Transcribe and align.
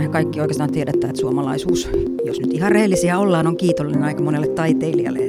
me 0.00 0.08
kaikki 0.08 0.40
oikeastaan 0.40 0.72
tiedetään, 0.72 1.10
että 1.10 1.20
suomalaisuus, 1.20 1.88
jos 2.24 2.40
nyt 2.40 2.52
ihan 2.52 2.72
rehellisiä 2.72 3.18
ollaan, 3.18 3.46
on 3.46 3.56
kiitollinen 3.56 4.02
aika 4.02 4.22
monelle 4.22 4.46
taiteilijalle. 4.46 5.20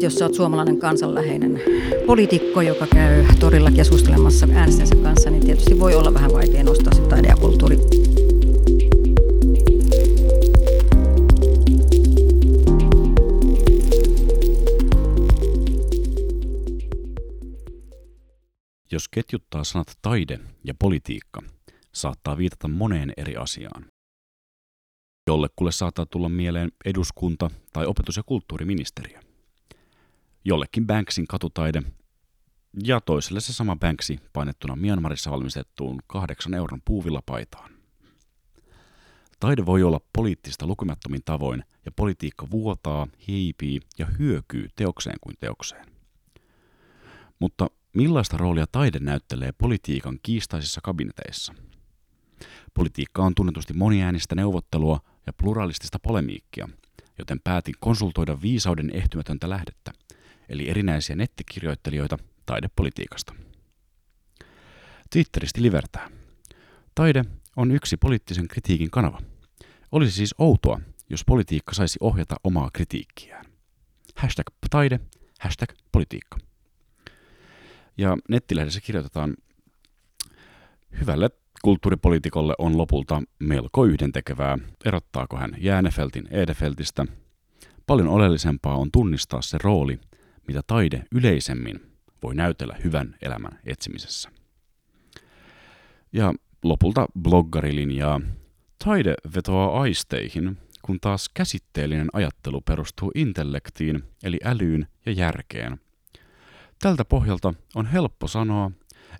Jos 0.00 0.14
sä 0.14 0.24
oot 0.24 0.34
suomalainen 0.34 0.78
kansanläheinen 0.78 1.60
poliitikko, 2.06 2.60
joka 2.62 2.86
käy 2.86 3.24
torilla 3.40 3.70
keskustelemassa 3.70 4.48
äänestäjänsä 4.54 4.94
kanssa, 4.94 5.30
niin 5.30 5.46
tietysti 5.46 5.80
voi 5.80 5.94
olla 5.94 6.14
vähän 6.14 6.32
vaikea 6.32 6.64
nostaa 6.64 6.92
se 6.94 7.02
taide 7.02 7.28
ja 7.28 7.36
kulttuuri 7.36 7.78
ketjuttaa 19.18 19.64
sanat 19.64 19.98
taide 20.02 20.40
ja 20.64 20.74
politiikka, 20.78 21.42
saattaa 21.92 22.38
viitata 22.38 22.68
moneen 22.68 23.12
eri 23.16 23.36
asiaan. 23.36 23.86
Jollekulle 25.26 25.72
saattaa 25.72 26.06
tulla 26.06 26.28
mieleen 26.28 26.72
eduskunta 26.84 27.50
tai 27.72 27.86
opetus- 27.86 28.16
ja 28.16 28.22
kulttuuriministeriö. 28.22 29.20
Jollekin 30.44 30.86
Banksin 30.86 31.26
katutaide 31.26 31.82
ja 32.84 33.00
toiselle 33.00 33.40
se 33.40 33.52
sama 33.52 33.76
Banksi 33.76 34.18
painettuna 34.32 34.76
Myanmarissa 34.76 35.30
valmistettuun 35.30 36.00
kahdeksan 36.06 36.54
euron 36.54 36.82
puuvillapaitaan. 36.84 37.70
Taide 39.40 39.66
voi 39.66 39.82
olla 39.82 40.00
poliittista 40.12 40.66
lukemattomin 40.66 41.22
tavoin 41.24 41.64
ja 41.84 41.92
politiikka 41.92 42.50
vuotaa, 42.50 43.06
hiipii 43.28 43.80
ja 43.98 44.06
hyökyy 44.06 44.68
teokseen 44.76 45.16
kuin 45.20 45.36
teokseen. 45.40 45.86
Mutta 47.38 47.70
Millaista 47.98 48.36
roolia 48.36 48.66
taide 48.72 48.98
näyttelee 48.98 49.52
politiikan 49.52 50.18
kiistaisissa 50.22 50.80
kabineteissa? 50.84 51.54
Politiikka 52.74 53.22
on 53.22 53.34
tunnetusti 53.34 53.74
moniäänistä 53.74 54.34
neuvottelua 54.34 55.00
ja 55.26 55.32
pluralistista 55.32 55.98
polemiikkia, 55.98 56.68
joten 57.18 57.40
päätin 57.44 57.74
konsultoida 57.80 58.42
viisauden 58.42 58.90
ehtymätöntä 58.94 59.50
lähdettä, 59.50 59.92
eli 60.48 60.70
erinäisiä 60.70 61.16
nettikirjoittelijoita 61.16 62.18
taidepolitiikasta. 62.46 63.34
Twitteristä 65.10 65.62
livertää. 65.62 66.10
Taide 66.94 67.24
on 67.56 67.70
yksi 67.70 67.96
poliittisen 67.96 68.48
kritiikin 68.48 68.90
kanava. 68.90 69.20
Olisi 69.92 70.12
siis 70.12 70.34
outoa, 70.38 70.80
jos 71.10 71.24
politiikka 71.24 71.74
saisi 71.74 71.98
ohjata 72.02 72.36
omaa 72.44 72.70
kritiikkiään. 72.72 73.44
Hashtag 74.16 74.46
taide, 74.70 75.00
hashtag 75.40 75.72
politiikka. 75.92 76.47
Ja 77.98 78.16
nettilehdessä 78.28 78.80
kirjoitetaan, 78.80 79.36
hyvälle 81.00 81.30
kulttuuripoliitikolle 81.62 82.54
on 82.58 82.78
lopulta 82.78 83.22
melko 83.38 83.84
yhdentekevää, 83.84 84.58
erottaako 84.84 85.36
hän 85.36 85.56
Jäänefeltin 85.58 86.28
Edefeltistä. 86.30 87.06
Paljon 87.86 88.08
oleellisempaa 88.08 88.76
on 88.76 88.90
tunnistaa 88.92 89.42
se 89.42 89.58
rooli, 89.62 89.98
mitä 90.48 90.60
taide 90.66 91.04
yleisemmin 91.12 91.80
voi 92.22 92.34
näytellä 92.34 92.76
hyvän 92.84 93.16
elämän 93.22 93.58
etsimisessä. 93.64 94.30
Ja 96.12 96.34
lopulta 96.62 97.06
bloggari 97.22 97.74
linjaa, 97.74 98.20
taide 98.84 99.14
vetoaa 99.34 99.80
aisteihin, 99.80 100.58
kun 100.82 101.00
taas 101.00 101.28
käsitteellinen 101.34 102.08
ajattelu 102.12 102.60
perustuu 102.60 103.12
intellektiin, 103.14 104.02
eli 104.22 104.38
älyyn 104.44 104.86
ja 105.06 105.12
järkeen– 105.12 105.80
Tältä 106.82 107.04
pohjalta 107.04 107.54
on 107.74 107.86
helppo 107.86 108.28
sanoa, 108.28 108.70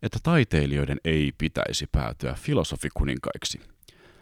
että 0.03 0.19
taiteilijoiden 0.23 1.01
ei 1.05 1.33
pitäisi 1.39 1.87
päätyä 1.92 2.34
filosofikuninkaiksi, 2.34 3.61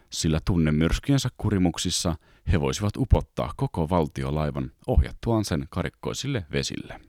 sillä 0.09 0.39
tunnemyrskyjensä 0.45 1.29
kurimuksissa 1.37 2.15
he 2.51 2.61
voisivat 2.61 2.97
upottaa 2.97 3.53
koko 3.55 3.89
valtiolaivan 3.89 4.71
ohjattuaan 4.87 5.45
sen 5.45 5.67
karikkoisille 5.69 6.45
vesille. 6.51 7.01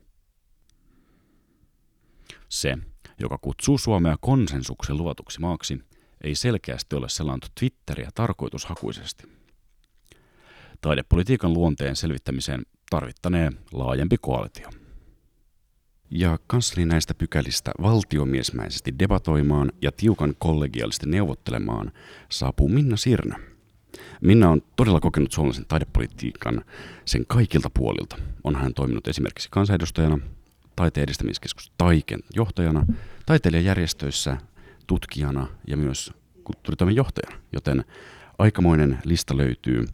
Se, 2.49 2.77
joka 3.19 3.37
kutsuu 3.37 3.77
Suomea 3.77 4.15
konsensuksen 4.21 4.97
luvatuksi 4.97 5.39
maaksi, 5.39 5.79
ei 6.23 6.35
selkeästi 6.35 6.95
ole 6.95 7.09
selannut 7.09 7.51
Twitteriä 7.59 8.09
tarkoitushakuisesti. 8.15 9.23
Taidepolitiikan 10.81 11.53
luonteen 11.53 11.95
selvittämiseen 11.95 12.65
tarvittanee 12.89 13.51
laajempi 13.71 14.15
koalitio 14.21 14.69
ja 16.11 16.39
kansleri 16.47 16.85
näistä 16.85 17.13
pykälistä 17.13 17.71
valtiomiesmäisesti 17.81 18.99
debatoimaan 18.99 19.71
ja 19.81 19.91
tiukan 19.91 20.35
kollegiaalisesti 20.39 21.09
neuvottelemaan 21.09 21.91
saapuu 22.29 22.69
Minna 22.69 22.97
Sirnä. 22.97 23.39
Minna 24.21 24.49
on 24.49 24.61
todella 24.75 24.99
kokenut 24.99 25.31
suomalaisen 25.31 25.65
taidepolitiikan 25.67 26.65
sen 27.05 27.25
kaikilta 27.27 27.69
puolilta. 27.69 28.17
On 28.43 28.55
hän 28.55 28.73
toiminut 28.73 29.07
esimerkiksi 29.07 29.49
kansanedustajana, 29.51 30.19
taiteen 30.75 31.03
edistämiskeskus 31.03 31.71
Taiken 31.77 32.19
johtajana, 32.35 32.85
taiteilijajärjestöissä, 33.25 34.37
tutkijana 34.87 35.47
ja 35.67 35.77
myös 35.77 36.13
kulttuuritoimen 36.43 36.95
johtajana, 36.95 37.35
joten 37.53 37.85
aikamoinen 38.37 38.99
lista 39.03 39.37
löytyy. 39.37 39.85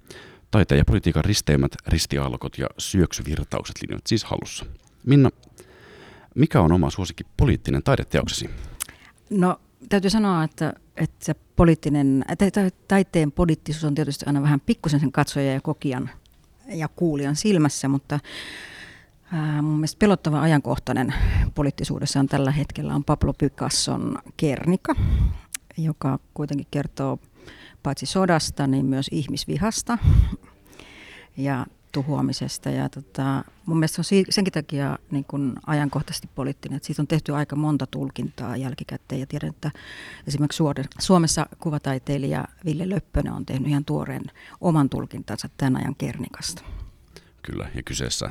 Taiteen 0.52 0.78
ja 0.78 0.86
politiikan 0.86 1.26
risteymät, 1.26 1.72
ristiaallokot 1.88 2.58
ja 2.58 2.68
syöksyvirtaukset 2.78 3.76
linjat 3.82 4.08
siis 4.08 4.24
halussa. 4.24 4.66
Minna, 5.06 5.30
mikä 6.36 6.62
on 6.62 6.72
oma 6.72 6.90
suosikki 6.90 7.24
poliittinen 7.38 7.84
taideteoksesi? 7.84 8.50
No 9.30 9.60
täytyy 9.90 10.10
sanoa, 10.10 10.44
että, 10.44 10.74
että 10.98 11.26
se 11.26 11.36
poliittinen, 11.56 12.26
taiteen 12.88 13.32
poliittisuus 13.32 13.84
on 13.84 13.96
tietysti 13.96 14.26
aina 14.28 14.42
vähän 14.42 14.60
pikkusen 14.60 15.00
sen 15.00 15.12
katsojan 15.12 15.54
ja 15.54 15.62
kokijan 15.62 16.10
ja 16.68 16.88
kuulijan 16.88 17.36
silmässä, 17.36 17.88
mutta 17.88 18.20
ää, 19.32 19.62
mun 19.62 19.76
mielestä 19.76 20.00
pelottava 20.00 20.42
ajankohtainen 20.42 21.14
poliittisuudessa 21.56 22.20
on 22.20 22.28
tällä 22.28 22.52
hetkellä 22.52 22.96
on 22.96 23.04
Pablo 23.04 23.34
Picasson 23.34 24.18
Kernika, 24.38 24.96
joka 25.78 26.20
kuitenkin 26.34 26.68
kertoo 26.72 27.20
paitsi 27.84 28.06
sodasta, 28.06 28.68
niin 28.68 28.86
myös 28.86 29.08
ihmisvihasta. 29.12 29.98
Ja 31.38 31.66
tuhoamisesta. 31.96 32.70
Ja 32.70 32.90
tota, 32.90 33.44
mun 33.66 33.78
mielestä 33.78 34.04
se 34.04 34.16
on 34.18 34.24
senkin 34.30 34.54
takia 34.54 34.98
niin 35.12 35.26
kun 35.26 35.56
ajankohtaisesti 35.68 36.30
poliittinen, 36.36 36.78
että 36.78 36.88
siitä 36.88 37.02
on 37.02 37.08
tehty 37.08 37.34
aika 37.34 37.56
monta 37.56 37.88
tulkintaa 37.88 38.58
jälkikäteen. 38.58 39.20
Ja 39.20 39.28
tiedän, 39.28 39.50
että 39.50 39.72
esimerkiksi 40.28 40.64
Suomessa 41.00 41.46
kuvataiteilija 41.60 42.46
Ville 42.66 42.90
Löppönen 42.90 43.34
on 43.34 43.46
tehnyt 43.46 43.68
ihan 43.68 43.86
tuoreen 43.86 44.24
oman 44.62 44.90
tulkintansa 44.90 45.50
tämän 45.58 45.82
ajan 45.82 45.96
Kernikasta. 45.96 46.62
Kyllä, 47.42 47.70
ja 47.76 47.84
kyseessä 47.84 48.30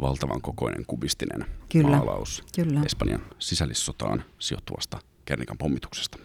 valtavan 0.00 0.42
kokoinen 0.42 0.86
kubistinen 0.86 1.46
Kyllä. 1.72 1.96
maalaus 1.96 2.44
Kyllä. 2.56 2.82
Espanjan 2.86 3.22
sisällissotaan 3.38 4.24
sijoittuvasta 4.38 4.98
Kernikan 5.24 5.58
pommituksesta. 5.58 6.18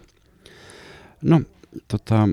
No, 1.21 1.41
tota, 1.87 2.29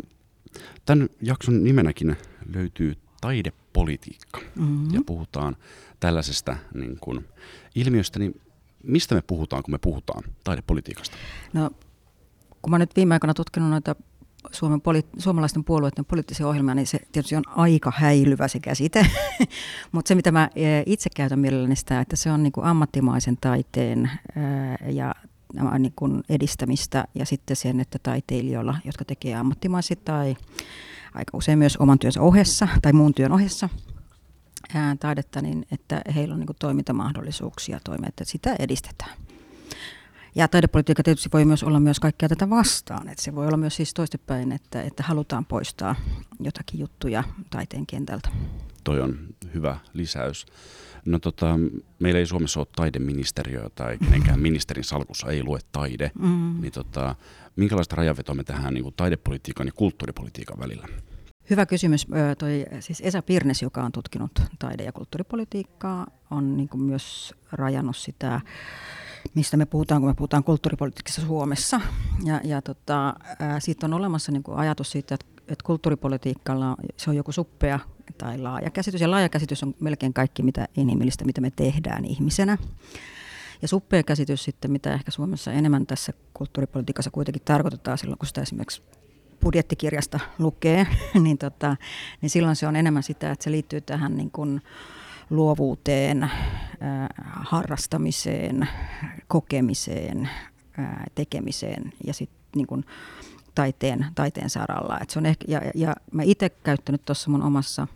tämän 0.87 1.09
jakson 1.23 1.65
nimenäkin 1.65 2.17
löytyy 2.55 2.97
taide 3.21 3.53
politiikka 3.79 4.41
mm-hmm. 4.55 4.95
ja 4.95 5.01
puhutaan 5.07 5.57
tällaisesta 6.01 6.57
niin 6.75 6.99
kuin, 7.01 7.25
ilmiöstä, 7.75 8.19
niin 8.19 8.41
mistä 8.83 9.15
me 9.15 9.23
puhutaan, 9.23 9.63
kun 9.63 9.75
me 9.75 9.79
puhutaan 9.79 10.23
taidepolitiikasta? 10.45 11.17
No, 11.53 11.71
kun 12.63 12.71
mä 12.71 12.79
nyt 12.79 12.97
viime 12.97 13.15
aikoina 13.15 13.35
tutkinut 13.35 13.71
noita 13.71 13.97
Suomen 14.53 14.81
poli- 14.81 15.19
suomalaisten 15.19 15.65
puolueiden 15.65 16.05
poliittisia 16.05 16.49
ohjelmia, 16.49 16.75
niin 16.75 16.87
se 16.87 16.99
tietysti 17.13 17.37
on 17.37 17.43
aika 17.49 17.93
häilyvä 17.97 18.49
se 18.49 18.61
käsite. 18.61 19.07
Mutta 19.93 20.09
se, 20.09 20.15
mitä 20.15 20.33
mä 20.33 20.51
e, 20.55 20.83
itse 20.87 21.11
käytän 21.17 21.39
mielelläni 21.39 21.77
sitä, 21.77 22.01
että 22.01 22.17
se 22.17 22.33
on 22.33 22.43
niin 22.43 22.53
kuin 22.53 22.67
ammattimaisen 22.67 23.37
taiteen 23.41 24.11
ja 24.93 25.15
niin 25.79 25.93
kuin 25.97 26.23
edistämistä 26.29 27.05
ja 27.15 27.27
sitten 27.27 27.57
sen, 27.57 27.81
että 27.81 27.99
taiteilijoilla, 28.03 28.77
jotka 28.85 29.05
tekee 29.05 29.35
ammattimaisesti 29.35 29.97
tai 30.05 30.37
aika 31.19 31.37
usein 31.37 31.59
myös 31.59 31.77
oman 31.77 31.99
työnsä 31.99 32.21
ohessa 32.21 32.69
tai 32.83 32.93
muun 32.93 33.15
työn 33.15 33.33
ohessa 33.33 33.69
ää, 34.75 34.97
taidetta, 35.01 35.43
niin 35.43 35.67
että 35.73 36.03
heillä 36.15 36.33
on 36.33 36.41
niin 36.41 36.47
kuin 36.47 36.57
toimintamahdollisuuksia 36.61 37.81
toimia, 37.85 38.09
että 38.09 38.25
sitä 38.25 38.57
edistetään. 38.59 39.11
Ja 40.35 40.49
taidepolitiikka 40.49 41.03
tietysti 41.03 41.29
voi 41.33 41.45
myös 41.45 41.63
olla 41.63 41.81
myös 41.81 42.01
kaikkea 42.01 42.29
tätä 42.29 42.51
vastaan. 42.51 43.09
Että 43.09 43.23
se 43.23 43.35
voi 43.35 43.47
olla 43.47 43.57
myös 43.57 43.77
siis 43.77 43.95
toistepäin, 43.95 44.53
että, 44.53 44.83
että 44.83 45.03
halutaan 45.03 45.45
poistaa 45.45 45.95
jotakin 46.41 46.81
juttuja 46.81 47.25
taiteen 47.51 47.87
kentältä. 47.87 48.29
Toi 48.85 49.01
on 49.01 49.19
hyvä 49.55 49.79
lisäys. 49.93 50.47
No 51.05 51.19
tota, 51.19 51.59
meillä 51.99 52.21
ei 52.21 52.27
Suomessa 52.27 52.61
ole 52.61 52.67
taideministeriö 52.77 53.71
tai 53.75 53.99
kenenkään 53.99 54.41
ministerin 54.41 54.85
salkussa 54.85 55.31
ei 55.31 55.43
lue 55.43 55.59
taide. 55.73 56.11
Mm. 56.19 56.61
Niin 56.61 56.73
tota, 56.73 57.15
minkälaista 57.57 57.97
rajavetoa 57.97 58.35
me 58.35 58.45
tähän 58.45 58.75
niin 58.75 58.85
kuin 58.85 58.95
taidepolitiikan 58.97 59.67
ja 59.67 59.73
kulttuuripolitiikan 59.73 60.59
välillä? 60.59 60.89
Hyvä 61.51 61.67
kysymys. 61.67 62.07
Toi, 62.39 62.67
siis 62.81 63.01
Esa 63.01 63.23
Pirnes, 63.23 63.63
joka 63.63 63.83
on 63.83 63.93
tutkinut 63.93 64.43
taide- 64.59 64.85
ja 64.85 64.93
kulttuuripolitiikkaa, 64.93 66.07
on 66.31 66.57
niin 66.57 66.69
kuin 66.69 66.83
myös 66.83 67.35
rajannut 67.53 67.97
sitä 67.97 68.41
mistä 69.35 69.57
me 69.57 69.67
puhutaan, 69.67 70.01
kun 70.01 70.11
me 70.11 70.15
puhutaan 70.15 70.45
kulttuuripolitiikassa 70.45 71.21
Suomessa. 71.21 71.81
Ja, 72.25 72.41
ja 72.45 72.63
tota, 72.63 73.15
siitä 73.59 73.87
on 73.87 73.95
olemassa 73.95 74.33
niin 74.33 74.43
kuin 74.43 74.59
ajatus 74.59 74.91
siitä, 74.91 75.15
että, 75.15 75.27
että 75.39 75.65
kulttuuripolitiikalla 75.65 76.77
se 76.97 77.11
on 77.11 77.17
joku 77.17 77.33
suppea 77.33 77.79
tai 78.19 78.39
laaja 78.39 78.71
käsitys. 78.71 79.01
Ja 79.01 79.11
laaja 79.11 79.29
käsitys 79.29 79.63
on 79.63 79.75
melkein 79.81 80.15
kaikki 80.15 80.43
mitä 80.43 80.69
inhimillistä, 80.77 81.25
mitä 81.25 81.41
me 81.41 81.51
tehdään 81.51 82.05
ihmisenä. 82.05 82.59
Ja 83.63 83.69
suppea 83.69 84.03
käsitys 84.03 84.45
sitten, 84.45 84.73
mitä 84.73 84.95
ehkä 84.95 85.11
Suomessa 85.11 85.53
enemmän 85.53 85.87
tässä 85.87 86.13
kulttuuripolitiikassa 86.35 87.11
kuitenkin 87.11 87.43
tarkoitetaan 87.45 87.99
silloin, 87.99 88.19
kun 88.19 88.27
sitä 88.27 88.43
esimerkiksi 88.43 88.83
budjettikirjasta 89.41 90.21
lukee, 90.39 90.87
niin, 91.25 91.39
tota, 91.39 91.77
niin 92.21 92.31
silloin 92.31 92.57
se 92.57 92.67
on 92.67 92.77
enemmän 92.77 93.03
sitä, 93.03 93.31
että 93.31 93.45
se 93.45 93.51
liittyy 93.51 93.81
tähän 93.81 94.17
niin 94.17 94.31
kuin 94.31 94.63
luovuuteen, 95.31 96.23
äh, 96.23 96.31
harrastamiseen, 97.27 98.69
kokemiseen, 99.29 100.31
äh, 100.79 100.89
tekemiseen 101.15 101.93
ja 102.07 102.15
sitten 102.15 102.39
niin 102.57 102.85
taiteen, 103.55 104.07
taiteen 104.15 104.51
saralla. 104.51 104.99
Et 105.01 105.11
se 105.11 105.19
on 105.19 105.27
ehkä, 105.27 105.45
ja, 105.49 105.63
ja 105.75 105.95
mä 106.13 106.23
itse 106.23 106.49
käyttänyt 106.49 107.05
tuossa 107.05 107.31
mun 107.31 107.43
omassa 107.43 107.87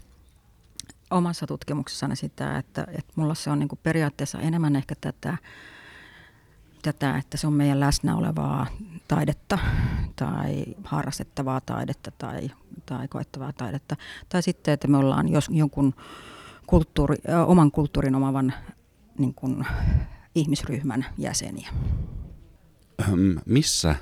omassa 1.12 1.46
tutkimuksessani 1.46 2.16
sitä, 2.16 2.58
että, 2.58 2.86
että 2.88 3.12
mulla 3.16 3.34
se 3.34 3.50
on 3.50 3.58
niin 3.58 3.68
periaatteessa 3.82 4.40
enemmän 4.40 4.76
ehkä 4.76 4.94
tätä, 5.00 5.36
tätä, 6.82 7.16
että 7.16 7.36
se 7.36 7.46
on 7.46 7.52
meidän 7.52 7.80
läsnä 7.80 8.16
olevaa 8.16 8.66
taidetta 9.08 9.58
tai 10.16 10.64
harrastettavaa 10.84 11.60
taidetta 11.60 12.10
tai, 12.18 12.50
tai 12.86 13.08
koettavaa 13.08 13.52
taidetta. 13.52 13.96
Tai 14.28 14.42
sitten, 14.42 14.74
että 14.74 14.88
me 14.88 14.96
ollaan 14.96 15.28
jos, 15.28 15.48
jonkun 15.52 15.94
kulttuuri, 16.66 17.16
oman 17.46 17.70
kulttuurin 17.70 18.14
omavan 18.14 18.54
niin 19.18 19.34
kuin, 19.34 19.66
ihmisryhmän 20.34 21.06
jäseniä. 21.18 21.68
Missä 23.46 23.94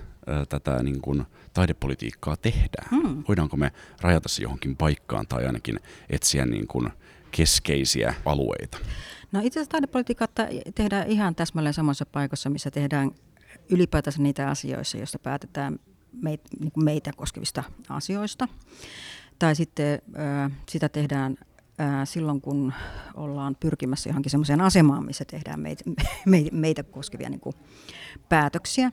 tätä 0.48 0.82
niin 0.82 1.00
kuin, 1.00 1.26
taidepolitiikkaa 1.52 2.36
tehdään? 2.36 2.88
Hmm. 2.90 3.24
Voidaanko 3.28 3.56
me 3.56 3.72
rajata 4.00 4.28
se 4.28 4.42
johonkin 4.42 4.76
paikkaan 4.76 5.26
tai 5.26 5.46
ainakin 5.46 5.80
etsiä 6.10 6.46
niin 6.46 6.66
kuin, 6.66 6.90
keskeisiä 7.30 8.14
alueita? 8.24 8.78
No 9.32 9.40
itse 9.42 9.60
asiassa 9.60 9.70
taidepolitiikkaa 9.70 10.28
tehdään 10.74 11.06
ihan 11.08 11.34
täsmälleen 11.34 11.74
samassa 11.74 12.06
paikassa, 12.06 12.50
missä 12.50 12.70
tehdään 12.70 13.10
ylipäätänsä 13.70 14.22
niitä 14.22 14.48
asioissa, 14.50 14.98
joista 14.98 15.18
päätetään 15.18 15.78
meitä, 16.12 16.48
niin 16.60 16.72
meitä 16.76 17.10
koskevista 17.16 17.62
asioista. 17.88 18.48
Tai 19.38 19.54
sitten 19.54 20.02
sitä 20.68 20.88
tehdään 20.88 21.36
silloin, 22.04 22.40
kun 22.40 22.72
ollaan 23.14 23.56
pyrkimässä 23.60 24.08
johonkin 24.08 24.30
sellaiseen 24.30 24.60
asemaan, 24.60 25.06
missä 25.06 25.24
tehdään 25.24 25.60
meitä, 25.60 25.84
meitä 26.52 26.82
koskevia 26.82 27.30
niin 27.30 27.40
kuin, 27.40 27.56
päätöksiä. 28.28 28.92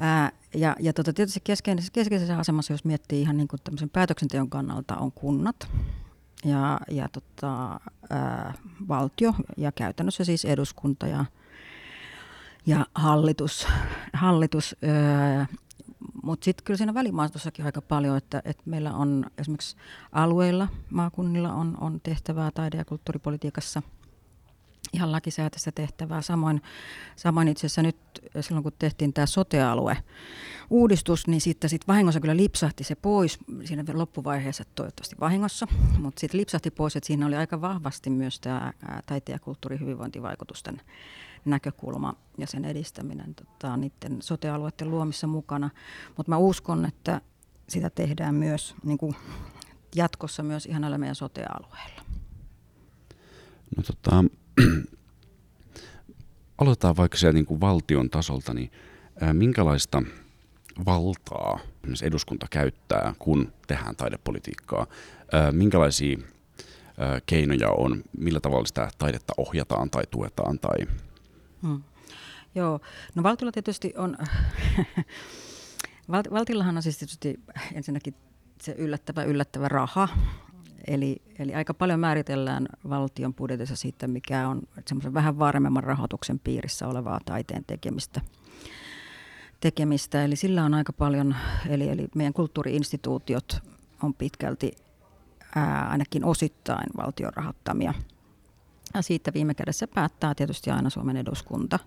Ää, 0.00 0.32
ja 0.54 0.76
ja 0.80 0.92
tota, 0.92 1.12
tietysti 1.12 1.40
keskeisessä, 1.44 1.92
keskeisessä 1.92 2.38
asemassa, 2.38 2.72
jos 2.72 2.84
miettii 2.84 3.20
ihan 3.20 3.36
niin 3.36 3.48
kuin 3.48 3.90
päätöksenteon 3.92 4.50
kannalta, 4.50 4.96
on 4.96 5.12
kunnat 5.12 5.68
ja, 6.44 6.80
ja 6.90 7.08
tota, 7.08 7.80
ää, 8.10 8.54
valtio 8.88 9.34
ja 9.56 9.72
käytännössä 9.72 10.24
siis 10.24 10.44
eduskunta 10.44 11.06
ja, 11.06 11.24
ja 12.66 12.86
hallitus. 12.94 13.66
hallitus 14.12 14.76
mutta 16.22 16.44
sitten 16.44 16.64
kyllä 16.64 16.78
siinä 16.78 16.94
välimaastossakin 16.94 17.64
aika 17.64 17.82
paljon, 17.82 18.16
että, 18.16 18.42
että 18.44 18.62
meillä 18.66 18.94
on 18.94 19.26
esimerkiksi 19.38 19.76
alueilla, 20.12 20.68
maakunnilla 20.90 21.52
on, 21.52 21.76
on 21.80 22.00
tehtävää 22.02 22.50
taide- 22.50 22.76
ja 22.76 22.84
kulttuuripolitiikassa– 22.84 23.82
ihan 24.92 25.12
lakisääteistä 25.12 25.72
tehtävää. 25.72 26.22
Samoin, 26.22 26.62
samoin 27.16 27.48
itse 27.48 27.66
asiassa 27.66 27.82
nyt 27.82 27.96
silloin, 28.40 28.62
kun 28.62 28.72
tehtiin 28.78 29.12
tämä 29.12 29.26
sote-alue 29.26 29.96
uudistus, 30.70 31.26
niin 31.26 31.40
sitten 31.40 31.70
sit 31.70 31.88
vahingossa 31.88 32.20
kyllä 32.20 32.36
lipsahti 32.36 32.84
se 32.84 32.94
pois 32.94 33.38
siinä 33.64 33.84
loppuvaiheessa, 33.92 34.64
toivottavasti 34.74 35.16
vahingossa, 35.20 35.66
mutta 35.98 36.20
sitten 36.20 36.40
lipsahti 36.40 36.70
pois, 36.70 36.96
että 36.96 37.06
siinä 37.06 37.26
oli 37.26 37.36
aika 37.36 37.60
vahvasti 37.60 38.10
myös 38.10 38.40
tämä 38.40 38.72
taiteen 39.06 39.34
ja 39.34 39.38
kulttuurin 39.38 39.80
hyvinvointivaikutusten 39.80 40.80
näkökulma 41.44 42.14
ja 42.38 42.46
sen 42.46 42.64
edistäminen 42.64 43.34
tota, 43.34 43.76
niiden 43.76 44.22
sote-alueiden 44.22 44.90
luomissa 44.90 45.26
mukana. 45.26 45.70
Mutta 46.16 46.30
mä 46.30 46.36
uskon, 46.36 46.86
että 46.86 47.20
sitä 47.68 47.90
tehdään 47.90 48.34
myös 48.34 48.74
niin 48.84 48.98
kuin 48.98 49.16
jatkossa 49.94 50.42
myös 50.42 50.66
ihan 50.66 50.80
näillä 50.80 50.98
meidän 50.98 51.14
sote-alueilla. 51.14 52.02
No 53.76 53.82
tota, 53.82 54.24
aloitetaan 56.58 56.96
vaikka 56.96 57.18
siellä 57.18 57.32
niin 57.32 57.46
kuin 57.46 57.60
valtion 57.60 58.10
tasolta, 58.10 58.54
niin 58.54 58.72
ää, 59.20 59.32
minkälaista 59.32 60.02
valtaa 60.86 61.60
eduskunta 62.02 62.46
käyttää, 62.50 63.14
kun 63.18 63.52
tehdään 63.66 63.96
taidepolitiikkaa? 63.96 64.86
Ää, 65.32 65.52
minkälaisia 65.52 66.18
ää, 66.98 67.20
keinoja 67.26 67.70
on, 67.70 68.02
millä 68.18 68.40
tavalla 68.40 68.66
sitä 68.66 68.90
taidetta 68.98 69.32
ohjataan 69.36 69.90
tai 69.90 70.04
tuetaan? 70.10 70.58
Tai... 70.58 70.78
Hmm. 71.62 71.82
Joo, 72.54 72.80
no 73.14 73.22
valtiolla 73.22 73.52
tietysti 73.52 73.92
on, 73.96 74.18
valtillahan 76.30 76.76
on 76.76 76.82
siis 76.82 76.98
tietysti 76.98 77.40
ensinnäkin 77.74 78.14
se 78.62 78.74
yllättävä, 78.78 79.22
yllättävä 79.24 79.68
raha, 79.68 80.08
Eli, 80.88 81.22
eli 81.38 81.54
aika 81.54 81.74
paljon 81.74 82.00
määritellään 82.00 82.68
valtion 82.88 83.34
budjetissa 83.34 83.76
siitä, 83.76 84.08
mikä 84.08 84.48
on 84.48 84.62
semmoisen 84.86 85.14
vähän 85.14 85.38
varmemman 85.38 85.84
rahoituksen 85.84 86.38
piirissä 86.38 86.88
olevaa 86.88 87.20
taiteen 87.24 87.64
tekemistä. 87.64 88.20
tekemistä. 89.60 90.24
Eli 90.24 90.36
sillä 90.36 90.64
on 90.64 90.74
aika 90.74 90.92
paljon, 90.92 91.36
eli, 91.68 91.88
eli 91.88 92.08
meidän 92.14 92.32
kulttuuriinstituutiot 92.32 93.62
on 94.02 94.14
pitkälti 94.14 94.72
ää, 95.54 95.88
ainakin 95.88 96.24
osittain 96.24 96.86
valtion 96.96 97.32
rahoittamia. 97.36 97.94
Ja 98.94 99.02
siitä 99.02 99.32
viime 99.34 99.54
kädessä 99.54 99.88
päättää 99.94 100.34
tietysti 100.34 100.70
aina 100.70 100.90
Suomen 100.90 101.16
eduskunta. 101.16 101.78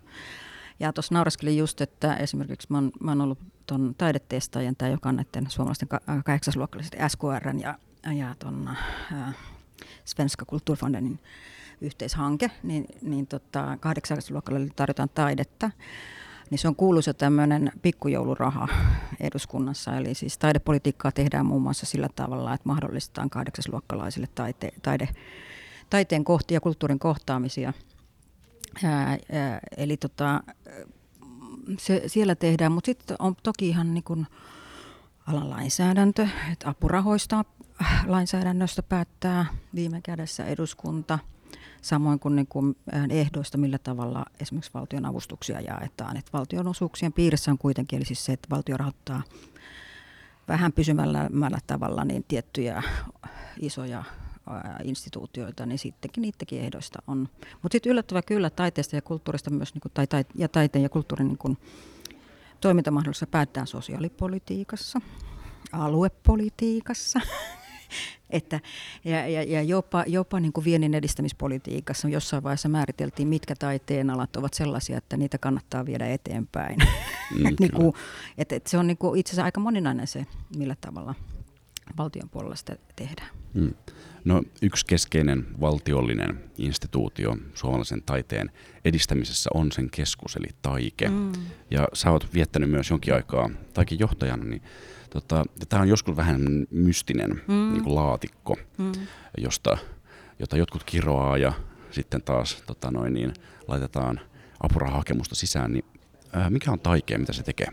Ja 0.80 0.94
tuossa 0.94 1.16
nauraskelin 1.16 1.58
just, 1.58 1.82
että 1.82 2.16
esimerkiksi 2.16 2.68
mä 2.70 2.78
oon, 2.78 2.92
mä 3.00 3.12
oon 3.12 3.22
ollut 3.22 3.40
tuon 3.68 3.96
taidetestaajien, 3.98 4.76
tämä 4.76 4.92
joka 4.92 5.10
on 5.10 5.16
näiden 5.16 5.52
suomalaisten 5.52 5.88
kahdeksasluokkalaisen 6.26 7.10
SKR 7.10 7.56
ja 7.62 7.78
ja 8.04 8.36
tuon 8.40 8.68
äh, 9.12 9.36
Svenska 10.06 10.46
Kulturfondenin 10.46 11.20
yhteishanke, 11.82 12.52
niin, 12.64 12.86
niin 13.02 13.28
tota, 13.28 13.78
kahdeksasluokalla 13.80 14.60
tarjotaan 14.76 15.10
taidetta. 15.10 15.72
Niin 16.50 16.60
se 16.60 16.68
on 16.68 16.76
kuuluisa 16.76 17.14
tämmöinen 17.14 17.72
pikkujouluraha 17.82 18.68
eduskunnassa. 19.20 19.98
Eli 19.98 20.14
siis 20.14 20.38
taidepolitiikkaa 20.38 21.12
tehdään 21.12 21.46
muun 21.46 21.62
muassa 21.62 21.86
sillä 21.86 22.10
tavalla, 22.16 22.54
että 22.54 22.70
mahdollistetaan 22.70 23.30
kahdeksasluokkalaisille 23.30 24.28
taite, 24.36 24.72
taide, 24.82 25.10
taiteen 25.90 26.24
kohti 26.24 26.54
ja 26.54 26.62
kulttuurin 26.62 27.00
kohtaamisia. 27.00 27.74
Ää, 28.84 29.18
ää, 29.32 29.60
eli 29.78 29.98
tota, 29.98 30.44
se, 31.80 32.04
siellä 32.08 32.36
tehdään, 32.36 32.72
mutta 32.72 32.86
sitten 32.86 33.16
on 33.20 33.36
toki 33.44 33.70
ihan 33.70 33.94
niin 33.94 34.04
kuin 34.04 34.28
alan 35.28 35.50
lainsäädäntö, 35.50 36.28
että 36.52 36.70
apurahoista 36.70 37.46
lainsäädännöstä 38.06 38.84
päättää 38.84 39.46
viime 39.76 40.02
kädessä 40.02 40.46
eduskunta, 40.46 41.20
samoin 41.82 42.20
kuin, 42.20 42.36
niin 42.36 42.48
kuin 42.48 42.76
ehdoista, 43.10 43.58
millä 43.58 43.78
tavalla 43.78 44.26
esimerkiksi 44.40 44.74
valtion 44.74 45.06
avustuksia 45.06 45.62
jaetaan. 45.62 46.18
Että 46.18 46.32
valtionosuuksien 46.34 47.14
piirissä 47.14 47.52
on 47.52 47.58
kuitenkin 47.58 47.98
eli 47.98 48.06
siis 48.06 48.26
se, 48.26 48.34
että 48.34 48.48
valtio 48.50 48.78
rahoittaa 48.78 49.22
vähän 50.48 50.74
pysymällä 50.74 51.30
tavalla 51.68 52.06
niin 52.06 52.26
tiettyjä 52.28 52.84
isoja 53.60 54.04
instituutioita, 54.84 55.66
niin 55.66 55.80
sittenkin 55.80 56.22
niidenkin 56.22 56.62
ehdoista 56.62 57.00
on. 57.08 57.30
Mutta 57.62 57.76
sitten 57.76 57.92
yllättävä 57.92 58.22
kyllä 58.22 58.50
taiteesta 58.50 58.96
ja 58.96 59.02
kulttuurista 59.02 59.50
myös, 59.50 59.74
niin 59.74 59.82
kuin, 59.82 59.92
tai, 59.94 60.08
tai, 60.08 60.26
ja 60.36 60.50
taiteen 60.50 60.84
ja 60.84 60.90
kulttuurin 60.90 61.28
niin 61.28 61.38
kuin, 61.38 61.58
toimintamahdollisuudessa 62.62 63.32
päättää 63.32 63.66
sosiaalipolitiikassa, 63.66 65.02
aluepolitiikassa, 65.72 67.20
että, 68.32 68.60
ja, 69.06 69.28
ja, 69.28 69.44
ja 69.44 69.62
jopa, 69.62 70.04
jopa 70.08 70.40
niin 70.40 70.54
kuin 70.54 70.66
viennin 70.66 70.94
edistämispolitiikassa 70.94 72.10
jossain 72.10 72.44
vaiheessa 72.44 72.70
määriteltiin, 72.70 73.28
mitkä 73.28 73.56
taiteen 73.56 74.10
alat 74.10 74.36
ovat 74.36 74.54
sellaisia, 74.54 74.98
että 74.98 75.18
niitä 75.18 75.38
kannattaa 75.38 75.86
viedä 75.86 76.08
eteenpäin. 76.08 76.78
Mm, 77.38 77.44
niin 77.60 77.72
kuin, 77.72 77.94
että, 78.38 78.56
että 78.56 78.70
se 78.70 78.78
on 78.78 78.88
niin 78.88 78.98
kuin 78.98 79.20
itse 79.20 79.30
asiassa 79.30 79.46
aika 79.46 79.60
moninainen 79.60 80.08
se, 80.08 80.26
millä 80.58 80.76
tavalla 80.82 81.16
valtion 81.98 82.30
puolella 82.30 82.56
sitä 82.56 82.76
tehdään. 82.96 83.30
Mm. 83.54 83.74
No, 84.26 84.44
yksi 84.62 84.86
keskeinen 84.86 85.48
valtiollinen 85.62 86.44
instituutio 86.58 87.38
suomalaisen 87.54 88.02
taiteen 88.06 88.52
edistämisessä 88.86 89.50
on 89.54 89.72
sen 89.72 89.90
keskus, 89.90 90.36
eli 90.36 90.48
Taike. 90.62 91.10
Mm. 91.10 91.32
Ja 91.72 91.88
sä 91.94 92.12
oot 92.12 92.34
viettänyt 92.34 92.70
myös 92.70 92.90
jonkin 92.90 93.14
aikaa 93.14 93.50
Taiken 93.74 94.00
johtajana, 94.00 94.44
niin 94.44 94.62
Tota, 95.12 95.44
tämä 95.70 95.82
on 95.82 95.90
joskus 95.90 96.16
vähän 96.16 96.42
mystinen 96.72 97.42
mm. 97.48 97.74
niin 97.74 97.84
kuin 97.84 97.96
laatikko, 97.96 98.58
mm. 98.78 98.92
josta, 99.38 99.78
jota 100.40 100.58
jotkut 100.58 100.84
kiroaa 100.84 101.38
ja 101.38 101.54
sitten 101.92 102.22
taas 102.22 102.64
tota 102.68 102.92
noin, 102.92 103.14
niin, 103.14 103.34
laitetaan 103.68 104.20
apurahahakemusta 104.60 105.36
sisään, 105.36 105.74
niin 105.74 105.86
ää, 106.34 106.50
mikä 106.50 106.72
on 106.72 106.80
taikea, 106.80 107.20
mitä 107.20 107.34
se 107.34 107.44
tekee? 107.44 107.68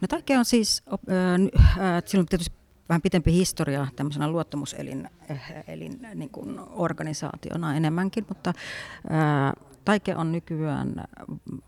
No 0.00 0.08
taikea 0.08 0.38
on 0.38 0.44
siis, 0.44 0.82
äh, 0.88 2.02
silloin 2.04 2.28
tietysti 2.28 2.56
vähän 2.88 3.02
pitempi 3.02 3.32
historia 3.32 3.86
tämmöisenä 3.96 4.30
luottamuselin 4.30 5.08
elin, 5.66 6.06
niin 6.14 6.30
kuin 6.30 6.60
organisaationa 6.70 7.76
enemmänkin, 7.76 8.24
mutta 8.28 8.52
ää, 9.10 9.52
Taike 9.84 10.16
on 10.16 10.32
nykyään 10.32 11.04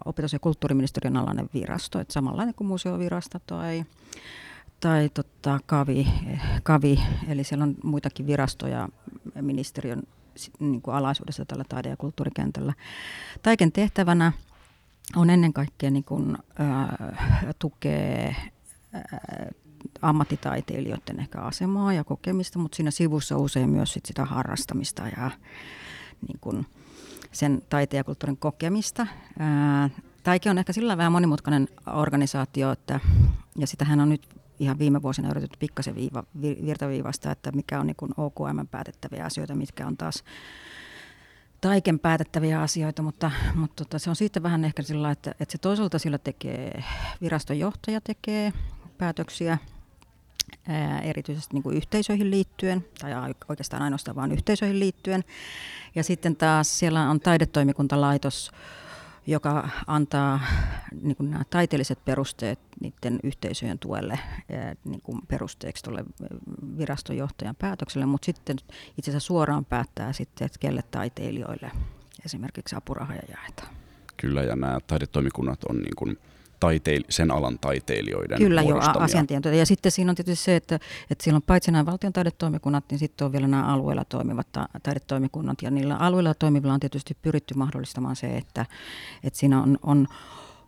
opetus- 0.05 0.33
ja 0.33 0.39
kulttuuriministeriön 0.39 1.17
alainen 1.17 1.51
virasto, 1.55 2.01
että 2.01 2.13
samanlainen 2.13 2.55
kuin 2.55 2.69
museovirasto 2.69 3.39
tai, 3.47 3.85
tai 4.85 5.11
tota, 5.15 5.59
kavi, 5.67 6.09
kavi, 6.63 7.01
eli 7.29 7.45
siellä 7.45 7.63
on 7.63 7.75
muitakin 7.83 8.27
virastoja 8.27 8.89
ministeriön 9.41 10.03
niin 10.59 10.83
kuin 10.83 10.95
alaisuudessa 10.95 11.45
tällä 11.45 11.65
taide- 11.69 11.89
ja 11.89 11.97
kulttuurikentällä. 11.97 12.73
Taiken 13.43 13.73
tehtävänä 13.73 14.33
on 15.17 15.31
ennen 15.31 15.53
kaikkea 15.53 15.91
niin 15.91 16.05
kuin, 16.05 16.37
ää, 16.59 17.13
tukee 17.59 18.37
ää, 18.93 19.03
ammattitaiteilijoiden 20.03 21.21
ehkä 21.21 21.41
asemaa 21.41 21.93
ja 21.93 22.05
kokemista, 22.05 22.59
mutta 22.59 22.77
siinä 22.77 22.91
sivussa 22.91 23.39
usein 23.39 23.71
myös 23.71 23.93
sit 23.93 24.07
sitä 24.07 24.25
harrastamista 24.25 25.03
ja 25.03 25.31
niin 26.29 26.39
kuin 26.41 26.67
sen 27.33 27.63
taiteen 27.69 27.99
ja 27.99 28.05
kulttuurin 28.05 28.37
kokemista. 28.37 29.07
Ää, 29.39 29.91
Taike 30.23 30.51
on 30.51 30.59
ehkä 30.59 30.73
sillä 30.73 30.97
vähän 30.97 31.13
monimutkainen 31.13 31.69
organisaatio, 31.95 32.73
että, 32.73 33.01
ja 33.59 33.67
sitähän 33.67 34.01
on 34.01 34.09
nyt 34.09 34.44
ihan 34.59 34.79
viime 34.79 35.03
vuosina 35.03 35.31
yritetty 35.31 35.59
pikkasen 35.59 35.95
viiva, 35.95 36.25
virtaviivasta, 36.43 37.31
että 37.31 37.53
mikä 37.53 37.81
on 37.81 37.87
niin 37.87 37.97
OKM 38.17 38.67
päätettäviä 38.71 39.25
asioita, 39.25 39.55
mitkä 39.55 39.87
on 39.87 39.97
taas 39.97 40.25
taiken 41.61 41.99
päätettäviä 41.99 42.61
asioita, 42.61 43.03
mutta, 43.03 43.31
mutta 43.55 43.85
tota, 43.85 43.99
se 43.99 44.11
on 44.11 44.17
siitä 44.17 44.43
vähän 44.43 44.65
ehkä 44.65 44.83
sillä, 44.83 45.11
että, 45.11 45.31
että 45.41 45.53
se 45.53 45.59
toisaalta 45.59 45.99
sillä 45.99 46.19
tekee, 46.19 46.85
viraston 47.21 47.59
johtaja 47.59 48.01
tekee 48.01 48.53
päätöksiä 48.99 49.59
ää, 50.69 51.01
erityisesti 51.01 51.55
niin 51.55 51.63
kuin 51.63 51.77
yhteisöihin 51.77 52.31
liittyen, 52.31 52.85
tai 53.01 53.13
oikeastaan 53.49 53.83
ainoastaan 53.83 54.17
vain 54.17 54.33
yhteisöihin 54.33 54.81
liittyen. 54.81 55.25
Ja 55.95 56.05
sitten 56.05 56.37
taas 56.37 56.79
siellä 56.79 57.11
on 57.11 57.21
taidetoimikuntalaitos, 57.21 58.51
joka 59.27 59.69
antaa 59.87 60.41
niin 61.03 61.17
kuin 61.17 61.31
nämä 61.31 61.45
taiteelliset 61.51 62.05
perusteet 62.05 62.59
niiden 62.81 63.21
yhteisöjen 63.23 63.79
tuelle 63.79 64.19
niin 64.85 65.01
kuin 65.01 65.21
perusteeksi 65.29 65.85
tuolle 65.85 66.05
virastonjohtajan 66.79 67.57
päätökselle, 67.57 68.07
mutta 68.07 68.27
sitten 68.27 68.57
itse 68.99 69.11
asiassa 69.11 69.27
suoraan 69.27 69.65
päättää 69.65 70.13
sitten, 70.13 70.47
että 70.47 70.59
kelle 70.59 70.83
taiteilijoille 70.91 71.71
esimerkiksi 72.25 72.77
apurahoja 72.77 73.23
jaetaan. 73.29 73.75
Kyllä, 74.17 74.43
ja 74.43 74.57
nämä 74.57 74.79
taidetoimikunnat 74.87 75.65
on 75.65 75.77
niin 75.77 75.97
kuin 75.97 76.19
taiteil- 76.61 77.05
sen 77.09 77.31
alan 77.31 77.59
taiteilijoiden 77.59 78.39
Kyllä 78.39 78.63
jo 78.63 78.79
asiantuntijoita. 78.79 79.59
Ja 79.59 79.67
sitten 79.67 79.93
siinä 79.93 80.11
on 80.11 80.17
tietysti 80.17 80.45
se, 80.45 80.57
että, 80.57 80.79
että 81.11 81.25
siellä 81.25 81.37
on 81.37 81.43
paitsi 81.43 81.73
nämä 81.73 81.87
valtion 81.87 82.13
taidetoimikunnat, 82.13 82.85
niin 82.91 82.99
sitten 82.99 83.25
on 83.25 83.33
vielä 83.33 83.49
nämä 83.49 83.67
alueella 83.67 84.05
toimivat 84.05 84.53
ta- 84.53 84.69
taidetoimikunnat. 84.83 85.63
Ja 85.63 85.71
niillä 85.71 85.97
alueilla 85.97 86.35
toimivilla 86.35 86.75
on 86.75 86.81
tietysti 86.81 87.17
pyritty 87.23 87.55
mahdollistamaan 87.55 88.17
se, 88.17 88.37
että, 88.37 88.67
että 89.23 89.39
siinä 89.39 89.63
on, 89.63 89.79
on 89.83 90.07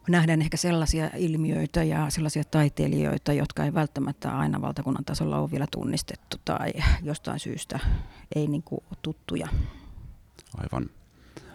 nähdään 0.09 0.43
ehkä 0.43 0.57
sellaisia 0.57 1.11
ilmiöitä 1.17 1.83
ja 1.83 2.11
sellaisia 2.11 2.45
taiteilijoita, 2.45 3.33
jotka 3.33 3.65
ei 3.65 3.75
välttämättä 3.75 4.39
aina 4.39 4.61
valtakunnan 4.61 5.05
tasolla 5.05 5.39
ole 5.39 5.51
vielä 5.51 5.67
tunnistettu 5.71 6.37
tai 6.45 6.73
jostain 7.03 7.41
syystä 7.41 7.81
ei 8.35 8.47
niin 8.47 8.63
kuin 8.63 8.81
tuttuja. 9.03 9.49
Aivan. 10.59 10.91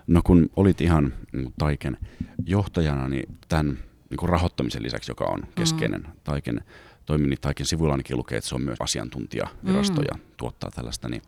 No 0.07 0.21
kun 0.23 0.50
olit 0.55 0.81
ihan 0.81 1.13
niin 1.33 1.53
Taiken 1.57 1.97
johtajana, 2.45 3.07
niin 3.07 3.38
tämän 3.50 3.77
niin 4.11 4.29
rahoittamisen 4.29 4.83
lisäksi, 4.83 5.11
joka 5.11 5.25
on 5.25 5.39
mm. 5.39 5.47
keskeinen 5.55 6.01
mm. 6.01 6.11
Taiken 6.23 6.61
toiminnin 7.05 7.37
Taiken 7.41 7.65
sivuilla 7.65 7.93
ainakin 7.93 8.17
lukee, 8.17 8.37
että 8.37 8.49
se 8.49 8.55
on 8.55 8.61
myös 8.61 8.81
asiantuntijavirasto 8.81 10.01
mm. 10.01 10.05
ja 10.11 10.19
tuottaa 10.37 10.71
tällaista, 10.71 11.09
niin 11.09 11.21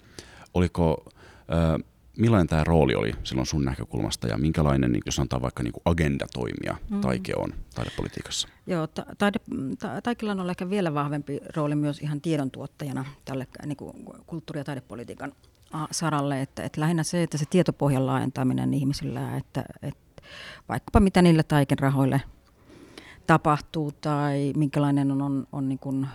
oliko, 0.53 1.05
äh, 1.39 1.83
millainen 2.17 2.47
tämä 2.47 2.63
rooli 2.63 2.95
oli 2.95 3.13
silloin 3.23 3.45
sun 3.45 3.65
näkökulmasta 3.65 4.27
ja 4.27 4.37
minkälainen, 4.37 4.91
niin 4.91 5.01
jos 5.05 5.15
sanotaan 5.15 5.41
vaikka 5.41 5.63
niin 5.63 5.73
agenda 5.85 6.27
toimia 6.33 6.77
mm. 6.89 7.01
Taike 7.01 7.33
on 7.35 7.53
taidepolitiikassa? 7.75 8.47
Joo, 8.67 8.87
ta- 8.87 9.05
taide, 9.17 9.39
ta- 9.79 10.01
Taikella 10.01 10.31
on 10.31 10.49
ehkä 10.49 10.69
vielä 10.69 10.93
vahvempi 10.93 11.39
rooli 11.55 11.75
myös 11.75 11.99
ihan 11.99 12.21
tiedon 12.21 12.51
tuottajana 12.51 13.05
tälle 13.25 13.47
niin 13.65 13.77
kuin 13.77 14.05
kulttuuri- 14.25 14.59
ja 14.59 14.63
taidepolitiikan 14.63 15.31
saralle, 15.91 16.41
että, 16.41 16.63
että 16.63 16.81
lähinnä 16.81 17.03
se, 17.03 17.23
että 17.23 17.37
se 17.37 17.45
tietopohjan 17.49 18.07
laajentaminen 18.07 18.73
ihmisillä, 18.73 19.37
että, 19.37 19.65
että 19.81 20.23
vaikkapa 20.69 20.99
mitä 20.99 21.21
niille 21.21 21.43
taiken 21.43 21.79
rahoille 21.79 22.21
tapahtuu 23.27 23.91
tai 23.91 24.53
minkälainen 24.55 25.11
on, 25.11 25.21
on, 25.21 25.47
on 25.51 25.69
niin 25.69 25.79
kuin, 25.79 26.07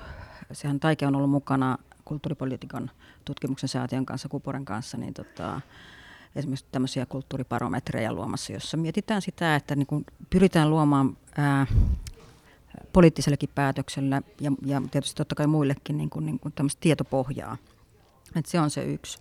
sehän 0.52 0.80
Taike 0.80 1.06
on 1.06 1.16
ollut 1.16 1.30
mukana 1.30 1.78
kulttuuripolitiikan 2.04 2.90
tutkimuksen 3.24 3.68
säätiön 3.68 4.06
kanssa, 4.06 4.28
Kuporen 4.28 4.64
kanssa, 4.64 4.96
niin 4.96 5.14
tota, 5.14 5.60
esimerkiksi 6.36 6.66
tämmöisiä 6.72 7.06
kulttuuriparometreja 7.06 8.12
luomassa, 8.12 8.52
jossa 8.52 8.76
mietitään 8.76 9.22
sitä, 9.22 9.56
että 9.56 9.76
niin 9.76 9.86
kuin 9.86 10.06
pyritään 10.30 10.70
luomaan 10.70 11.16
ää, 11.36 11.66
poliittisellekin 12.92 13.48
päätökselle 13.54 14.22
ja, 14.40 14.52
ja 14.66 14.82
tietysti 14.90 15.16
totta 15.16 15.34
kai 15.34 15.46
muillekin 15.46 15.96
niin 15.96 16.10
kuin, 16.10 16.26
niin 16.26 16.38
kuin 16.38 16.52
tämmöistä 16.52 16.80
tietopohjaa. 16.80 17.56
Et 18.36 18.46
se 18.46 18.60
on 18.60 18.70
se 18.70 18.84
yksi, 18.84 19.18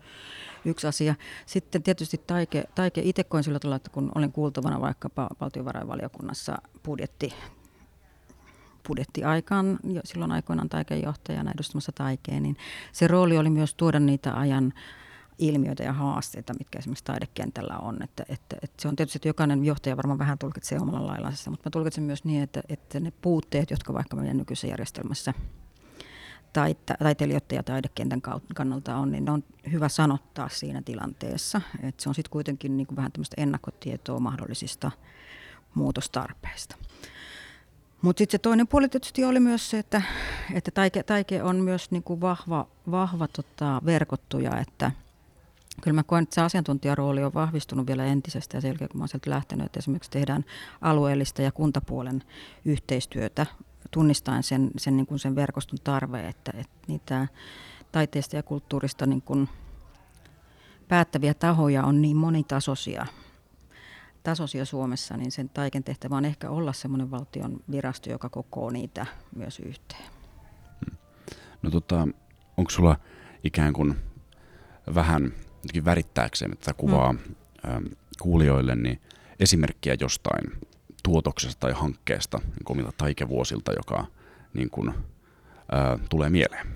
yksi 0.65 0.87
asia. 0.87 1.15
Sitten 1.45 1.83
tietysti 1.83 2.21
Taike, 2.27 2.63
taike 2.75 3.01
itse 3.03 3.23
koin 3.23 3.43
sillä 3.43 3.59
tavalla, 3.59 3.75
että 3.75 3.89
kun 3.89 4.11
olin 4.15 4.31
kuultavana 4.31 4.81
vaikkapa 4.81 5.29
valtiovarainvaliokunnassa 5.41 6.57
budjetti 6.85 7.33
budjettiaikaan, 8.87 9.79
jo 9.83 10.01
silloin 10.03 10.31
aikoinaan 10.31 10.69
taikejohtajana 10.69 11.51
edustamassa 11.51 11.91
taikeen, 11.91 12.43
niin 12.43 12.57
se 12.91 13.07
rooli 13.07 13.37
oli 13.37 13.49
myös 13.49 13.73
tuoda 13.73 13.99
niitä 13.99 14.33
ajan 14.33 14.73
ilmiöitä 15.37 15.83
ja 15.83 15.93
haasteita, 15.93 16.53
mitkä 16.53 16.79
esimerkiksi 16.79 17.03
taidekentällä 17.03 17.77
on. 17.77 18.03
Että, 18.03 18.23
että, 18.29 18.55
että 18.61 18.81
se 18.81 18.87
on 18.87 18.95
tietysti, 18.95 19.17
että 19.17 19.27
jokainen 19.27 19.65
johtaja 19.65 19.97
varmaan 19.97 20.19
vähän 20.19 20.37
tulkitsee 20.37 20.79
omalla 20.79 21.07
laillaan 21.07 21.33
mutta 21.49 21.69
mä 21.69 21.71
tulkitsen 21.71 22.03
myös 22.03 22.23
niin, 22.23 22.43
että, 22.43 22.61
että 22.69 22.99
ne 22.99 23.13
puutteet, 23.21 23.71
jotka 23.71 23.93
vaikka 23.93 24.15
meidän 24.15 24.37
nykyisessä 24.37 24.67
järjestelmässä 24.67 25.33
taite, 26.53 26.93
taiteilijoiden 26.99 27.55
ja 27.55 27.63
taidekentän 27.63 28.21
kannalta 28.55 28.95
on, 28.95 29.11
niin 29.11 29.25
ne 29.25 29.31
on 29.31 29.43
hyvä 29.71 29.89
sanottaa 29.89 30.49
siinä 30.49 30.81
tilanteessa. 30.81 31.61
Että 31.83 32.03
se 32.03 32.09
on 32.09 32.15
sitten 32.15 32.31
kuitenkin 32.31 32.77
niin 32.77 32.87
kuin 32.87 32.95
vähän 32.95 33.11
tämmöistä 33.11 33.41
ennakkotietoa 33.41 34.19
mahdollisista 34.19 34.91
muutostarpeista. 35.75 36.75
Mutta 38.01 38.19
sitten 38.19 38.37
se 38.37 38.41
toinen 38.41 38.67
puoli 38.67 38.89
tietysti 38.89 39.25
oli 39.25 39.39
myös 39.39 39.69
se, 39.69 39.79
että, 39.79 40.01
että 40.53 40.71
taike, 40.71 41.03
taike 41.03 41.43
on 41.43 41.55
myös 41.55 41.91
niinku 41.91 42.21
vahva, 42.21 42.67
vahva 42.91 43.27
tota, 43.27 43.81
verkottuja, 43.85 44.59
että 44.59 44.91
kyllä 45.81 45.95
mä 45.95 46.03
koen, 46.03 46.23
että 46.23 46.35
se 46.35 46.41
asiantuntijarooli 46.41 47.23
on 47.23 47.33
vahvistunut 47.33 47.87
vielä 47.87 48.05
entisestä 48.05 48.57
ja 48.57 48.61
sen 48.61 48.69
jälkeen 48.69 48.89
kun 48.89 48.97
mä 48.97 49.01
olen 49.01 49.09
sieltä 49.09 49.29
lähtenyt, 49.29 49.65
että 49.65 49.79
esimerkiksi 49.79 50.11
tehdään 50.11 50.45
alueellista 50.81 51.41
ja 51.41 51.51
kuntapuolen 51.51 52.23
yhteistyötä 52.65 53.45
tunnistaen 53.91 54.43
sen, 54.43 54.71
sen, 54.77 54.97
niin 54.97 55.07
kuin 55.07 55.19
sen 55.19 55.35
verkoston 55.35 55.79
tarve, 55.83 56.27
että, 56.27 56.51
että 56.57 56.77
niitä 56.87 57.27
taiteesta 57.91 58.35
ja 58.35 58.43
kulttuurista 58.43 59.05
niin 59.05 59.21
kuin 59.21 59.49
päättäviä 60.87 61.33
tahoja 61.33 61.83
on 61.83 62.01
niin 62.01 62.17
monitasoisia– 62.17 63.05
tasoisia 64.27 64.65
Suomessa, 64.65 65.17
niin 65.17 65.31
sen 65.31 65.49
taiken 65.49 65.83
tehtävä 65.83 66.15
on 66.15 66.25
ehkä 66.25 66.49
olla 66.49 66.73
semmoinen 66.73 67.11
valtion 67.11 67.59
virasto, 67.71 68.09
joka 68.09 68.29
kokoo 68.29 68.69
niitä 68.69 69.05
myös 69.35 69.59
yhteen. 69.59 70.09
Hmm. 70.85 70.97
No 71.61 71.71
tota, 71.71 72.07
onko 72.57 72.71
sulla 72.71 72.97
ikään 73.43 73.73
kuin 73.73 73.95
vähän 74.95 75.33
värittääkseen 75.85 76.51
tätä 76.51 76.73
kuvaa 76.73 77.13
mm. 77.13 77.19
ähm, 77.67 77.85
kuulijoille, 78.21 78.75
niin 78.75 79.01
esimerkkiä 79.39 79.95
jostain 79.99 80.51
tuotoksesta 81.03 81.59
tai 81.59 81.71
hankkeesta 81.71 82.37
niin 82.37 82.71
omilta 82.71 82.91
taikevuosilta, 82.97 83.73
joka 83.73 84.05
niin 84.53 84.69
kuin, 84.69 84.89
äh, 84.89 85.99
tulee 86.09 86.29
mieleen? 86.29 86.67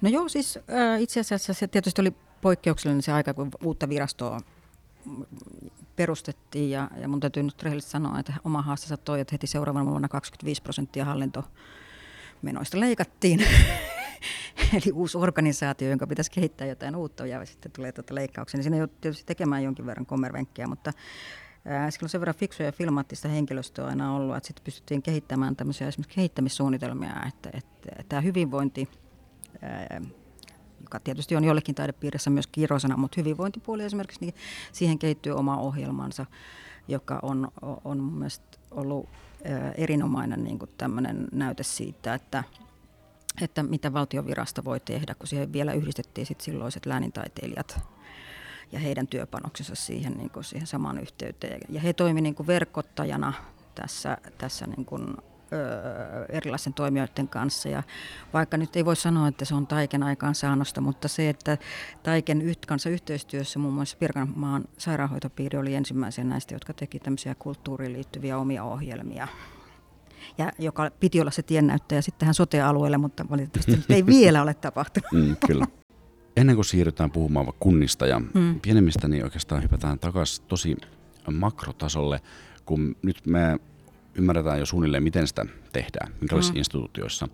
No 0.00 0.08
joo, 0.08 0.28
siis 0.28 0.56
äh, 0.56 1.02
itse 1.02 1.20
asiassa 1.20 1.54
se 1.54 1.68
tietysti 1.68 2.00
oli 2.00 2.12
poikkeuksellinen 2.40 3.02
se 3.02 3.12
aika, 3.12 3.34
kun 3.34 3.50
uutta 3.64 3.88
virastoa 3.88 4.40
perustettiin 5.96 6.70
ja, 6.70 6.90
ja 7.00 7.08
mun 7.08 7.20
täytyy 7.20 7.42
nyt 7.42 7.62
rehellisesti 7.62 7.92
sanoa, 7.92 8.18
että 8.18 8.32
oma 8.44 8.62
haasteensa 8.62 8.96
toi, 8.96 9.20
että 9.20 9.34
heti 9.34 9.46
seuraavana 9.46 9.90
vuonna 9.90 10.08
25 10.08 10.62
prosenttia 10.62 11.04
hallintomenoista 11.04 12.80
leikattiin. 12.80 13.40
Eli 14.74 14.92
uusi 14.92 15.18
organisaatio, 15.18 15.88
jonka 15.88 16.06
pitäisi 16.06 16.30
kehittää 16.30 16.66
jotain 16.66 16.96
uutta 16.96 17.26
ja 17.26 17.44
sitten 17.44 17.72
tulee 17.72 17.92
tuota 17.92 18.14
leikkauksia. 18.14 18.58
Niin 18.58 18.62
siinä 18.62 18.76
joutui 18.76 18.98
tietysti 19.00 19.26
tekemään 19.26 19.62
jonkin 19.62 19.86
verran 19.86 20.06
kommervenkkiä, 20.06 20.66
mutta 20.66 20.92
ää, 21.64 21.88
on 22.02 22.08
sen 22.08 22.20
verran 22.20 22.34
fiksuja 22.34 22.68
ja 22.68 22.72
filmaattista 22.72 23.28
henkilöstöä 23.28 23.86
aina 23.86 24.14
ollut, 24.14 24.36
että 24.36 24.46
sitten 24.46 24.64
pystyttiin 24.64 25.02
kehittämään 25.02 25.56
tämmöisiä 25.56 25.88
esimerkiksi 25.88 26.16
kehittämissuunnitelmia, 26.16 27.22
että, 27.28 27.50
että, 27.52 27.88
että 27.88 28.04
tämä 28.08 28.20
hyvinvointi 28.20 28.88
joka 30.84 31.00
tietysti 31.00 31.36
on 31.36 31.44
jollekin 31.44 31.74
taidepiirissä 31.74 32.30
myös 32.30 32.46
kirosana, 32.46 32.96
mutta 32.96 33.20
hyvinvointipuoli 33.20 33.84
esimerkiksi, 33.84 34.20
niin 34.20 34.34
siihen 34.72 34.98
kehittyy 34.98 35.32
oma 35.32 35.56
ohjelmansa. 35.56 36.26
joka 36.88 37.18
on, 37.22 37.48
on 37.84 37.98
mun 37.98 38.18
mielestä 38.18 38.58
ollut 38.70 39.08
erinomainen 39.76 40.44
niin 40.44 40.58
tämmöinen 40.78 41.28
näyte 41.32 41.62
siitä, 41.62 42.14
että, 42.14 42.44
että 43.40 43.62
mitä 43.62 43.92
valtiovirasto 43.92 44.64
voi 44.64 44.80
tehdä, 44.80 45.14
kun 45.14 45.28
siihen 45.28 45.52
vielä 45.52 45.72
yhdistettiin 45.72 46.26
sit 46.26 46.40
silloiset 46.40 46.86
läänintaiteilijat 46.86 47.80
ja 48.72 48.78
heidän 48.78 49.06
työpanoksensa 49.06 49.74
siihen, 49.74 50.12
niin 50.12 50.30
kuin 50.30 50.44
siihen 50.44 50.66
samaan 50.66 50.98
yhteyteen. 50.98 51.60
Ja 51.68 51.80
he 51.80 51.92
toimivat 51.92 52.22
niin 52.22 52.46
verkottajana 52.46 53.32
tässä, 53.74 54.18
tässä 54.38 54.66
niin 54.66 54.84
kuin 54.84 55.16
erilaisten 56.28 56.74
toimijoiden 56.74 57.28
kanssa. 57.28 57.68
Ja 57.68 57.82
vaikka 58.32 58.56
nyt 58.56 58.76
ei 58.76 58.84
voi 58.84 58.96
sanoa, 58.96 59.28
että 59.28 59.44
se 59.44 59.54
on 59.54 59.66
Taiken 59.66 60.02
aikaansaannosta, 60.02 60.80
mutta 60.80 61.08
se, 61.08 61.28
että 61.28 61.58
Taiken 62.02 62.42
kanssa 62.66 62.90
yhteistyössä 62.90 63.58
muun 63.58 63.74
muassa 63.74 63.96
Pirkanmaan 63.96 64.64
sairaanhoitopiiri 64.78 65.58
oli 65.58 65.74
ensimmäisiä 65.74 66.24
näistä, 66.24 66.54
jotka 66.54 66.72
teki 66.72 66.98
tämmöisiä 66.98 67.34
kulttuuriin 67.34 67.92
liittyviä 67.92 68.38
omia 68.38 68.64
ohjelmia 68.64 69.28
ja 70.38 70.52
joka 70.58 70.90
piti 71.00 71.20
olla 71.20 71.30
se 71.30 71.42
tiennäyttäjä 71.42 72.02
sitten 72.02 72.18
tähän 72.18 72.34
sote-alueelle, 72.34 72.98
mutta 72.98 73.26
valitettavasti 73.30 73.94
ei 73.94 74.06
vielä 74.16 74.42
ole 74.42 74.54
tapahtunut. 74.54 75.12
Mm, 75.12 75.36
kyllä. 75.46 75.66
Ennen 76.36 76.56
kuin 76.56 76.64
siirrytään 76.64 77.10
puhumaan 77.10 77.52
kunnista 77.60 78.06
ja 78.06 78.20
mm. 78.20 78.60
pienemmistä, 78.60 79.08
niin 79.08 79.24
oikeastaan 79.24 79.62
hypätään 79.62 79.98
takaisin 79.98 80.44
tosi 80.48 80.76
makrotasolle, 81.32 82.20
kun 82.64 82.96
nyt 83.02 83.26
me 83.26 83.58
ymmärretään 84.14 84.58
jo 84.58 84.66
suunnilleen, 84.66 85.02
miten 85.02 85.26
sitä 85.26 85.46
tehdään, 85.72 86.14
minkälaisissa 86.20 86.54
mm. 86.54 86.58
instituutioissa, 86.58 87.28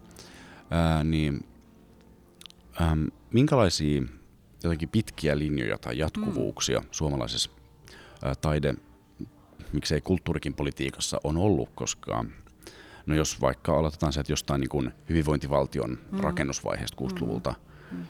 ää, 0.71 1.05
niin 1.05 1.47
äm, 2.81 3.07
minkälaisia 3.33 4.03
jotenkin 4.63 4.89
pitkiä 4.89 5.39
linjoja 5.39 5.79
tai 5.79 5.99
jatkuvuuksia 5.99 6.81
mm. 6.81 6.87
suomalaisessa 6.91 7.51
ää, 8.23 8.35
taide, 8.35 8.75
miksei 9.73 10.01
kulttuurikin 10.01 10.55
politiikassa 10.55 11.21
on 11.25 11.37
ollut, 11.37 11.71
koska 11.75 12.25
no 13.07 13.15
jos 13.15 13.41
vaikka 13.41 13.79
aloitetaan 13.79 14.13
se, 14.13 14.21
että 14.21 14.33
jostain 14.33 14.61
niin 14.61 14.69
kuin 14.69 14.93
hyvinvointivaltion 15.09 15.99
mm. 16.11 16.21
rakennusvaiheesta 16.21 16.97
60-luvulta, 17.05 17.55
mm. 17.91 17.99
mm. 17.99 18.05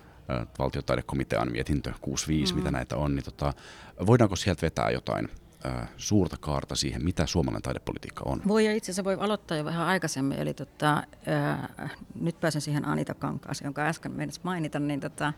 valtiotaidekomitean 0.59 1.53
mietintö 1.53 1.93
65, 2.01 2.53
mm. 2.53 2.59
mitä 2.59 2.71
näitä 2.71 2.97
on, 2.97 3.15
niin 3.15 3.25
tota, 3.25 3.53
voidaanko 4.07 4.37
sieltä 4.37 4.63
vetää 4.63 4.91
jotain 4.91 5.29
äh, 5.67 5.89
suurta 5.97 6.37
kaarta 6.41 6.77
siihen, 6.77 7.05
mitä 7.05 7.27
suomalainen 7.27 7.63
taidepolitiikka 7.63 8.25
on? 8.27 8.43
Voi 8.49 8.65
ja 8.65 8.75
itse 8.75 8.93
asiassa 8.93 9.05
voi 9.05 9.17
aloittaa 9.21 9.57
jo 9.57 9.65
vähän 9.65 9.87
aikaisemmin. 9.87 10.39
Eli 10.39 10.55
tota, 10.55 11.03
äh, 11.83 11.91
nyt 12.21 12.41
pääsen 12.41 12.61
siihen 12.61 12.89
Anita 12.89 13.15
Kankaaseen, 13.15 13.67
jonka 13.67 13.83
äsken 13.83 14.13
menisin 14.13 14.43
mainita. 14.45 14.79
Niin 14.79 15.01
tota, 15.01 15.33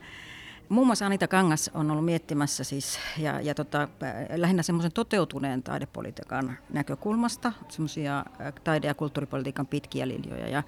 Muun 0.72 0.86
muassa 0.86 1.06
Anita 1.06 1.28
Kangas 1.28 1.70
on 1.74 1.90
ollut 1.90 2.04
miettimässä 2.04 2.64
siis, 2.64 2.98
ja, 3.18 3.40
ja 3.40 3.54
tota, 3.54 3.88
lähinnä 4.36 4.62
semmoisen 4.62 4.92
toteutuneen 4.92 5.62
taidepolitiikan 5.62 6.58
näkökulmasta, 6.72 7.52
semmoisia 7.68 8.24
taide- 8.64 8.86
ja 8.86 8.94
kulttuuripolitiikan 8.94 9.66
pitkiä 9.66 10.08
linjoja. 10.08 10.48
Ja, 10.48 10.62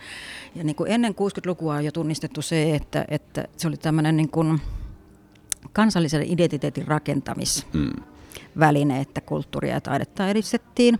ja 0.54 0.64
niin 0.64 0.76
kuin 0.76 0.90
ennen 0.90 1.12
60-lukua 1.12 1.74
on 1.74 1.84
jo 1.84 1.92
tunnistettu 1.92 2.42
se, 2.42 2.74
että, 2.74 3.04
että 3.08 3.48
se 3.56 3.68
oli 3.68 3.76
tämmöinen 3.76 4.16
niin 4.16 4.30
kuin 4.30 4.60
kansallisen 5.72 6.22
identiteetin 6.22 6.86
rakentamis. 6.86 7.66
Mm 7.72 8.13
väline, 8.58 9.00
että 9.00 9.20
kulttuuria 9.20 9.74
ja 9.74 9.80
taidetta 9.80 10.28
edistettiin. 10.28 10.98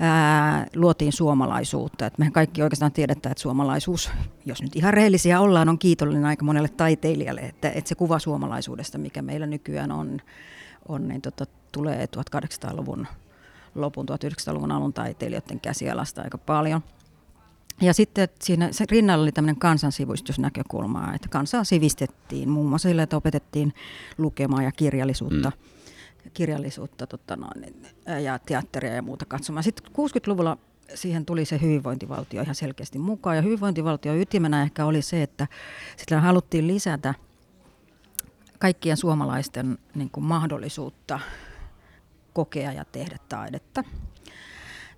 Ää, 0.00 0.66
luotiin 0.76 1.12
suomalaisuutta. 1.12 2.06
Et 2.06 2.18
mehän 2.18 2.32
kaikki 2.32 2.62
oikeastaan 2.62 2.92
tiedetään, 2.92 3.30
että 3.30 3.42
suomalaisuus, 3.42 4.10
jos 4.46 4.62
nyt 4.62 4.76
ihan 4.76 4.94
rehellisiä 4.94 5.40
ollaan, 5.40 5.68
on 5.68 5.78
kiitollinen 5.78 6.24
aika 6.24 6.44
monelle 6.44 6.68
taiteilijalle, 6.68 7.40
että, 7.40 7.70
että 7.70 7.88
se 7.88 7.94
kuva 7.94 8.18
suomalaisuudesta, 8.18 8.98
mikä 8.98 9.22
meillä 9.22 9.46
nykyään 9.46 9.92
on, 9.92 10.20
on 10.88 11.08
niin 11.08 11.20
tota, 11.20 11.46
tulee 11.72 12.08
1800-luvun 12.16 13.06
lopun 13.74 14.06
1900-luvun 14.08 14.72
alun 14.72 14.92
taiteilijoiden 14.92 15.60
käsialasta 15.60 16.22
aika 16.22 16.38
paljon. 16.38 16.80
Ja 17.80 17.94
sitten 17.94 18.28
siinä 18.40 18.70
rinnalla 18.90 19.22
oli 19.22 19.32
tämmöinen 19.32 19.58
kansansivustusnäkökulma, 19.58 21.14
että 21.14 21.28
kansaa 21.28 21.64
sivistettiin 21.64 22.48
muun 22.48 22.68
muassa 22.68 22.88
sillä, 22.88 23.02
että 23.02 23.16
opetettiin 23.16 23.74
lukemaan 24.18 24.64
ja 24.64 24.72
kirjallisuutta. 24.72 25.50
Mm 25.50 25.73
kirjallisuutta 26.34 27.06
tota 27.06 27.36
noin, 27.36 27.86
ja 28.22 28.38
teatteria 28.38 28.94
ja 28.94 29.02
muuta 29.02 29.24
katsomaan. 29.24 29.64
Sitten 29.64 29.92
60-luvulla 29.92 30.58
siihen 30.94 31.26
tuli 31.26 31.44
se 31.44 31.60
hyvinvointivaltio 31.60 32.42
ihan 32.42 32.54
selkeästi 32.54 32.98
mukaan. 32.98 33.36
Ja 33.36 33.42
hyvinvointivaltio 33.42 34.14
ytimenä 34.14 34.62
ehkä 34.62 34.86
oli 34.86 35.02
se, 35.02 35.22
että 35.22 35.46
sillä 35.96 36.20
haluttiin 36.20 36.66
lisätä 36.66 37.14
kaikkien 38.58 38.96
suomalaisten 38.96 39.78
niin 39.94 40.10
kuin, 40.10 40.24
mahdollisuutta 40.24 41.20
kokea 42.32 42.72
ja 42.72 42.84
tehdä 42.84 43.16
taidetta. 43.28 43.84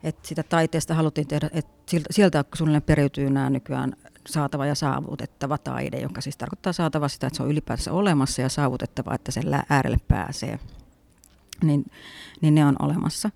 Et 0.02 0.24
sitä 0.24 0.42
taiteesta 0.42 0.94
haluttiin 0.94 1.28
tehdä, 1.28 1.50
että 1.52 1.96
sieltä 2.10 2.44
suunnilleen 2.54 2.82
periytyy 2.82 3.30
nämä 3.30 3.50
nykyään 3.50 3.92
saatava 4.28 4.66
ja 4.66 4.74
saavutettava 4.74 5.58
taide, 5.58 6.00
joka 6.00 6.20
siis 6.20 6.36
tarkoittaa 6.36 6.72
saatava 6.72 7.08
sitä, 7.08 7.26
että 7.26 7.36
se 7.36 7.42
on 7.42 7.50
ylipäänsä 7.50 7.92
olemassa 7.92 8.42
ja 8.42 8.48
saavutettava, 8.48 9.14
että 9.14 9.32
sen 9.32 9.44
äärelle 9.68 9.98
pääsee 10.08 10.58
niin, 11.62 11.84
niin 12.40 12.54
ne 12.54 12.66
on 12.66 12.76
olemassa. 12.82 13.30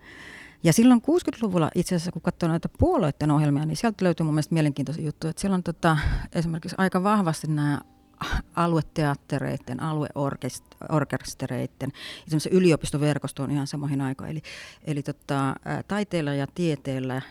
Ja 0.62 0.72
silloin 0.72 1.00
60-luvulla 1.00 1.70
itse 1.74 1.94
asiassa, 1.94 2.12
kun 2.12 2.22
katsoo 2.22 2.48
näitä 2.48 2.68
puolueiden 2.78 3.30
ohjelmia, 3.30 3.66
niin 3.66 3.76
sieltä 3.76 4.04
löytyy 4.04 4.24
mun 4.24 4.34
mielestä 4.34 4.54
mielenkiintoisia 4.54 5.04
juttuja. 5.04 5.30
Että 5.30 5.40
siellä 5.40 5.54
on 5.54 5.62
tota, 5.62 5.96
esimerkiksi 6.32 6.76
aika 6.78 7.02
vahvasti 7.02 7.46
nämä 7.46 7.80
alueteattereiden, 8.56 9.82
alueorkestereiden 9.82 11.92
ja 12.30 12.38
yliopistoverkosto 12.50 13.42
on 13.42 13.50
ihan 13.50 13.66
samoihin 13.66 14.00
aikoihin. 14.00 14.32
Eli, 14.32 14.42
eli 14.84 15.02
tota, 15.02 15.54
taiteella 15.88 16.34
ja 16.34 16.46
tieteellä 16.54 17.22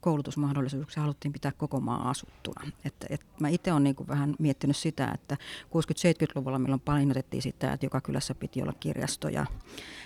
koulutusmahdollisuuksia 0.00 1.02
haluttiin 1.02 1.32
pitää 1.32 1.52
koko 1.52 1.80
maa 1.80 2.10
asuttuna. 2.10 2.70
Et, 2.84 2.94
et 3.10 3.26
mä 3.40 3.48
itse 3.48 3.72
olen 3.72 3.84
niinku 3.84 4.08
vähän 4.08 4.34
miettinyt 4.38 4.76
sitä, 4.76 5.10
että 5.14 5.36
60-70-luvulla 5.64 6.58
milloin 6.58 6.80
painotettiin 6.80 7.42
sitä, 7.42 7.72
että 7.72 7.86
joka 7.86 8.00
kylässä 8.00 8.34
piti 8.34 8.62
olla 8.62 8.72
kirjastoja 8.80 9.46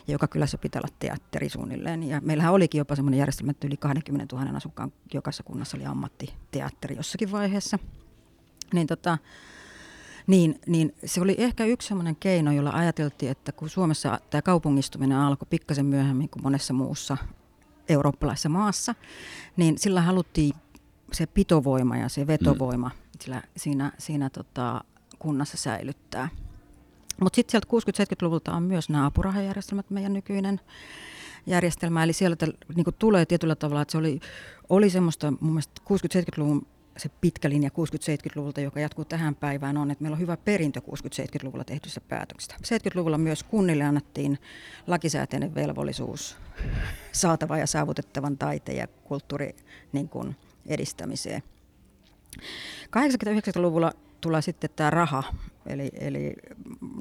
ja 0.07 0.13
joka 0.13 0.29
kylässä 0.29 0.59
pitää 0.59 0.81
olla 0.81 0.95
teatteri 0.99 1.49
suunnilleen. 1.49 2.03
Ja 2.03 2.21
meillähän 2.21 2.53
olikin 2.53 2.79
jopa 2.79 2.97
semmoinen 2.97 3.19
järjestelmä, 3.19 3.51
että 3.51 3.67
yli 3.67 3.77
20 3.77 4.37
000 4.37 4.57
asukkaan 4.57 4.93
jokaisessa 5.15 5.43
kunnassa 5.43 5.77
oli 5.77 5.87
ammattiteatteri 5.87 6.97
jossakin 6.97 7.33
vaiheessa. 7.33 7.79
Niin 8.73 8.87
tota, 8.87 9.19
niin, 10.29 10.61
niin 10.67 10.95
se 11.05 11.21
oli 11.21 11.35
ehkä 11.39 11.65
yksi 11.65 11.89
sellainen 11.89 12.17
keino, 12.17 12.53
jolla 12.53 12.71
ajateltiin, 12.71 13.33
että 13.33 13.53
kun 13.53 13.69
Suomessa 13.69 14.21
tämä 14.31 14.43
kaupungistuminen 14.43 15.19
alkoi 15.19 15.47
pikkasen 15.51 15.87
myöhemmin 15.87 16.29
kuin 16.29 16.43
monessa 16.43 16.73
muussa 16.73 17.17
eurooppalaisessa 17.89 18.49
maassa, 18.49 18.95
niin 19.57 19.79
sillä 19.79 20.01
haluttiin 20.01 20.55
se 21.13 21.27
pitovoima 21.27 21.97
ja 21.97 22.09
se 22.09 22.27
vetovoima 22.27 22.89
mm. 22.89 23.19
sillä, 23.21 23.43
siinä, 23.57 23.93
siinä 23.99 24.31
tota, 24.31 24.85
kunnassa 25.19 25.57
säilyttää. 25.57 26.29
Mutta 27.21 27.37
sitten 27.37 27.51
sieltä 27.51 28.03
60-70-luvulta 28.05 28.53
on 28.53 28.63
myös 28.63 28.89
nämä 28.89 29.07
apurahajärjestelmät, 29.07 29.91
meidän 29.91 30.13
nykyinen 30.13 30.61
järjestelmä. 31.47 32.05
Eli 32.05 32.13
sieltä 32.13 32.47
niin 32.75 32.87
tulee 32.99 33.27
tietyllä 33.27 33.57
tavalla, 33.57 33.83
että 33.83 33.93
se 33.93 33.99
oli, 33.99 34.21
oli 34.69 34.91
semmoista 34.91 35.33
mun 35.41 35.53
mielestä 35.53 35.81
60-70-luvun 35.91 36.67
se 36.99 37.11
pitkä 37.21 37.51
linja 37.51 37.69
60-70-luvulta, 37.71 38.61
joka 38.61 38.81
jatkuu 38.81 39.05
tähän 39.05 39.35
päivään, 39.35 39.77
on, 39.77 39.91
että 39.91 40.03
meillä 40.03 40.15
on 40.15 40.21
hyvä 40.21 40.37
perintö 40.37 40.81
60-70-luvulla 40.81 41.65
tehtyistä 41.65 42.01
päätöksistä. 42.01 42.55
70-luvulla 42.55 43.19
myös 43.19 43.43
kunnille 43.43 43.85
annettiin 43.85 44.39
lakisääteinen 44.87 45.55
velvollisuus 45.55 46.37
saatava 47.13 47.59
ja 47.59 47.67
saavutettavan 47.67 48.39
taiteen 48.39 48.79
ja 48.79 48.87
kulttuuri 48.87 49.57
niin 49.93 50.09
kuin, 50.09 50.37
edistämiseen. 50.67 51.43
80-90-luvulla 52.87 53.93
tulee 54.21 54.43
sitten 54.43 54.71
tämä 54.77 54.91
raha, 54.91 55.23
eli, 55.67 55.91
eli 55.95 56.33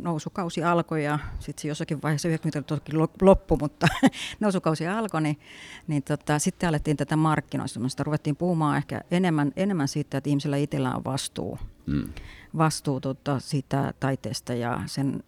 nousukausi 0.01 0.63
alkoi 0.63 1.03
ja 1.03 1.19
sitten 1.39 1.61
se 1.61 1.67
jossakin 1.67 2.01
vaiheessa 2.01 2.27
90 2.27 2.67
toki 2.67 2.91
loppu, 3.21 3.57
mutta 3.61 3.87
nousukausi 4.39 4.87
alkoi, 4.87 5.21
niin, 5.21 5.39
niin 5.87 6.03
tota, 6.03 6.39
sitten 6.39 6.69
alettiin 6.69 6.97
tätä 6.97 7.15
markkinoista. 7.15 8.03
Ruvettiin 8.03 8.35
puhumaan 8.35 8.77
ehkä 8.77 9.01
enemmän, 9.11 9.51
enemmän 9.55 9.87
siitä, 9.87 10.17
että 10.17 10.29
ihmisellä 10.29 10.57
itsellä 10.57 10.95
on 10.95 11.03
vastuu, 11.03 11.59
mm. 11.85 12.09
vastuu 12.57 12.99
tota, 12.99 13.39
siitä 13.39 13.93
taiteesta 13.99 14.53
ja 14.53 14.81
sen 14.85 15.23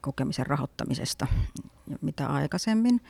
kokemisen 0.00 0.46
rahoittamisesta, 0.46 1.26
mitä 2.00 2.26
aikaisemmin. 2.26 3.00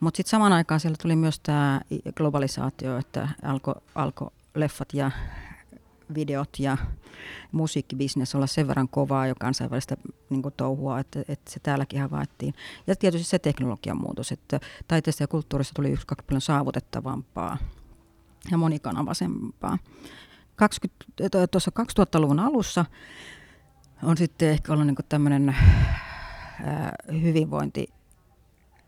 Mutta 0.00 0.16
sitten 0.16 0.30
samaan 0.30 0.52
aikaan 0.52 0.80
siellä 0.80 0.96
tuli 1.02 1.16
myös 1.16 1.40
tämä 1.40 1.80
globalisaatio, 2.16 2.98
että 2.98 3.28
alkoi 3.42 3.74
alko 3.94 4.32
leffat 4.54 4.94
ja 4.94 5.10
videot 6.14 6.58
ja 6.58 6.76
musiikkibisnes 7.52 8.34
olla 8.34 8.46
sen 8.46 8.68
verran 8.68 8.88
kovaa 8.88 9.26
jo 9.26 9.34
kansainvälistä 9.34 9.96
niin 10.30 10.42
touhua, 10.56 11.00
että, 11.00 11.20
että 11.28 11.50
se 11.50 11.60
täälläkin 11.60 12.00
havaittiin. 12.00 12.54
Ja 12.86 12.96
tietysti 12.96 13.28
se 13.28 13.38
teknologian 13.38 14.00
muutos, 14.00 14.32
että 14.32 14.60
taiteessa 14.88 15.24
ja 15.24 15.28
kulttuurissa 15.28 15.74
tuli 15.74 15.90
yksi 15.90 16.06
kaksi 16.06 16.26
paljon 16.26 16.40
saavutettavampaa 16.40 17.58
ja 18.50 18.58
monikanavaisempaa. 18.58 19.78
20, 20.56 21.46
tuossa 21.46 21.72
2000-luvun 21.80 22.40
alussa 22.40 22.84
on 24.02 24.16
sitten 24.16 24.50
ehkä 24.50 24.72
ollut 24.72 24.86
niin 24.86 24.96
tämmöinen 25.08 25.56
hyvinvointi 27.22 27.88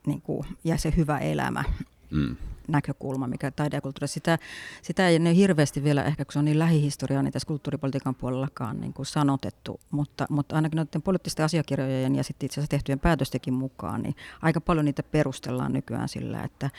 niin 0.06 0.22
kuin, 0.22 0.46
ja 0.64 0.78
se 0.78 0.92
hyvä 0.96 1.18
elämä 1.18 1.64
Mm. 2.12 2.36
Näkökulma, 2.68 3.26
mikä 3.26 3.50
taide 3.50 3.76
ja 3.76 3.80
kulttuuri, 3.80 4.08
sitä, 4.08 4.38
sitä 4.82 5.08
ei 5.08 5.18
ne 5.18 5.34
hirveästi 5.34 5.84
vielä, 5.84 6.04
ehkä 6.04 6.24
kun 6.24 6.32
se 6.32 6.38
on 6.38 6.44
niin 6.44 6.58
lähihistoriaa, 6.58 7.22
niin 7.22 7.32
tässä 7.32 7.46
kulttuuripolitiikan 7.46 8.14
puolellakaan 8.14 8.80
niin 8.80 8.92
kuin 8.92 9.06
sanotettu, 9.06 9.80
mutta, 9.90 10.26
mutta 10.30 10.56
ainakin 10.56 10.76
noiden 10.76 11.02
poliittisten 11.02 11.44
asiakirjojen 11.44 12.14
ja 12.14 12.24
sitten 12.24 12.46
itse 12.46 12.60
asiassa 12.60 12.70
tehtyjen 12.70 13.00
päätöstekin 13.00 13.54
mukaan, 13.54 14.02
niin 14.02 14.14
aika 14.42 14.60
paljon 14.60 14.84
niitä 14.84 15.02
perustellaan 15.02 15.72
nykyään 15.72 16.08
sillä, 16.08 16.42
että 16.42 16.70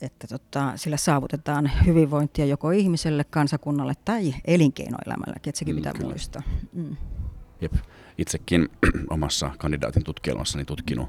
että 0.00 0.26
tota, 0.26 0.72
sillä 0.76 0.96
saavutetaan 0.96 1.70
hyvinvointia 1.86 2.46
joko 2.46 2.70
ihmiselle, 2.70 3.24
kansakunnalle 3.24 3.94
tai 4.04 4.34
elinkeinoelämällekin, 4.44 5.50
että 5.50 5.58
sekin 5.58 5.74
Mm, 5.74 5.76
pitää 5.78 5.92
kyllä. 5.92 6.08
muistaa. 6.08 6.42
Mm. 6.72 6.96
Jep. 7.60 7.72
Itsekin 8.18 8.68
omassa 9.10 9.50
kandidaatin 9.58 10.04
tutkielmassani 10.04 10.64
tutkinut 10.64 11.08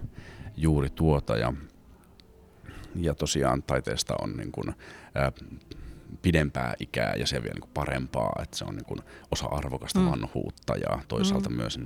juuri 0.58 0.90
tuota 0.90 1.38
ja, 1.38 1.54
ja 2.96 3.14
tosiaan 3.16 3.64
taiteesta 3.64 4.14
on 4.22 4.38
niin 4.38 4.52
kuin, 4.52 4.76
ää, 5.16 5.32
pidempää 6.22 6.74
ikää 6.80 7.14
ja 7.16 7.28
se 7.28 7.36
vielä 7.42 7.54
niin 7.54 7.62
kuin 7.62 7.72
parempaa, 7.74 8.40
että 8.44 8.58
se 8.58 8.66
on 8.66 8.76
niin 8.76 8.86
kuin 8.86 9.00
osa 9.32 9.46
arvokasta 9.46 10.00
Mm. 10.00 10.06
vanhuutta 10.06 10.76
ja 10.76 11.00
toisaalta 11.08 11.50
Mm. 11.50 11.56
myös 11.56 11.80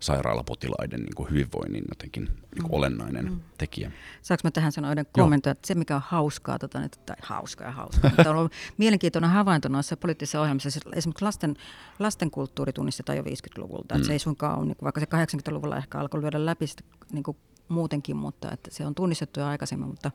sairaalapotilaiden 0.00 1.00
niin 1.00 1.14
kuin 1.14 1.30
hyvinvoinnin 1.30 1.84
jotenkin 1.88 2.24
niin 2.24 2.62
kuin 2.62 2.70
Mm. 2.72 2.74
olennainen 2.78 3.24
Mm. 3.30 3.40
tekijä. 3.58 3.92
Saanko 4.22 4.40
mä 4.44 4.50
tähän 4.50 4.72
sanoa 4.72 4.90
yhden 4.90 5.06
kommentin, 5.12 5.50
että 5.52 5.66
se 5.66 5.74
mikä 5.74 5.96
on 5.96 6.02
hauskaa, 6.04 6.58
tota, 6.58 6.80
nyt- 6.80 7.00
tai 7.06 7.16
hauskaa 7.22 7.66
ja 7.66 7.72
hauskaa, 7.72 8.10
mutta 8.16 8.30
on 8.30 8.36
ollut 8.36 8.52
mielenkiintoinen 8.78 9.30
havainto 9.30 9.68
noissa 9.68 9.96
poliittisissa 9.96 10.40
ohjelmissa, 10.40 10.70
siis 10.70 10.84
esimerkiksi 10.94 11.24
lasten, 11.24 11.56
lasten 11.98 12.30
kulttuuri 12.30 12.72
tunnistetaan 12.72 13.16
jo 13.18 13.22
50-luvulta, 13.24 13.94
mm. 13.94 13.98
että 13.98 14.06
se 14.06 14.10
Mm. 14.10 14.12
ei 14.12 14.18
suinkaan 14.18 14.58
ole, 14.58 14.66
niin 14.66 14.76
kuin, 14.76 14.84
vaikka 14.84 15.00
se 15.00 15.06
80-luvulla 15.06 15.76
ehkä 15.76 15.98
alkoi 15.98 16.22
lyödä 16.22 16.46
läpi 16.46 16.66
sitä, 16.66 16.82
niin 17.12 17.22
kuin 17.22 17.36
muutenkin, 17.72 18.16
mutta 18.16 18.52
että 18.52 18.70
se 18.72 18.86
on 18.86 18.94
tunnistettu 18.94 19.40
jo 19.40 19.46
aikaisemmin, 19.46 19.88
mutta, 19.88 20.10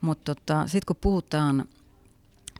mutta 0.00 0.34
tota, 0.34 0.66
sitten 0.66 0.86
kun 0.86 0.96
puhutaan 1.00 1.64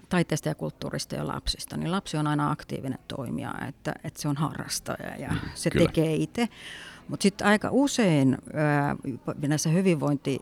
taiteesta 0.08 0.48
ja 0.48 0.54
kulttuurista 0.54 1.14
ja 1.14 1.26
lapsista, 1.26 1.76
niin 1.76 1.92
lapsi 1.92 2.16
on 2.16 2.26
aina 2.26 2.50
aktiivinen 2.50 2.98
toimija, 3.08 3.54
että, 3.68 3.92
että 4.04 4.22
se 4.22 4.28
on 4.28 4.36
harrastaja 4.36 5.16
ja 5.16 5.34
se 5.54 5.70
kyllä. 5.70 5.86
tekee 5.86 6.14
itse. 6.14 6.48
Mutta 7.08 7.22
sitten 7.22 7.46
aika 7.46 7.68
usein 7.72 8.38
ää, 8.54 8.96
näissä 9.48 9.70
hyvinvointi 9.70 10.40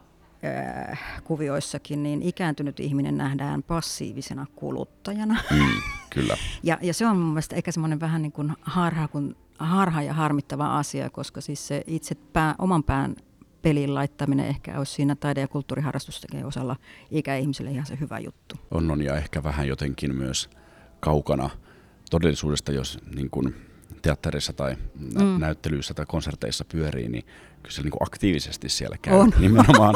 kuvioissakin, 1.25 2.03
niin 2.03 2.23
ikääntynyt 2.23 2.81
ihminen 2.81 3.17
nähdään 3.17 3.63
passiivisena 3.63 4.47
kuluttajana. 4.57 5.37
Mm, 5.51 5.83
kyllä. 6.11 6.37
Ja, 6.63 6.79
ja 6.83 6.95
se 6.95 7.07
on 7.07 7.17
mun 7.17 7.29
mielestä 7.29 7.57
ehkä 7.57 7.73
semmoinen 7.73 8.01
vähän 8.01 8.23
niin 8.23 8.33
kuin 8.33 8.53
harha, 8.63 9.09
kun, 9.09 9.37
harha 9.59 10.03
ja 10.03 10.15
harmittava 10.15 10.79
asia, 10.79 11.11
koska 11.11 11.41
siis 11.41 11.69
se 11.69 11.85
itse 11.87 12.15
pää, 12.15 12.55
oman 12.59 12.83
pään 12.83 13.17
pelin 13.63 13.95
laittaminen 13.95 14.47
ehkä 14.47 14.79
olisi 14.79 14.93
siinä 14.93 15.15
taide- 15.17 15.41
ja 15.41 15.49
kulttuuriharrastustakin 15.49 16.45
osalla 16.47 16.77
ikäihmiselle 17.11 17.71
ihan 17.71 17.87
se 17.87 17.99
hyvä 18.01 18.19
juttu. 18.19 18.57
On, 18.71 18.91
on 18.91 19.03
ja 19.03 19.17
ehkä 19.17 19.43
vähän 19.43 19.69
jotenkin 19.69 20.17
myös 20.17 20.51
kaukana 21.01 21.51
todellisuudesta, 22.11 22.73
jos 22.73 22.99
niin 23.15 23.31
kuin 23.31 23.55
teatterissa 24.03 24.53
tai 24.53 24.77
nä- 25.15 25.25
Mm. 25.25 25.41
näyttelyissä 25.41 25.95
tai 25.95 26.07
konserteissa 26.07 26.65
pyörii, 26.65 27.09
niin 27.09 27.25
kyllä 27.63 27.75
se 27.75 27.83
niin 27.83 27.91
kuin 27.91 28.03
aktiivisesti 28.03 28.69
siellä 28.69 28.97
käy 29.03 29.15
On. 29.15 29.33
nimenomaan 29.41 29.95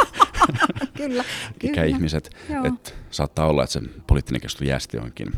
Kyllä, 0.97 1.25
ikäihmiset. 1.63 2.31
Joo. 2.51 2.65
Et 2.65 2.95
saattaa 3.11 3.47
olla, 3.47 3.63
että 3.65 3.73
se 3.73 3.81
poliittinen 4.07 4.41
keskustelu 4.41 4.69
jäästi 4.69 4.97
johonkin 4.97 5.33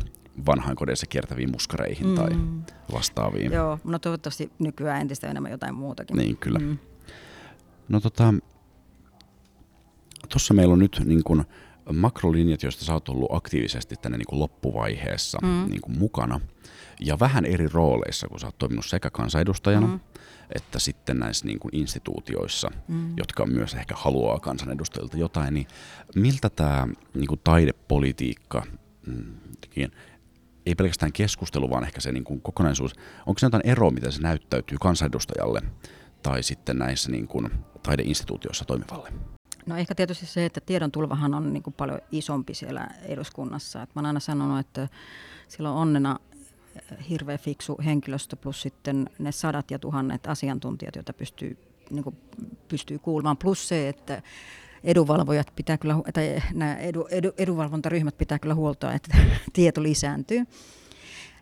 vanhainkodeissa 0.47 1.07
kiertäviin 1.07 1.51
muskareihin 1.51 2.07
mm. 2.07 2.15
tai 2.15 2.29
vastaaviin. 2.93 3.53
Joo, 3.53 3.79
no 3.85 3.99
toivottavasti 3.99 4.51
nykyään 4.59 5.01
entistä 5.01 5.31
enemmän 5.31 5.53
jotain 5.53 5.75
muutakin. 5.75 6.17
Niin, 6.17 6.37
kyllä. 6.37 6.59
Mm. 6.59 6.79
No 7.89 8.01
tota, 8.01 8.35
tuossa 10.29 10.55
meillä 10.55 10.73
on 10.73 10.79
nyt 10.79 11.03
niin 11.05 11.25
kuin 11.25 11.45
makrolinjat, 11.93 12.63
joista 12.63 12.85
sä 12.85 12.93
oot 12.93 13.09
ollut 13.09 13.33
aktiivisesti 13.35 13.97
tänne 13.97 14.19
niin 14.19 14.27
kuin 14.27 14.39
loppuvaiheessa 14.39 15.39
Mm. 15.43 15.71
niin 15.71 15.81
kuin 15.81 15.99
mukana. 15.99 16.41
Ja 17.01 17.19
vähän 17.19 17.45
eri 17.45 17.69
rooleissa, 17.69 18.29
kun 18.29 18.41
sä 18.41 18.47
oot 18.47 18.59
toiminut 18.59 18.87
sekä 18.87 19.11
kansanedustajana 19.11 19.87
Mm. 19.87 20.01
että 20.55 20.79
sitten 20.79 21.19
näissä 21.19 21.47
niin 21.47 21.59
kuin 21.59 21.77
instituutioissa, 21.77 22.71
Mm. 22.89 23.15
jotka 23.17 23.47
myös 23.47 23.75
ehkä 23.75 23.95
haluaa 23.97 24.41
kansanedustajilta 24.41 25.17
jotain, 25.17 25.55
niin 25.55 25.67
miltä 26.15 26.51
tämä 26.51 26.89
niin 27.15 27.27
kuin 27.27 27.41
taidepolitiikka, 27.45 28.63
mm, 29.07 29.25
ei 30.67 30.75
pelkästään 30.75 31.13
keskustelu, 31.13 31.71
vaan 31.71 31.85
ehkä 31.85 32.01
se 32.01 32.13
niin 32.13 32.25
kuin 32.25 32.41
kokonaisuus, 32.41 32.93
onko 33.27 33.39
se 33.39 33.47
jotain 33.47 33.67
eroa, 33.67 33.91
miten 33.91 34.13
se 34.13 34.23
näyttäytyy 34.23 34.79
kansanedustajalle 34.81 35.61
tai 36.23 36.43
sitten 36.43 36.79
näissä 36.79 37.11
niin 37.11 37.29
kuin 37.29 37.51
taideinstituutioissa 37.83 38.65
toimivalle? 38.65 39.13
No 39.67 39.77
ehkä 39.77 39.95
tietysti 39.95 40.27
se, 40.27 40.45
että 40.45 40.61
tiedon 40.61 40.93
tulvahan 40.93 41.35
on 41.35 41.53
niin 41.53 41.63
kuin 41.63 41.75
paljon 41.75 42.01
isompi 42.13 42.55
siellä 42.55 42.89
eduskunnassa. 43.03 43.83
Et 43.83 43.95
mä 43.95 43.99
oon 43.99 44.07
aina 44.07 44.21
sanonut, 44.21 44.59
että 44.59 44.89
sillä 45.49 45.71
on 45.71 45.77
onnena 45.77 46.19
eh, 46.77 47.09
hirveän 47.09 47.39
fiksu 47.39 47.79
henkilöstö 47.85 48.37
plus 48.37 48.63
sitten 48.63 49.11
ne 49.19 49.33
sadat 49.33 49.71
ja 49.71 49.79
tuhannet 49.79 50.27
asiantuntijat, 50.27 50.97
joita 50.97 51.13
pystyy, 51.13 51.59
niin 51.91 52.05
kuin 52.05 52.17
pystyy 52.69 52.99
kuulemaan. 52.99 53.37
Plus 53.37 53.69
se, 53.69 53.89
että 53.89 54.23
edunvalvojat 54.85 55.53
pitää 55.57 55.79
kyllä, 55.79 55.95
tai 56.13 56.43
nämä 56.55 56.77
edu, 56.77 57.07
edu, 57.11 57.33
edunvalvontaryhmät 57.39 58.19
pitää 58.19 58.39
kyllä 58.39 58.55
huoltaa, 58.55 58.93
että 58.93 59.17
tieto 59.53 59.83
lisääntyy. 59.83 60.45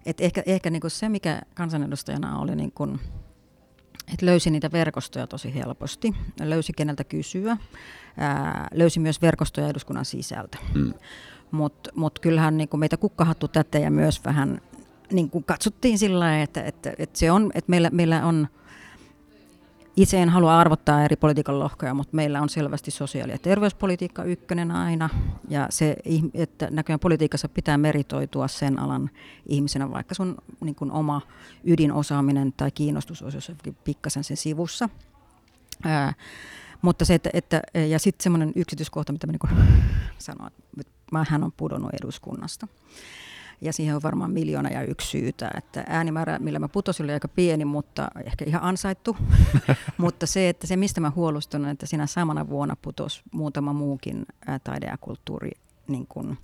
Et 0.06 0.20
ehkä 0.20 0.42
ehkä 0.46 0.70
niin 0.70 0.80
kuin 0.80 0.90
se, 0.90 1.08
mikä 1.08 1.42
kansanedustajana 1.54 2.38
oli 2.38 2.56
niin 2.56 2.72
kuin, 2.72 3.00
että 4.12 4.26
löysi 4.26 4.50
niitä 4.50 4.72
verkostoja 4.72 5.26
tosi 5.26 5.54
helposti, 5.54 6.14
löysi 6.40 6.72
keneltä 6.72 7.04
kysyä, 7.04 7.56
ää, 8.16 8.68
löysi 8.74 9.00
myös 9.00 9.22
verkostoja 9.22 9.68
eduskunnan 9.68 10.04
sisältä. 10.04 10.58
Mm. 10.74 10.94
Mutta 11.50 11.90
mut 11.94 12.18
kyllähän 12.18 12.56
niin 12.56 12.68
meitä 12.76 12.96
kukkahattu 12.96 13.48
tätejä 13.48 13.90
myös 13.90 14.24
vähän 14.24 14.60
niin 15.12 15.30
kuin 15.30 15.44
katsottiin 15.44 15.98
sillä 15.98 16.20
lailla, 16.20 16.42
että, 16.42 16.62
että, 16.62 16.92
että, 16.98 17.18
se 17.18 17.30
on, 17.30 17.50
että 17.54 17.70
meillä, 17.70 17.90
meillä 17.90 18.26
on, 18.26 18.48
itse 19.96 20.22
en 20.22 20.28
halua 20.28 20.58
arvottaa 20.58 21.04
eri 21.04 21.16
politiikan 21.16 21.58
lohkoja, 21.58 21.94
mutta 21.94 22.16
meillä 22.16 22.42
on 22.42 22.48
selvästi 22.48 22.90
sosiaali- 22.90 23.32
ja 23.32 23.38
terveyspolitiikka 23.38 24.24
ykkönen 24.24 24.70
aina. 24.70 25.08
Ja 25.48 25.66
se, 25.70 25.96
että 26.34 26.68
näköjään 26.70 27.00
politiikassa 27.00 27.48
pitää 27.48 27.78
meritoitua 27.78 28.48
sen 28.48 28.78
alan 28.78 29.10
ihmisenä, 29.46 29.90
vaikka 29.90 30.14
sun 30.14 30.36
niin 30.60 30.74
kuin 30.74 30.92
oma 30.92 31.20
ydinosaaminen 31.64 32.52
tai 32.56 32.70
kiinnostus 32.70 33.22
olisi 33.22 33.36
jossakin 33.36 33.76
pikkasen 33.84 34.24
sen 34.24 34.36
sivussa. 34.36 34.88
Ää, 35.84 36.14
mutta 36.82 37.04
se, 37.04 37.14
että, 37.14 37.30
että 37.32 37.62
ja 37.88 37.98
sitten 37.98 38.22
semmoinen 38.22 38.52
yksityiskohta, 38.56 39.12
mitä 39.12 39.26
mä 39.26 39.32
niin 39.32 39.82
sanoin, 40.18 40.52
että 40.80 40.92
mähän 41.12 41.44
on 41.44 41.52
pudonnut 41.52 41.94
eduskunnasta. 42.02 42.68
Ja 43.60 43.72
siihen 43.72 43.96
on 43.96 44.02
varmaan 44.02 44.30
miljoona 44.30 44.68
ja 44.70 44.82
yksi 44.82 45.08
syytä, 45.08 45.50
että 45.56 45.84
äänimäärä, 45.88 46.38
millä 46.38 46.58
mä 46.58 46.68
putosin, 46.68 47.04
oli 47.04 47.12
aika 47.12 47.28
pieni, 47.28 47.64
mutta 47.64 48.08
ehkä 48.24 48.44
ihan 48.44 48.62
ansaittu. 48.62 49.16
mutta 49.98 50.26
se, 50.26 50.48
että 50.48 50.66
se 50.66 50.76
mistä 50.76 51.00
mä 51.00 51.12
huolustun, 51.16 51.68
että 51.68 51.86
siinä 51.86 52.06
samana 52.06 52.48
vuonna 52.48 52.76
putosi 52.82 53.22
muutama 53.32 53.72
muukin 53.72 54.26
taide- 54.64 54.86
ja 54.86 54.98
kulttuuri 55.00 55.50
niin 55.88 56.06
kuin, 56.08 56.38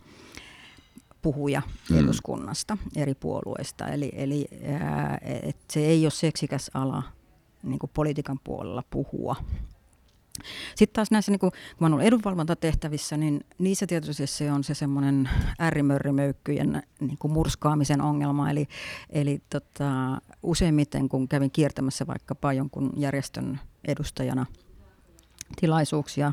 puhuja 1.23 1.63
Mm. 1.91 1.99
eduskunnasta 1.99 2.79
eri 2.97 3.15
puolueista. 3.15 3.87
Eli, 3.89 4.13
eli 4.17 4.49
ää, 4.81 5.19
et 5.43 5.57
se 5.71 5.81
ei 5.81 6.05
ole 6.05 6.11
seksikäs 6.11 6.71
ala 6.75 7.03
niin 7.63 7.79
kuin 7.79 7.91
politiikan 7.95 8.39
puolella 8.45 8.83
puhua. 8.91 9.37
Sitten 10.75 10.95
taas 10.95 11.11
näissä, 11.11 11.33
niin 11.33 11.39
kun, 11.39 11.51
kun 11.51 11.85
oon 11.85 11.93
ollut 11.93 12.07
edunvalvontatehtävissä, 12.07 13.17
niin 13.17 13.41
niissä 13.59 13.87
tietysti 13.87 14.27
se 14.27 14.53
on 14.53 14.65
se 14.65 14.75
semmoinen 14.75 15.31
äärimörrimöykkyjen 15.59 16.83
niin 17.01 17.19
murskaamisen 17.29 18.01
ongelma. 18.01 18.51
Eli, 18.51 18.69
eli 19.11 19.43
tota, 19.51 20.19
useimmiten, 20.43 21.09
kun 21.09 21.29
kävin 21.29 21.51
kiertämässä 21.51 22.07
vaikkapa 22.07 22.53
jonkun 22.53 22.93
järjestön 22.97 23.61
edustajana 23.89 24.47
tilaisuuksia, 25.61 26.33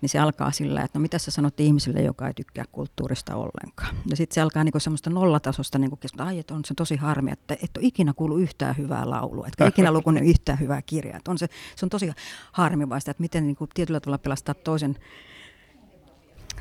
niin 0.00 0.08
se 0.08 0.18
alkaa 0.18 0.50
sillä, 0.50 0.82
että 0.82 0.98
no 0.98 1.02
mitä 1.02 1.18
sä 1.18 1.30
sanot 1.30 1.60
ihmiselle, 1.60 2.02
joka 2.02 2.26
ei 2.26 2.34
tykkää 2.34 2.64
kulttuurista 2.72 3.36
ollenkaan. 3.36 3.96
Ja 4.10 4.16
sitten 4.16 4.34
se 4.34 4.40
alkaa 4.40 4.64
niinku 4.64 4.80
semmoista 4.80 5.10
nollatasosta 5.10 5.78
niinku 5.78 5.96
keskustelua, 5.96 6.28
ai 6.28 6.38
että 6.38 6.54
on 6.54 6.64
se 6.64 6.74
tosi 6.74 6.96
harmi, 6.96 7.32
että 7.32 7.54
et 7.54 7.76
ole 7.76 7.86
ikinä 7.86 8.12
kuullut 8.12 8.40
yhtään 8.40 8.76
hyvää 8.76 9.10
laulua, 9.10 9.46
etkä 9.46 9.66
ikinä 9.66 9.92
lukunut 9.92 10.22
yhtään 10.32 10.60
hyvää 10.60 10.82
kirjaa. 10.82 11.16
Että 11.16 11.30
on 11.30 11.38
se, 11.38 11.48
se 11.76 11.86
on 11.86 11.90
tosi 11.90 12.12
harmivaista, 12.52 13.10
että 13.10 13.20
miten 13.20 13.46
niinku 13.46 13.66
tietyllä 13.74 14.00
tavalla 14.00 14.18
pelastaa 14.18 14.54
toisen 14.54 14.96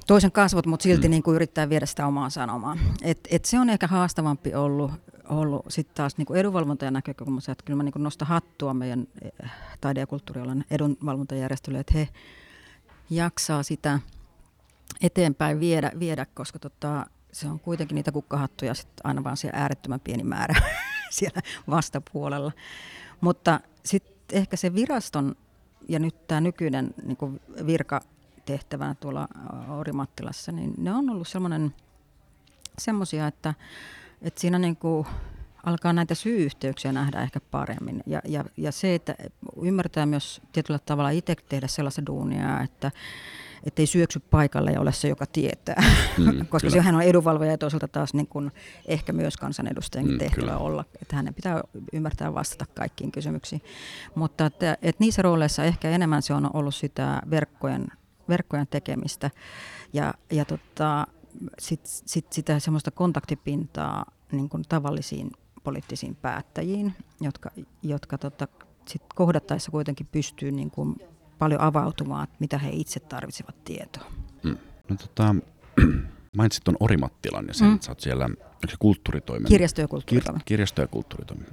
toisen 0.08 0.32
kasvot, 0.32 0.66
mutta 0.66 0.84
silti 0.84 1.08
mm. 1.08 1.12
niin 1.12 1.24
kuin 1.24 1.36
yrittää 1.36 1.70
viedä 1.70 1.86
sitä 1.86 2.08
omaa 2.08 2.30
sanomaa. 2.30 2.78
Et, 3.02 3.20
et 3.32 3.46
se 3.46 3.60
on 3.60 3.70
ehkä 3.70 3.88
haastavampi 3.88 4.56
ollut, 4.56 4.92
ollut 5.30 5.66
sitten 5.70 5.96
taas 5.96 6.18
niin 6.18 6.36
edunvalvontajan 6.36 6.94
näkökulmasta, 6.94 7.52
että 7.52 7.64
kyllä 7.66 7.78
mä 7.78 7.84
niin 7.84 8.04
nostan 8.04 8.28
hattua 8.28 8.74
meidän 8.74 9.08
eh, 9.22 9.52
taide- 9.82 10.00
ja 10.00 10.08
kulttuurialan 10.08 10.66
edunvalvontajärjestölle, 10.72 11.80
että 11.80 11.94
he 11.98 12.08
jaksaa 13.10 13.64
sitä 13.64 14.00
eteenpäin 15.02 15.60
viedä, 15.60 15.92
viedä 16.00 16.26
koska 16.26 16.60
tota, 16.60 17.06
se 17.32 17.48
on 17.48 17.60
kuitenkin 17.60 17.96
niitä 17.96 18.12
kukkahattuja 18.12 18.74
sit 18.74 18.88
aina 19.04 19.24
vaan 19.24 19.38
siellä 19.38 19.60
äärettömän 19.60 20.00
pieni 20.00 20.24
määrä 20.24 20.62
siellä 21.10 21.42
vastapuolella. 21.70 22.52
Mutta 23.22 23.60
sitten 23.86 24.16
ehkä 24.32 24.58
se 24.58 24.76
viraston 24.76 25.36
ja 25.88 26.00
nyt 26.00 26.28
tämä 26.28 26.42
nykyinen 26.42 26.94
niin 27.04 27.18
kuin 27.18 27.42
virkatehtävä 27.66 28.96
tuolla 29.00 29.28
Orimattilassa, 29.70 30.52
niin 30.52 30.74
ne 30.78 30.94
on 30.94 31.10
ollut 31.10 31.28
semmoinen 31.28 31.76
semmoisia, 32.78 33.28
että, 33.28 33.54
että 34.22 34.42
siinä 34.42 34.60
niin 34.60 34.76
kuin 34.76 35.08
alkaa 35.64 35.94
näitä 35.94 36.16
syy-yhteyksiä 36.16 36.92
nähdä 36.92 37.22
ehkä 37.22 37.40
paremmin. 37.52 38.04
Ja, 38.06 38.22
ja, 38.26 38.46
ja 38.58 38.72
se, 38.72 38.96
että 38.96 39.16
ymmärtää 39.62 40.06
myös 40.06 40.42
tietyllä 40.52 40.80
tavalla 40.86 41.10
itse 41.10 41.36
tehdä 41.50 41.68
sellaista 41.68 42.06
duunia, 42.06 42.62
että 42.62 42.92
ei 43.78 43.86
syöksy 43.88 44.20
paikalle 44.20 44.72
ja 44.72 44.82
ole 44.82 44.92
se, 44.92 45.08
joka 45.08 45.26
tietää. 45.26 45.84
Mm, 46.18 46.46
Koska 46.50 46.70
sehän 46.70 46.96
on 46.96 47.02
edunvalvoja 47.02 47.52
ja 47.52 47.58
toisaalta 47.58 47.88
taas 47.88 48.14
niin 48.14 48.28
kuin 48.28 48.52
ehkä 48.86 49.14
myös 49.14 49.38
kansanedustajan 49.38 50.08
mm, 50.08 50.18
tehtävä 50.18 50.42
kyllä. 50.42 50.58
olla. 50.58 50.86
Että 51.02 51.16
hänen 51.16 51.34
pitää 51.34 51.62
ymmärtää 51.94 52.34
vastata 52.34 52.66
kaikkiin 52.76 53.12
kysymyksiin. 53.12 53.62
Mutta 54.16 54.46
että, 54.46 54.78
että 54.82 55.04
niissä 55.04 55.22
rooleissa 55.22 55.64
ehkä 55.64 55.90
enemmän 55.90 56.22
se 56.22 56.34
on 56.34 56.50
ollut 56.54 56.76
sitä 56.76 57.22
verkkojen, 57.30 57.88
verkkojen 58.30 58.68
tekemistä 58.68 59.32
ja, 59.94 60.14
ja 60.32 60.46
tota, 60.46 61.08
sit, 61.60 61.82
sit 61.84 62.34
sitä 62.34 62.60
semmoista 62.60 62.92
kontaktipintaa 62.92 64.06
niin 64.32 64.50
kuin 64.50 64.64
tavallisiin 64.70 65.32
poliittisiin 65.64 66.16
päättäjiin, 66.16 66.94
jotka, 67.22 67.52
jotka 67.84 68.18
tota, 68.18 68.48
sit 68.88 69.02
kohdattaessa 69.16 69.72
kuitenkin 69.72 70.08
pystyy 70.12 70.52
niin 70.52 70.72
kuin 70.72 70.96
paljon 71.40 71.62
avautumaan, 71.62 72.28
mitä 72.40 72.58
he 72.58 72.70
itse 72.74 73.00
tarvitsevat 73.00 73.64
tietoa. 73.64 74.12
Mm. 74.44 74.58
No, 74.90 74.96
tota, 74.96 75.36
mainitsit 76.38 76.64
tuon 76.64 76.78
Orimattilan 76.80 77.48
ja 77.48 77.54
sen, 77.54 77.68
mm. 77.68 77.76
että 77.76 77.86
sä 77.86 77.92
oot 77.92 78.00
siellä 78.00 78.26
onko 78.26 78.70
se 78.70 78.76
kulttuuritoimen? 78.80 79.52
Kirjasto- 79.52 79.82
ja 79.82 79.88
kulttuuritoimen. 79.88 80.42
Kir- 80.42 80.46
kirjasto- 80.46 80.82
ja 80.82 80.88
kulttuuritoimen. 80.88 81.48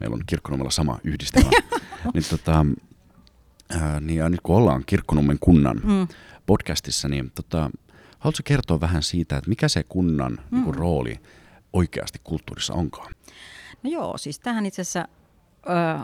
Meillä 0.00 0.14
on 0.14 0.22
Kirkkonummella 0.26 0.70
sama 0.70 0.98
yhdistelmä. 1.04 1.50
niin, 2.14 2.24
tota, 2.30 2.66
ää, 3.70 4.00
niin 4.00 4.18
ja 4.18 4.28
nyt 4.28 4.40
kun 4.42 4.56
ollaan 4.56 4.82
Kirkkonummen 4.86 5.38
kunnan 5.40 5.80
mm. 5.84 6.08
podcastissa, 6.46 7.08
niin 7.08 7.32
tota, 7.34 7.70
haluatko 8.18 8.42
kertoa 8.44 8.80
vähän 8.80 9.02
siitä, 9.02 9.36
että 9.36 9.48
mikä 9.48 9.68
se 9.68 9.82
kunnan 9.82 10.32
mm. 10.32 10.38
niin 10.50 10.64
kuin, 10.64 10.74
rooli 10.74 11.20
oikeasti 11.72 12.20
kulttuurissa 12.24 12.74
onkaan? 12.74 13.12
No 13.82 13.90
joo, 13.90 14.18
siis 14.18 14.38
tähän 14.40 14.66
itse 14.66 14.82
asiassa 14.82 15.08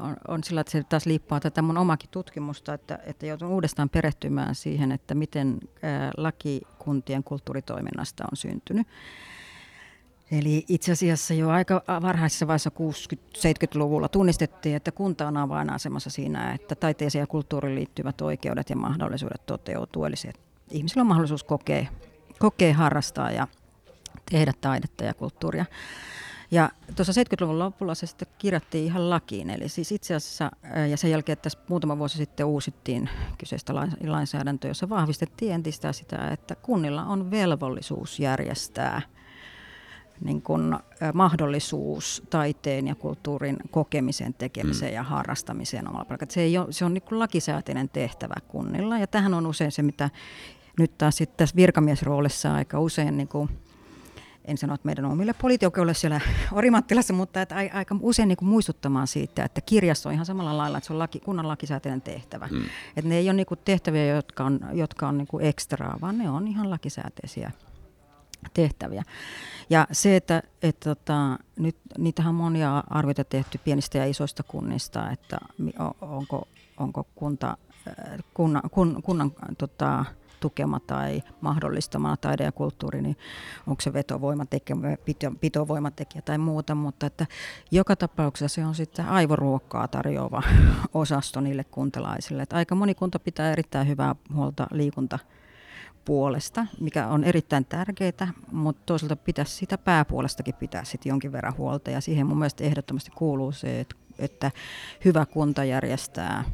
on, 0.02 0.16
on 0.28 0.44
sillä, 0.44 0.60
että 0.60 0.70
se 0.70 0.82
taas 0.82 1.06
liippaa 1.06 1.40
tätä 1.40 1.62
mun 1.62 1.78
omakin 1.78 2.10
tutkimusta, 2.10 2.74
että, 2.74 2.98
että 3.06 3.26
joutun 3.26 3.48
uudestaan 3.48 3.88
perehtymään 3.88 4.54
siihen, 4.54 4.92
että 4.92 5.14
miten 5.14 5.60
laki 6.16 6.60
kuntien 6.78 7.24
kulttuuritoiminnasta 7.24 8.24
on 8.24 8.36
syntynyt. 8.36 8.86
Eli 10.30 10.64
itse 10.68 10.92
asiassa 10.92 11.34
jo 11.34 11.50
aika 11.50 11.82
varhaisessa 12.02 12.46
vaiheessa 12.46 12.70
60-70-luvulla 13.36 14.08
tunnistettiin, 14.08 14.76
että 14.76 14.92
kunta 14.92 15.28
on 15.28 15.36
avainasemassa 15.36 16.10
siinä, 16.10 16.52
että 16.52 16.74
taiteeseen 16.74 17.22
ja 17.22 17.26
kulttuuriin 17.26 17.74
liittyvät 17.74 18.20
oikeudet 18.20 18.70
ja 18.70 18.76
mahdollisuudet 18.76 19.46
toteutuu. 19.46 20.04
Eli 20.04 20.16
se, 20.16 20.32
ihmisillä 20.74 21.00
on 21.00 21.06
mahdollisuus 21.06 21.44
kokea, 21.44 21.86
kokea 22.38 22.74
harrastaa 22.74 23.30
ja 23.30 23.48
tehdä 24.30 24.52
taidetta 24.60 25.04
ja 25.04 25.14
kulttuuria. 25.14 25.64
Ja 26.50 26.70
tuossa 26.96 27.22
70-luvun 27.22 27.58
lopulla 27.58 27.94
se 27.94 28.06
sitten 28.06 28.28
kirjattiin 28.38 28.84
ihan 28.84 29.10
lakiin, 29.10 29.50
eli 29.50 29.68
siis 29.68 29.92
itse 29.92 30.14
asiassa, 30.14 30.50
ja 30.90 30.96
sen 30.96 31.10
jälkeen 31.10 31.38
tässä 31.38 31.58
muutama 31.68 31.98
vuosi 31.98 32.18
sitten 32.18 32.46
uusittiin 32.46 33.10
kyseistä 33.38 33.74
lainsäädäntöä, 34.06 34.70
jossa 34.70 34.88
vahvistettiin 34.88 35.52
entistä 35.52 35.92
sitä, 35.92 36.28
että 36.28 36.54
kunnilla 36.54 37.04
on 37.04 37.30
velvollisuus 37.30 38.20
järjestää 38.20 39.02
niin 40.20 40.42
kuin, 40.42 40.78
mahdollisuus 41.14 42.22
taiteen 42.30 42.86
ja 42.86 42.94
kulttuurin 42.94 43.56
kokemiseen, 43.70 44.34
tekemiseen 44.34 44.92
mm. 44.92 44.96
ja 44.96 45.02
harrastamiseen 45.02 45.88
omalla 45.88 46.04
paikalla. 46.04 46.32
Se, 46.32 46.40
ei 46.40 46.58
ole, 46.58 46.66
se 46.72 46.84
on 46.84 46.94
niin 46.94 47.02
lakisääteinen 47.10 47.88
tehtävä 47.88 48.34
kunnilla, 48.48 48.98
ja 48.98 49.06
tähän 49.06 49.34
on 49.34 49.46
usein 49.46 49.72
se, 49.72 49.82
mitä 49.82 50.10
nyt 50.78 50.98
taas 50.98 51.16
sitten 51.16 51.36
tässä 51.36 51.56
virkamiesroolissa 51.56 52.54
aika 52.54 52.80
usein 52.80 53.16
niin 53.16 53.28
kuin 53.28 53.48
en 54.44 54.58
sano, 54.58 54.74
että 54.74 54.86
meidän 54.86 55.04
omille 55.04 55.34
poliitikoille 55.42 55.94
siellä 55.94 56.20
Orimattilassa, 56.52 57.12
mutta 57.12 57.42
että 57.42 57.54
aika 57.54 57.96
usein 58.00 58.28
niin 58.28 58.36
kuin 58.36 58.48
muistuttamaan 58.48 59.06
siitä, 59.06 59.44
että 59.44 59.60
kirjasto 59.60 60.08
on 60.08 60.14
ihan 60.14 60.26
samalla 60.26 60.56
lailla, 60.56 60.78
että 60.78 60.86
se 60.86 60.92
on 60.92 60.98
laki, 60.98 61.20
kunnan 61.20 61.48
lakisääteinen 61.48 62.02
tehtävä. 62.02 62.46
Hmm. 62.46 62.64
Että 62.96 63.08
ne 63.08 63.16
ei 63.16 63.26
ole 63.28 63.32
niin 63.32 63.46
kuin 63.46 63.60
tehtäviä, 63.64 64.06
jotka 64.06 64.44
on, 64.44 64.60
jotka 64.72 65.08
on 65.08 65.18
niin 65.18 65.26
kuin 65.26 65.44
ekstraa, 65.44 65.98
vaan 66.00 66.18
ne 66.18 66.30
on 66.30 66.48
ihan 66.48 66.70
lakisääteisiä 66.70 67.50
tehtäviä. 68.54 69.02
Ja 69.70 69.86
se, 69.92 70.16
että, 70.16 70.42
että 70.62 70.94
tota, 70.94 71.38
nyt 71.58 71.76
niitähän 71.98 72.30
on 72.30 72.34
monia 72.34 72.84
arvioita 72.90 73.24
tehty 73.24 73.58
pienistä 73.64 73.98
ja 73.98 74.06
isoista 74.06 74.42
kunnista, 74.42 75.10
että 75.10 75.38
onko, 76.00 76.48
onko 76.76 77.06
kunta, 77.14 77.56
kunnan, 78.34 78.62
kun, 78.70 79.02
kunnan 79.02 79.32
tota, 79.58 80.04
tukema 80.44 80.80
tai 80.80 81.22
mahdollistamana 81.40 82.16
taide 82.16 82.44
ja 82.44 82.52
kulttuuri, 82.52 83.02
niin 83.02 83.16
onko 83.66 83.80
se 83.80 83.92
vetovoimatekijä, 83.92 84.76
pito, 85.04 85.32
pitovoimatekijä 85.40 86.22
tai 86.22 86.38
muuta, 86.38 86.74
mutta 86.74 87.06
että 87.06 87.26
joka 87.70 87.96
tapauksessa 87.96 88.54
se 88.54 88.66
on 88.66 88.74
sitten 88.74 89.08
aivoruokkaa 89.08 89.88
tarjoava 89.88 90.42
osasto 90.94 91.40
niille 91.40 91.64
kuntalaisille. 91.64 92.42
Että 92.42 92.56
aika 92.56 92.74
moni 92.74 92.94
kunta 92.94 93.18
pitää 93.18 93.52
erittäin 93.52 93.88
hyvää 93.88 94.16
huolta 94.34 94.66
liikunta 94.70 95.18
puolesta, 96.04 96.66
mikä 96.80 97.06
on 97.08 97.24
erittäin 97.24 97.64
tärkeää, 97.64 98.32
mutta 98.52 98.82
toisaalta 98.86 99.16
pitäisi 99.16 99.56
sitä 99.56 99.78
pääpuolestakin 99.78 100.54
pitää 100.54 100.84
sitten 100.84 101.10
jonkin 101.10 101.32
verran 101.32 101.56
huolta. 101.58 101.90
Ja 101.90 102.00
siihen 102.00 102.26
mun 102.26 102.38
mielestä 102.38 102.64
ehdottomasti 102.64 103.10
kuuluu 103.10 103.52
se, 103.52 103.80
että, 103.80 103.96
että 104.18 104.50
hyvä 105.04 105.26
kunta 105.26 105.64
järjestää 105.64 106.44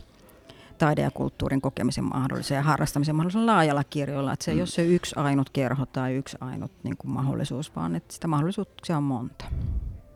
taide- 0.81 1.03
ja 1.03 1.11
kulttuurin 1.11 1.61
kokemisen 1.61 2.05
mahdollisen 2.05 2.57
ja 2.57 2.63
harrastamisen 2.63 3.17
mahdollisen 3.17 3.47
laajalla 3.47 3.85
kirjolla. 3.85 4.33
Että 4.33 4.45
se 4.45 4.51
ei 4.51 4.57
mm. 4.57 4.61
ole 4.61 4.67
se 4.67 4.85
yksi 4.87 5.15
ainut 5.17 5.51
kerho 5.51 5.87
tai 5.87 6.15
yksi 6.15 6.37
ainut 6.41 6.73
niin 6.83 6.97
kuin 6.97 7.13
mahdollisuus, 7.13 7.77
vaan 7.77 7.97
että 7.97 8.15
sitä 8.15 8.29
mahdollisuuksia 8.29 8.97
on 8.97 9.03
monta. 9.03 9.45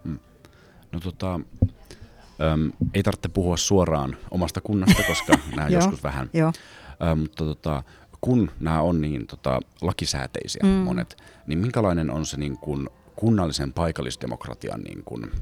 Mm. 0.04 0.18
No 0.92 1.00
tota, 1.00 1.34
äm, 1.34 2.72
ei 2.94 3.02
tarvitse 3.02 3.28
puhua 3.28 3.56
suoraan 3.56 4.16
omasta 4.30 4.60
kunnasta, 4.60 5.02
koska 5.02 5.32
nämä 5.56 5.68
joskus 5.68 6.02
vähän. 6.02 6.30
Joo. 6.32 6.52
Äm, 7.10 7.18
mutta 7.18 7.44
tota, 7.44 7.82
kun 8.20 8.50
nämä 8.60 8.80
on 8.80 9.00
niin 9.00 9.26
tota, 9.26 9.60
lakisääteisiä 9.80 10.62
mm. 10.62 10.68
monet, 10.68 11.16
niin 11.46 11.58
minkälainen 11.58 12.10
on 12.10 12.26
se 12.26 12.36
niin 12.36 12.58
kuin, 12.58 12.88
kunnallisen 13.16 13.72
paikallisdemokratian 13.72 14.80
niin 14.80 15.02
kuin, 15.04 15.32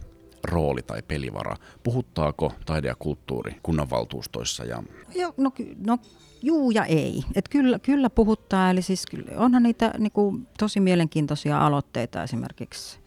rooli 0.44 0.82
tai 0.82 1.02
pelivara? 1.02 1.56
Puhuttaako 1.82 2.52
taide 2.66 2.88
ja 2.88 2.94
kulttuuri 2.98 3.56
kunnanvaltuustoissa? 3.62 4.64
Ja... 4.64 4.82
Joo, 5.14 5.34
no, 5.36 5.52
no 5.86 5.98
juu 6.42 6.70
ja 6.70 6.84
ei. 6.84 7.22
Et 7.34 7.48
kyllä, 7.48 7.78
kyllä 7.78 8.10
puhuttaa, 8.10 8.70
eli 8.70 8.82
siis 8.82 9.06
onhan 9.36 9.62
niitä 9.62 9.94
niin 9.98 10.12
kuin, 10.12 10.48
tosi 10.58 10.80
mielenkiintoisia 10.80 11.66
aloitteita 11.66 12.22
esimerkiksi 12.22 12.98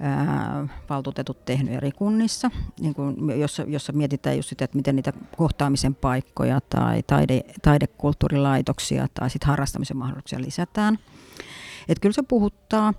ää, 0.00 0.68
valtuutetut 0.88 1.44
tehnyt 1.44 1.74
eri 1.74 1.92
kunnissa, 1.92 2.50
niin 2.80 2.94
jossa, 3.40 3.64
jossa 3.66 3.92
mietitään 3.92 4.36
just 4.36 4.48
sitä, 4.48 4.64
että 4.64 4.76
miten 4.76 4.96
niitä 4.96 5.12
kohtaamisen 5.36 5.94
paikkoja 5.94 6.60
tai 6.60 7.02
taide, 7.02 7.44
taidekulttuurilaitoksia 7.62 9.06
tai 9.14 9.30
sit 9.30 9.44
harrastamisen 9.44 9.96
mahdollisuuksia 9.96 10.40
lisätään. 10.40 10.98
Et 11.88 12.00
kyllä 12.00 12.12
se 12.12 12.22
puhuttaa. 12.22 12.94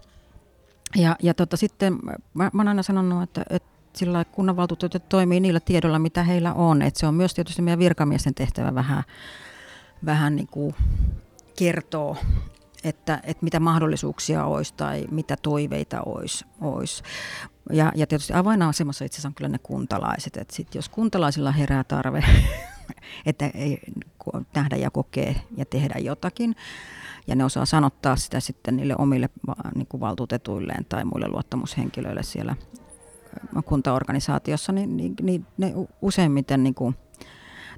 Ja, 0.95 1.15
ja 1.23 1.33
tota, 1.33 1.57
sitten 1.57 1.99
mä, 2.33 2.49
mä 2.53 2.61
olen 2.61 2.67
aina 2.67 2.83
sanonut, 2.83 3.23
että, 3.23 3.45
että 3.49 3.69
sillä 3.93 4.25
kunnanvaltuutetut 4.25 5.09
toimii 5.09 5.39
niillä 5.39 5.59
tiedoilla, 5.59 5.99
mitä 5.99 6.23
heillä 6.23 6.53
on. 6.53 6.81
Et 6.81 6.95
se 6.95 7.07
on 7.07 7.13
myös 7.13 7.33
tietysti 7.33 7.61
meidän 7.61 7.79
virkamiesten 7.79 8.35
tehtävä 8.35 8.75
vähän, 8.75 9.03
vähän 10.05 10.35
niin 10.35 10.47
kuin 10.47 10.75
kertoo, 11.59 12.17
että, 12.83 13.19
että 13.23 13.43
mitä 13.43 13.59
mahdollisuuksia 13.59 14.45
olisi 14.45 14.73
tai 14.77 15.05
mitä 15.11 15.37
toiveita 15.41 16.01
olisi. 16.01 16.45
olisi. 16.61 17.03
Ja, 17.71 17.91
ja 17.95 18.07
tietysti 18.07 18.33
avainasemassa 18.33 19.05
itse 19.05 19.15
asiassa 19.15 19.27
on 19.27 19.35
kyllä 19.35 19.49
ne 19.49 19.57
kuntalaiset. 19.63 20.37
Että 20.37 20.55
sit 20.55 20.75
jos 20.75 20.89
kuntalaisilla 20.89 21.51
herää 21.51 21.83
tarve, 21.83 22.23
että 23.25 23.51
ei 23.53 23.79
nähdä 24.55 24.75
ja 24.75 24.91
kokee 24.91 25.35
ja 25.57 25.65
tehdä 25.65 25.99
jotakin, 25.99 26.55
ja 27.27 27.35
ne 27.35 27.45
osaa 27.45 27.65
sanottaa 27.65 28.15
sitä 28.15 28.39
sitten 28.39 28.75
niille 28.75 28.95
omille 28.97 29.29
niin 29.75 29.87
kuin 29.87 30.01
valtuutetuilleen 30.01 30.85
tai 30.89 31.05
muille 31.05 31.27
luottamushenkilöille 31.27 32.23
siellä 32.23 32.55
kuntaorganisaatiossa, 33.65 34.71
niin, 34.71 34.97
niin, 34.97 35.15
niin 35.21 35.45
ne 35.57 35.73
useimmiten 36.01 36.63
niin 36.63 36.75
kuin 36.75 36.95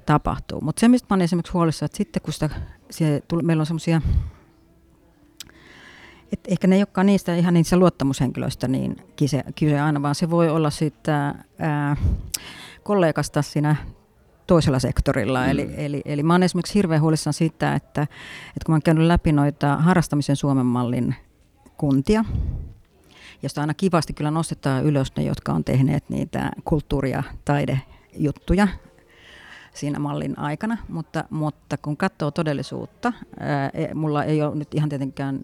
tapahtuu. 0.06 0.60
Mutta 0.60 0.80
se, 0.80 0.88
mistä 0.88 1.06
mä 1.10 1.14
olen 1.14 1.24
esimerkiksi 1.24 1.52
huolissa, 1.52 1.84
että 1.84 1.96
sitten 1.96 2.22
kun 2.22 2.32
sitä, 2.32 2.50
se, 2.90 3.22
meillä 3.42 3.60
on 3.60 3.66
semmoisia, 3.66 4.00
että 6.32 6.48
ehkä 6.52 6.66
ne 6.66 6.76
ei 6.76 6.80
olekaan 6.80 7.06
niistä 7.06 7.34
ihan 7.34 7.54
niistä 7.54 7.76
luottamushenkilöistä 7.76 8.68
niin 8.68 8.96
kyse, 9.16 9.44
kyse 9.58 9.80
aina, 9.80 10.02
vaan 10.02 10.14
se 10.14 10.30
voi 10.30 10.48
olla 10.48 10.70
sitten 10.70 11.34
kollegasta 12.82 13.42
siinä 13.42 13.76
toisella 14.48 14.78
sektorilla. 14.78 15.44
Mm. 15.44 15.50
Eli, 15.50 15.74
eli, 15.76 16.02
eli 16.04 16.22
mä 16.22 16.32
olen 16.32 16.42
esimerkiksi 16.42 16.74
hirveän 16.74 17.00
huolissaan 17.00 17.34
siitä, 17.34 17.74
että, 17.74 18.02
että 18.02 18.64
kun 18.66 18.72
mä 18.72 18.74
olen 18.74 18.82
käynyt 18.82 19.06
läpi 19.06 19.32
noita 19.32 19.76
harrastamisen 19.76 20.36
Suomen 20.36 20.66
mallin 20.66 21.14
kuntia, 21.76 22.24
josta 23.42 23.60
aina 23.60 23.74
kivasti 23.74 24.12
kyllä 24.12 24.30
nostetaan 24.30 24.84
ylös 24.84 25.12
ne, 25.16 25.22
jotka 25.22 25.52
on 25.52 25.64
tehneet 25.64 26.04
niitä 26.08 26.50
kulttuuri- 26.64 27.10
ja 27.10 27.22
taidejuttuja 27.44 28.68
siinä 29.74 29.98
mallin 29.98 30.38
aikana, 30.38 30.78
mutta, 30.88 31.24
mutta 31.30 31.76
kun 31.76 31.96
katsoo 31.96 32.30
todellisuutta, 32.30 33.12
ää, 33.40 33.70
e, 33.74 33.94
mulla 33.94 34.24
ei 34.24 34.42
ole 34.42 34.54
nyt 34.54 34.74
ihan 34.74 34.88
tietenkään 34.88 35.40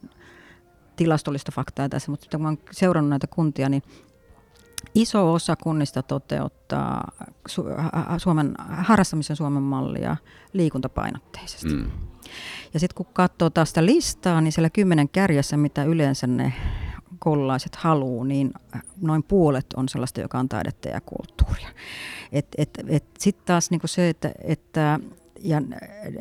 tilastollista 0.96 1.52
faktaa 1.52 1.88
tässä, 1.88 2.10
mutta 2.10 2.38
kun 2.38 2.46
olen 2.46 2.58
seurannut 2.70 3.10
näitä 3.10 3.26
kuntia, 3.26 3.68
niin 3.68 3.82
iso 4.94 5.32
osa 5.32 5.56
kunnista 5.56 6.02
toteuttaa 6.02 6.63
su- 7.48 8.18
Suomen, 8.18 8.54
harrastamisen 8.58 9.36
Suomen 9.36 9.62
mallia 9.62 10.16
liikuntapainotteisesti. 10.52 11.74
Mm. 11.74 11.90
Ja 12.74 12.80
sitten 12.80 12.96
kun 12.96 13.06
katsoo 13.12 13.50
taas 13.50 13.68
sitä 13.68 13.86
listaa, 13.86 14.40
niin 14.40 14.52
siellä 14.52 14.70
kymmenen 14.70 15.08
kärjessä, 15.08 15.56
mitä 15.56 15.84
yleensä 15.84 16.26
ne 16.26 16.52
koululaiset 17.18 17.76
haluaa, 17.76 18.24
niin 18.24 18.52
noin 19.00 19.22
puolet 19.22 19.66
on 19.76 19.88
sellaista, 19.88 20.20
joka 20.20 20.38
on 20.38 20.48
taidetta 20.48 20.88
ja 20.88 21.00
kulttuuria. 21.00 21.68
Et, 22.32 22.46
et, 22.58 22.70
et 22.88 23.04
Sitten 23.18 23.46
taas 23.46 23.70
niinku 23.70 23.86
se, 23.86 24.08
että, 24.08 24.32
että 24.44 25.00
ja, 25.40 25.62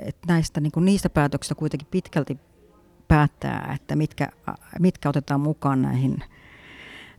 et 0.02 0.18
näistä, 0.28 0.62
niinku 0.62 0.80
niistä 0.80 1.10
päätöksistä 1.10 1.56
kuitenkin 1.56 1.88
pitkälti 1.92 2.40
päättää, 3.08 3.72
että 3.76 3.96
mitkä, 3.96 4.30
mitkä 4.80 5.10
otetaan 5.10 5.42
mukaan 5.42 5.82
näihin, 5.82 6.24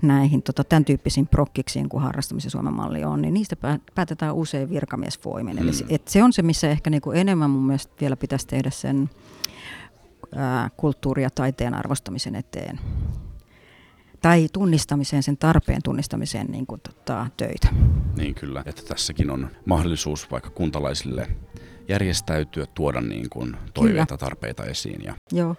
näihin 0.03 0.43
tota, 0.43 0.65
tämän 0.65 0.85
tyyppisiin 0.85 1.27
prokkiksiin, 1.27 1.89
kuin 1.89 2.03
harrastamisen 2.03 2.51
Suomen 2.51 2.75
malli 2.75 3.05
on, 3.05 3.23
niin 3.23 3.35
niistä 3.35 3.57
päätetään 3.95 4.35
usein 4.35 4.71
virkamiesvoimin. 4.71 5.59
Hmm. 5.59 5.69
Eli 5.69 5.77
et 5.89 6.09
se 6.09 6.23
on 6.23 6.33
se, 6.33 6.43
missä 6.43 6.71
ehkä 6.71 6.91
niinku 6.91 7.13
enemmän 7.13 7.51
mun 7.51 7.67
mielestä 7.67 7.93
vielä 8.01 8.17
pitäisi 8.17 8.47
tehdä 8.47 8.71
sen 8.71 9.11
ää, 10.37 10.71
kulttuuri- 10.77 11.23
ja 11.23 11.31
taiteen 11.31 11.75
arvostamisen 11.75 12.35
eteen 12.35 12.81
tai 14.25 14.49
tunnistamiseen, 14.53 15.23
sen 15.23 15.37
tarpeen 15.37 15.83
tunnistamiseen 15.85 16.47
niin 16.47 16.67
kuin, 16.67 16.81
tota, 16.81 17.27
töitä. 17.37 17.69
Niin 18.17 18.35
kyllä, 18.35 18.63
että 18.67 18.83
tässäkin 18.83 19.31
on 19.31 19.51
mahdollisuus 19.67 20.31
vaikka 20.31 20.51
kuntalaisille 20.51 21.29
järjestäytyä, 21.89 22.67
tuoda 22.67 23.01
niin 23.01 23.31
kuin 23.31 23.57
toiveita, 23.75 24.07
kyllä. 24.07 24.19
tarpeita 24.19 24.65
esiin. 24.65 25.05
Ja... 25.05 25.15
Joo, 25.33 25.57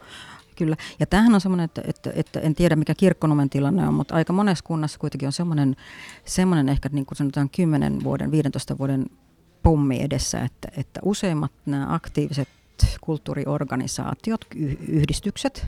kyllä. 0.56 0.78
Ja 1.00 1.06
tämähän 1.06 1.34
on 1.34 1.42
semmoinen, 1.42 1.64
että, 1.66 1.82
että, 1.86 2.12
että 2.16 2.40
en 2.40 2.56
tiedä 2.56 2.76
mikä 2.76 2.96
kirkkonumen 2.96 3.50
tilanne 3.50 3.88
on, 3.88 3.94
mutta 3.94 4.16
aika 4.16 4.34
monessa 4.34 4.66
kunnassa 4.66 5.00
kuitenkin 5.00 5.28
on 5.28 5.34
semmoinen, 5.34 5.76
semmoinen 6.26 6.70
ehkä 6.70 6.90
niin 6.92 7.06
kuin 7.06 7.18
sanotaan 7.18 7.50
10 7.50 8.04
vuoden, 8.04 8.32
15 8.32 8.78
vuoden 8.78 9.06
pommi 9.64 10.02
edessä, 10.02 10.42
että, 10.42 10.68
että 10.78 11.00
useimmat 11.04 11.52
nämä 11.66 11.94
aktiiviset 11.94 12.48
kulttuuriorganisaatiot, 13.02 14.46
yhdistykset, 14.88 15.68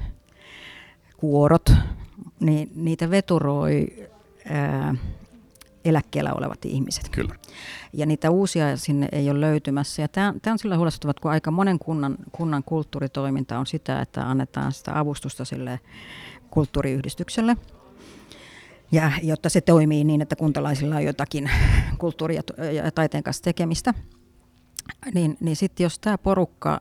kuorot, 1.17 1.73
niin 2.39 2.71
niitä 2.76 3.10
veturoi 3.10 3.88
ää, 4.50 4.95
eläkkeellä 5.86 6.34
olevat 6.34 6.66
ihmiset. 6.66 7.10
Kyllä. 7.10 7.36
Ja 7.94 8.06
niitä 8.06 8.32
uusia 8.32 8.78
sinne 8.78 9.10
ei 9.12 9.30
ole 9.30 9.42
löytymässä. 9.42 10.02
Ja 10.02 10.08
tämä, 10.08 10.34
tämä 10.42 10.52
on 10.52 10.60
sillä 10.60 10.78
huolestuttava, 10.78 11.13
kun 11.22 11.32
aika 11.32 11.52
monen 11.52 11.80
kunnan, 11.80 12.18
kunnan 12.32 12.63
kulttuuritoiminta 12.63 13.60
on 13.60 13.66
sitä, 13.66 14.02
että 14.02 14.30
annetaan 14.30 14.72
sitä 14.72 15.00
avustusta 15.00 15.46
sille 15.46 15.80
kulttuuriyhdistykselle. 16.52 17.58
Ja 18.92 19.12
jotta 19.24 19.50
se 19.50 19.62
toimii 19.62 20.04
niin, 20.04 20.22
että 20.22 20.36
kuntalaisilla 20.36 20.96
on 20.96 21.04
jotakin 21.04 21.50
kulttuuri- 21.98 22.36
ja 22.36 22.92
taiteen 22.96 23.24
kanssa 23.24 23.44
tekemistä, 23.44 23.94
niin, 25.13 25.38
niin 25.40 25.56
sitten 25.56 25.84
jos 25.84 26.00
tämä 26.00 26.18
porukka 26.18 26.80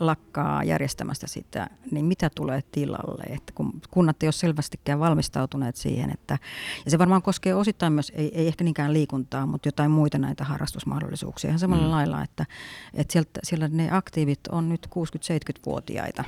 lakkaa 0.00 0.64
järjestämästä 0.64 1.26
sitä, 1.26 1.70
niin 1.90 2.04
mitä 2.04 2.30
tulee 2.34 2.60
tilalle? 2.72 3.22
Että 3.22 3.52
kun 3.54 3.72
kunnat 3.90 4.22
ei 4.22 4.26
ole 4.26 4.32
selvästikään 4.32 5.00
valmistautuneet 5.00 5.76
siihen, 5.76 6.10
että, 6.10 6.38
ja 6.84 6.90
se 6.90 6.98
varmaan 6.98 7.22
koskee 7.22 7.54
osittain 7.54 7.92
myös, 7.92 8.12
ei, 8.14 8.30
ei 8.34 8.46
ehkä 8.46 8.64
niinkään 8.64 8.92
liikuntaa, 8.92 9.46
mutta 9.46 9.68
jotain 9.68 9.90
muita 9.90 10.18
näitä 10.18 10.44
harrastusmahdollisuuksia. 10.44 11.48
Ihan 11.48 11.58
samalla 11.58 11.84
mm. 11.84 11.90
lailla, 11.90 12.22
että, 12.22 12.46
että 12.94 13.12
sieltä, 13.12 13.40
siellä 13.42 13.68
ne 13.68 13.88
aktiivit 13.90 14.40
on 14.52 14.68
nyt 14.68 14.86
60-70-vuotiaita. 14.86 16.24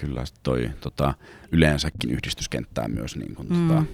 Kyllä, 0.00 0.24
toi 0.42 0.70
tota, 0.80 1.14
yleensäkin 1.52 2.10
yhdistyskenttää 2.10 2.88
myös 2.88 3.16
niin 3.16 3.34
kun, 3.34 3.46
mm. 3.48 3.68
tota, 3.68 3.84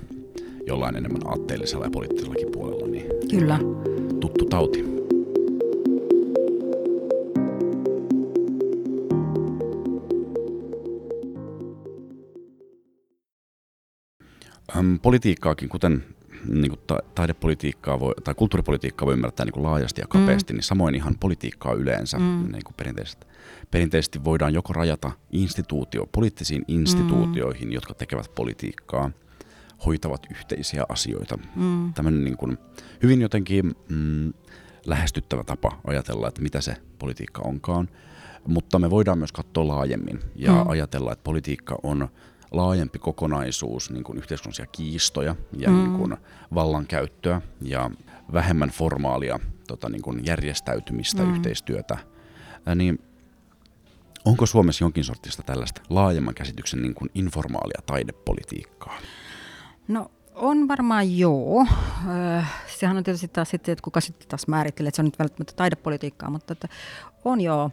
jollain 0.66 0.96
enemmän 0.96 1.26
aatteellisella 1.26 1.84
ja 1.84 1.90
poliittisellakin 1.90 2.52
puolella. 2.52 2.86
Niin 2.86 3.06
Kyllä. 3.30 3.58
Tuttu 4.20 4.44
tauti. 4.44 4.97
Politiikkaakin, 15.02 15.68
kuten 15.68 16.04
niin 16.48 16.70
kuin 16.70 16.80
ta- 16.86 17.02
taidepolitiikkaa 17.14 18.00
voi, 18.00 18.14
tai 18.24 18.34
kulttuuripolitiikkaa 18.34 19.06
voi 19.06 19.14
ymmärtää 19.14 19.46
niin 19.46 19.52
kuin 19.52 19.62
laajasti 19.62 20.00
ja 20.00 20.06
kapeasti, 20.06 20.52
mm. 20.52 20.56
niin 20.56 20.64
samoin 20.64 20.94
ihan 20.94 21.14
politiikkaa 21.20 21.72
yleensä 21.72 22.18
mm. 22.18 22.52
niin 22.52 22.64
kuin 22.64 22.74
perinteisesti. 22.76 23.26
Perinteisesti 23.70 24.24
voidaan 24.24 24.54
joko 24.54 24.72
rajata 24.72 25.10
instituutio, 25.32 26.06
poliittisiin 26.12 26.64
instituutioihin, 26.68 27.68
mm. 27.68 27.72
jotka 27.72 27.94
tekevät 27.94 28.34
politiikkaa, 28.34 29.10
hoitavat 29.86 30.26
yhteisiä 30.30 30.84
asioita. 30.88 31.38
Mm. 31.56 31.94
Tämmöinen 31.94 32.24
niin 32.24 32.36
kuin 32.36 32.58
hyvin 33.02 33.20
jotenkin 33.20 33.74
mm, 33.88 34.32
lähestyttävä 34.86 35.44
tapa 35.44 35.80
ajatella, 35.86 36.28
että 36.28 36.42
mitä 36.42 36.60
se 36.60 36.76
politiikka 36.98 37.42
onkaan. 37.42 37.88
Mutta 38.46 38.78
me 38.78 38.90
voidaan 38.90 39.18
myös 39.18 39.32
katsoa 39.32 39.68
laajemmin 39.68 40.20
ja 40.34 40.52
mm. 40.52 40.68
ajatella, 40.68 41.12
että 41.12 41.24
politiikka 41.24 41.78
on 41.82 42.08
laajempi 42.50 42.98
kokonaisuus 42.98 43.90
niin 43.90 44.04
kuin 44.04 44.18
yhteiskunnallisia 44.18 44.66
kiistoja 44.66 45.36
ja 45.58 45.70
mm. 45.70 45.76
niin 45.76 45.98
kuin 45.98 46.16
vallankäyttöä 46.54 47.40
ja 47.62 47.90
vähemmän 48.32 48.70
formaalia 48.70 49.40
tota, 49.66 49.88
niin 49.88 50.02
kuin 50.02 50.26
järjestäytymistä, 50.26 51.22
mm. 51.22 51.34
yhteistyötä, 51.34 51.98
ää, 52.66 52.74
niin 52.74 52.98
onko 54.24 54.46
Suomessa 54.46 54.84
jonkin 54.84 55.04
sortista 55.04 55.42
tällaista 55.42 55.82
laajemman 55.90 56.34
käsityksen 56.34 56.82
niin 56.82 56.94
kuin 56.94 57.10
informaalia 57.14 57.82
taidepolitiikkaa? 57.86 58.98
No 59.88 60.10
on 60.34 60.68
varmaan 60.68 61.18
joo. 61.18 61.66
sehän 62.78 62.96
on 62.96 63.04
tietysti 63.04 63.28
taas 63.28 63.50
sitten, 63.50 63.72
että 63.72 63.82
kuka 63.82 64.00
sitten 64.00 64.28
taas 64.28 64.48
määrittelee, 64.48 64.88
että 64.88 64.96
se 64.96 65.02
on 65.02 65.06
nyt 65.06 65.18
välttämättä 65.18 65.52
taidepolitiikkaa, 65.56 66.30
mutta 66.30 66.52
että 66.52 66.68
on 67.24 67.40
joo. 67.40 67.70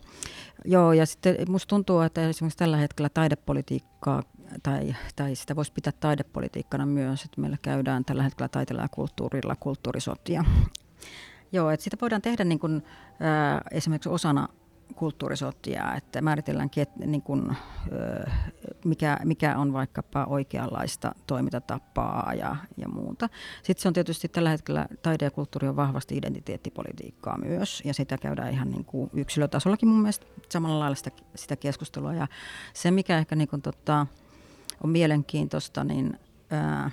Joo, 0.65 0.93
ja 0.93 1.05
sitten 1.05 1.35
musta 1.47 1.69
tuntuu, 1.69 2.01
että 2.01 2.29
esimerkiksi 2.29 2.57
tällä 2.57 2.77
hetkellä 2.77 3.09
taidepolitiikkaa 3.09 4.23
tai, 4.63 4.95
tai 5.15 5.35
sitä 5.35 5.55
voisi 5.55 5.73
pitää 5.73 5.93
taidepolitiikkana 5.99 6.85
myös, 6.85 7.23
että 7.23 7.41
meillä 7.41 7.57
käydään 7.61 8.05
tällä 8.05 8.23
hetkellä 8.23 8.49
taiteella 8.49 8.81
ja 8.81 8.89
kulttuurilla 8.89 9.55
kulttuurisotia. 9.55 10.45
Joo, 11.51 11.69
että 11.69 11.83
sitä 11.83 11.97
voidaan 12.01 12.21
tehdä 12.21 12.43
niin 12.43 12.59
kuin, 12.59 12.83
ää, 13.19 13.61
esimerkiksi 13.71 14.09
osana 14.09 14.47
kulttuurisotia, 14.95 15.95
että 15.95 16.21
määritelläänkin, 16.21 16.81
että 16.81 17.05
niin 17.05 17.21
kuin, 17.21 17.57
mikä, 18.85 19.19
mikä 19.23 19.57
on 19.57 19.73
vaikkapa 19.73 20.25
oikeanlaista 20.25 21.15
toimintatapaa 21.27 22.33
ja, 22.33 22.55
ja 22.77 22.89
muuta. 22.89 23.29
Sitten 23.63 23.81
se 23.81 23.87
on 23.87 23.93
tietysti 23.93 24.27
tällä 24.27 24.49
hetkellä 24.49 24.87
taide 25.01 25.25
ja 25.25 25.31
kulttuuri 25.31 25.67
on 25.67 25.75
vahvasti 25.75 26.17
identiteettipolitiikkaa 26.17 27.37
myös, 27.37 27.81
ja 27.85 27.93
sitä 27.93 28.17
käydään 28.17 28.51
ihan 28.51 28.69
niin 28.71 28.85
kuin 28.85 29.09
yksilötasollakin 29.13 29.89
mun 29.89 29.99
mielestä 29.99 30.25
samalla 30.49 30.79
lailla 30.79 30.95
sitä, 30.95 31.11
sitä 31.35 31.55
keskustelua. 31.55 32.13
Ja 32.13 32.27
se, 32.73 32.91
mikä 32.91 33.17
ehkä 33.17 33.35
niin 33.35 33.47
kuin, 33.47 33.61
tota, 33.61 34.07
on 34.83 34.89
mielenkiintoista, 34.89 35.83
niin 35.83 36.19
ää, 36.49 36.91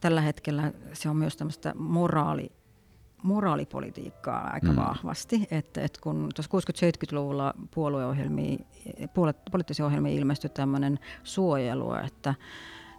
tällä 0.00 0.20
hetkellä 0.20 0.72
se 0.92 1.08
on 1.08 1.16
myös 1.16 1.36
tämmöistä 1.36 1.74
moraali, 1.74 2.52
moraalipolitiikkaa 3.22 4.50
aika 4.52 4.66
mm. 4.66 4.76
vahvasti. 4.76 5.48
Että, 5.50 5.80
että 5.80 6.00
kun 6.02 6.28
tuossa 6.34 6.74
60-70-luvulla 7.14 7.54
puolueohjelmia, 7.74 8.58
puolet, 9.14 9.36
poliittisia 9.50 9.86
ohjelmia 9.86 10.12
ilmestyi 10.12 10.50
tämmöinen 10.50 10.98
suojelu, 11.24 11.94
että 11.94 12.34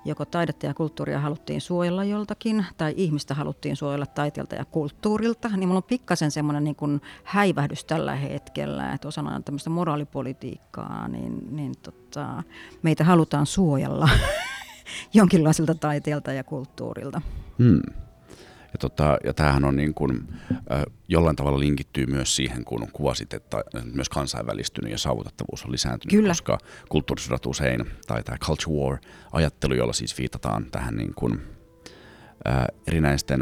joko 0.05 0.25
taidetta 0.25 0.65
ja 0.65 0.73
kulttuuria 0.73 1.19
haluttiin 1.19 1.61
suojella 1.61 2.03
joltakin, 2.03 2.65
tai 2.77 2.93
ihmistä 2.97 3.33
haluttiin 3.33 3.75
suojella 3.75 4.05
taiteelta 4.05 4.55
ja 4.55 4.65
kulttuurilta, 4.65 5.49
niin 5.49 5.67
mulla 5.67 5.77
on 5.77 5.83
pikkasen 5.83 6.31
semmoinen 6.31 6.63
niin 6.63 7.01
häivähdys 7.23 7.85
tällä 7.85 8.15
hetkellä, 8.15 8.93
että 8.93 9.07
osana 9.07 9.41
tämmöistä 9.41 9.69
moraalipolitiikkaa, 9.69 11.07
niin, 11.07 11.55
niin 11.55 11.73
tota, 11.81 12.43
meitä 12.81 13.03
halutaan 13.03 13.45
suojella 13.45 14.09
jonkinlaiselta 15.13 15.75
taiteelta 15.75 16.33
ja 16.33 16.43
kulttuurilta. 16.43 17.21
Hmm. 17.59 17.81
Ja, 18.73 18.77
tota, 18.79 19.17
ja 19.23 19.33
tämähän 19.33 19.65
on 19.65 19.75
niin 19.75 19.93
kuin, 19.93 20.27
äh, 20.51 20.83
jollain 21.07 21.35
tavalla 21.35 21.59
linkittyy 21.59 22.05
myös 22.05 22.35
siihen, 22.35 22.65
kun 22.65 22.87
kuvasit, 22.93 23.33
että 23.33 23.63
myös 23.93 24.09
kansainvälistynyt 24.09 24.91
ja 24.91 24.97
saavutettavuus 24.97 25.65
on 25.65 25.71
lisääntynyt, 25.71 26.11
Kyllä. 26.11 26.29
koska 26.29 26.57
kulttuurisodat 26.89 27.45
usein, 27.45 27.85
tai 28.07 28.23
tämä 28.23 28.37
culture 28.37 28.77
war 28.77 28.97
ajattelu, 29.31 29.73
jolla 29.73 29.93
siis 29.93 30.17
viitataan 30.17 30.65
tähän 30.71 30.95
niin 30.95 31.13
kuin, 31.15 31.41
äh, 32.47 32.65
erinäisten 32.87 33.41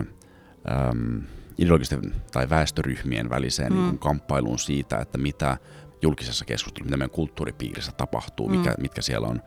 ähm, 0.72 1.18
ideologisten 1.58 2.16
tai 2.32 2.50
väestöryhmien 2.50 3.30
väliseen 3.30 3.74
mm. 3.74 3.78
niin 3.78 3.90
kuin 3.90 4.00
kamppailuun 4.00 4.60
siitä, 4.60 4.98
että 4.98 5.18
mitä 5.18 5.58
julkisessa 6.02 6.46
keskustelussa, 6.46 6.86
mitä 6.86 6.98
meidän 6.98 7.10
kulttuuripiirissä 7.10 7.92
tapahtuu, 7.92 8.50
mm. 8.50 8.58
mikä, 8.58 8.76
mitkä 8.80 9.02
siellä 9.02 9.28
on 9.28 9.42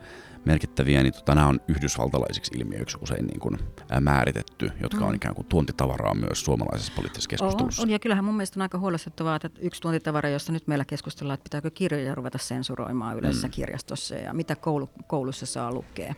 merkittäviä, 0.44 1.02
niin 1.02 1.12
tota, 1.12 1.34
nämä 1.34 1.46
on 1.46 1.60
yhdysvaltalaisiksi 1.68 2.52
ilmiöiksi 2.58 2.98
usein 3.00 3.26
niin 3.26 3.40
kuin, 3.40 3.58
ää, 3.90 4.00
määritetty, 4.00 4.70
jotka 4.82 5.00
mm. 5.00 5.06
on 5.06 5.14
ikään 5.14 5.34
kuin 5.34 5.46
tuontitavaraa 5.46 6.14
myös 6.14 6.44
suomalaisessa 6.44 6.92
poliittisessa 6.96 7.30
keskustelussa. 7.30 7.82
On, 7.82 7.88
on, 7.88 7.92
ja 7.92 7.98
kyllähän 7.98 8.24
mun 8.24 8.34
mielestä 8.36 8.58
on 8.58 8.62
aika 8.62 8.78
huolestuttavaa, 8.78 9.36
että 9.36 9.60
yksi 9.60 9.80
tuontitavara, 9.80 10.28
josta 10.28 10.52
nyt 10.52 10.66
meillä 10.66 10.84
keskustellaan, 10.84 11.34
että 11.34 11.44
pitääkö 11.44 11.70
kirjoja 11.70 12.14
ruveta 12.14 12.38
sensuroimaan 12.38 13.18
yleisessä 13.18 13.48
mm. 13.48 13.52
kirjastossa 13.52 14.14
ja 14.14 14.34
mitä 14.34 14.56
koulu, 14.56 14.90
koulussa 15.06 15.46
saa 15.46 15.72
lukea. 15.72 16.14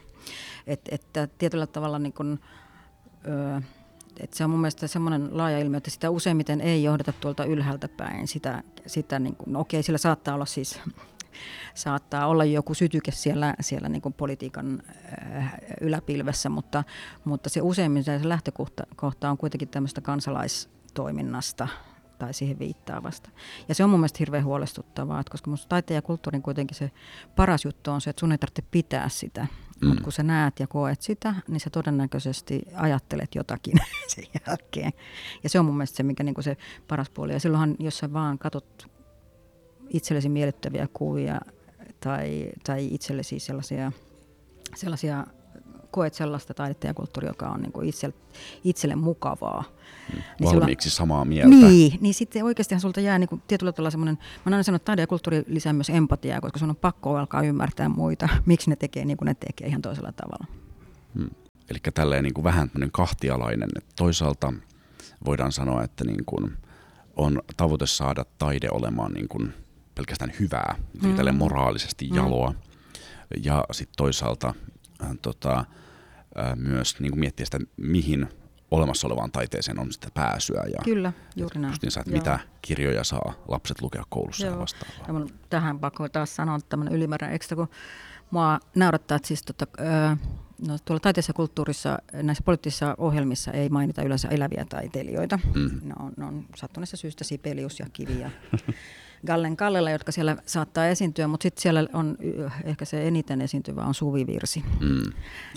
Että 0.67 0.95
et, 0.95 1.31
tietyllä 1.39 1.67
tavalla 1.67 1.99
niin 1.99 2.13
kuin, 2.13 2.41
ö, 3.27 3.61
että 4.21 4.37
se 4.37 4.45
on 4.45 4.51
mun 4.51 4.61
mielestä 4.61 4.87
semmoinen 4.87 5.29
laaja 5.33 5.59
ilmiö, 5.59 5.79
että 5.79 5.91
sitä 5.91 6.11
useimmiten 6.11 6.61
ei 6.61 6.83
johdeta 6.83 7.13
tuolta 7.13 7.45
ylhäältä 7.45 7.89
päin. 7.89 8.29
Sitä, 8.29 8.63
sitä 8.87 9.19
niin 9.19 9.37
kuin, 9.37 9.53
no 9.53 9.61
okei, 9.61 9.83
sillä 9.83 9.99
saattaa 9.99 10.35
olla 10.35 10.47
siis 10.47 10.81
saattaa 11.75 12.27
olla 12.27 12.45
joku 12.45 12.75
sytyke 12.75 13.11
siellä, 13.11 13.55
siellä 13.61 13.89
niin 13.89 14.03
kuin 14.03 14.13
politiikan 14.13 14.83
äh, 15.37 15.55
yläpilvessä, 15.81 16.49
mutta, 16.49 16.85
mutta 17.25 17.49
se 17.49 17.61
useimmin 17.63 18.05
se 18.05 18.21
lähtökohta 18.23 19.31
on 19.31 19.39
kuitenkin 19.39 19.69
tämmöistä 19.69 20.01
kansalaistoiminnasta 20.01 21.69
tai 22.19 22.35
siihen 22.35 22.59
viittaavasta. 22.59 23.31
Ja 23.69 23.75
se 23.75 23.85
on 23.85 23.91
mun 23.91 24.01
mielestä 24.01 24.17
hirveän 24.19 24.45
huolestuttavaa, 24.45 25.21
että 25.21 25.31
koska 25.31 25.51
minusta 25.51 25.69
taiteen 25.69 25.97
ja 25.97 26.03
kulttuurin 26.03 26.43
kuitenkin 26.43 26.77
se 26.77 26.91
paras 27.37 27.65
juttu 27.65 27.91
on 27.91 28.01
se, 28.01 28.11
että 28.11 28.21
sun 28.21 28.33
ei 28.33 28.39
tarvitse 28.39 28.63
pitää 28.71 29.09
sitä. 29.09 29.47
Mm. 29.81 29.89
Mutta 29.89 30.03
kun 30.03 30.13
sä 30.13 30.23
näet 30.23 30.61
ja 30.61 30.67
koet 30.67 31.03
sitä, 31.03 31.35
niin 31.49 31.61
sä 31.61 31.71
todennäköisesti 31.71 32.63
ajattelet 32.75 33.35
jotakin 33.35 33.75
sen 34.15 34.25
jälkeen. 34.47 34.93
Ja 35.43 35.49
se 35.49 35.59
on 35.59 35.65
mun 35.65 35.77
mielestä 35.77 35.97
se, 35.97 36.03
mikä 36.03 36.23
niinku 36.23 36.43
se 36.43 36.57
paras 36.89 37.11
puoli. 37.11 37.33
Ja 37.33 37.41
silloinhan, 37.41 37.77
jos 37.79 37.99
sä 37.99 38.13
vaan 38.13 38.39
katot 38.39 38.94
itsellesi 39.91 40.29
miellyttäviä 40.29 40.89
kuvia 40.93 41.41
tai, 42.01 42.51
tai 42.65 42.89
itsellesi 42.95 43.39
sellaisia, 43.39 43.93
sellaisia 44.75 45.27
koet 45.95 46.15
sellaista 46.15 46.55
taidetta 46.55 46.87
ja 46.87 46.95
kulttuuria, 46.95 47.31
joka 47.31 47.49
on 47.49 47.61
niin 47.61 47.85
itselle, 47.85 48.15
itselle 48.65 48.97
mukavaa. 48.97 49.65
Mm. 50.13 50.23
Niin 50.41 50.55
Valmiiksi 50.55 50.91
silloin, 50.91 50.97
samaa 50.97 51.25
mieltä. 51.25 51.57
Niin, 51.57 51.99
niin 52.01 52.15
sitten 52.15 52.45
oikeastihan 52.45 52.81
sulta 52.81 53.01
jää 53.01 53.19
niin 53.19 53.29
kuin 53.29 53.43
tietyllä 53.47 53.73
tavalla 53.73 53.91
semmoinen, 53.91 54.19
mä 54.21 54.43
aina 54.45 54.63
sanonut, 54.63 54.83
että 54.83 54.87
taide 54.87 55.03
ja 55.03 55.07
kulttuuri 55.07 55.45
lisää 55.47 55.73
myös 55.73 55.91
empatiaa, 55.91 56.41
koska 56.41 56.59
sun 56.59 56.71
on 56.71 56.77
pakko 56.77 57.17
alkaa 57.17 57.43
ymmärtää 57.43 57.89
muita, 57.89 58.29
miksi 58.47 58.71
ne 58.71 58.77
tekee 58.77 59.05
niin 59.05 59.17
kuin 59.17 59.27
ne 59.27 59.35
tekee 59.35 59.69
ihan 59.69 59.83
toisella 59.83 60.13
tavalla. 60.13 60.47
Hmm. 61.15 61.31
Eli 61.71 61.79
tälleen 61.95 62.25
niin 62.25 62.35
kuin 62.35 62.45
vähän 62.45 62.71
kahtialainen, 62.93 63.69
että 63.77 63.93
toisaalta 63.97 64.53
voidaan 65.27 65.53
sanoa, 65.53 65.85
että 65.85 66.05
niin 66.05 66.25
kuin 66.27 66.53
on 67.17 67.43
tavoite 67.57 67.87
saada 67.87 68.25
taide 68.39 68.69
olemaan 68.71 69.13
niin 69.13 69.29
kuin 69.29 69.55
pelkästään 69.95 70.33
hyvää, 70.41 70.77
mm. 71.03 71.17
tälle 71.17 71.33
moraalisesti 71.33 72.09
mm. 72.09 72.17
jaloa. 72.17 72.51
Mm. 72.51 72.57
Ja 73.45 73.65
sitten 73.73 73.97
toisaalta 73.97 74.55
äh, 75.03 75.09
tota, 75.23 75.59
äh, 76.39 76.57
myös 76.57 77.01
niin 77.01 77.11
kuin 77.11 77.21
miettiä 77.21 77.47
sitä, 77.47 77.59
mihin 77.77 78.29
olemassa 78.71 79.07
olevaan 79.07 79.33
taiteeseen 79.33 79.79
on 79.79 79.93
sitä 79.93 80.09
pääsyä. 80.15 80.63
Ja, 80.73 80.79
Kyllä, 80.85 81.13
juuri 81.37 81.61
näin. 81.61 81.75
Niin, 81.83 81.99
että 81.99 82.13
mitä 82.13 82.39
kirjoja 82.63 83.05
saa 83.05 83.35
lapset 83.49 83.83
lukea 83.83 84.03
koulussa 84.09 84.47
Joo. 84.47 84.55
ja 84.55 84.61
vastaavaa. 84.61 85.21
Ja 85.21 85.27
tähän 85.51 85.79
pakko 85.79 86.09
taas 86.09 86.37
sanoa 86.37 86.59
tämmöinen 86.69 86.95
ylimääräinen 86.95 87.35
ekstra, 87.35 87.57
kun 87.57 87.69
mua 88.31 88.61
naurattaa, 88.75 89.17
että 89.17 89.29
siis 89.29 89.43
tota, 89.43 89.67
äh, 89.81 90.19
no, 90.69 90.79
tuolla 90.85 91.01
taiteessa 91.01 91.31
ja 91.31 91.35
kulttuurissa, 91.35 91.99
näissä 92.13 92.45
poliittisissa 92.45 92.95
ohjelmissa 92.99 93.53
ei 93.53 93.69
mainita 93.69 94.03
yleensä 94.03 94.29
eläviä 94.29 94.67
taiteilijoita. 94.69 95.39
Mm. 95.55 95.81
Ne, 95.83 95.95
on, 95.99 96.13
ne 96.17 96.25
on 96.25 96.45
sattuneessa 96.57 96.97
syystä 96.97 97.25
Sipelius 97.25 97.81
ja 97.81 97.87
Kivi 97.93 98.21
ja 98.21 98.31
Gallen 99.27 99.57
Kallela, 99.57 99.91
jotka 99.91 100.13
siellä 100.13 100.37
saattaa 100.47 100.87
esiintyä, 100.87 101.29
mutta 101.29 101.43
sitten 101.43 101.63
siellä 101.63 101.87
on 101.93 102.17
ehkä 102.65 102.85
se 102.85 103.09
eniten 103.09 103.41
esiintyvä 103.41 103.83
on 103.83 103.95
suvivirsi. 103.95 104.65
Mm, 104.81 105.13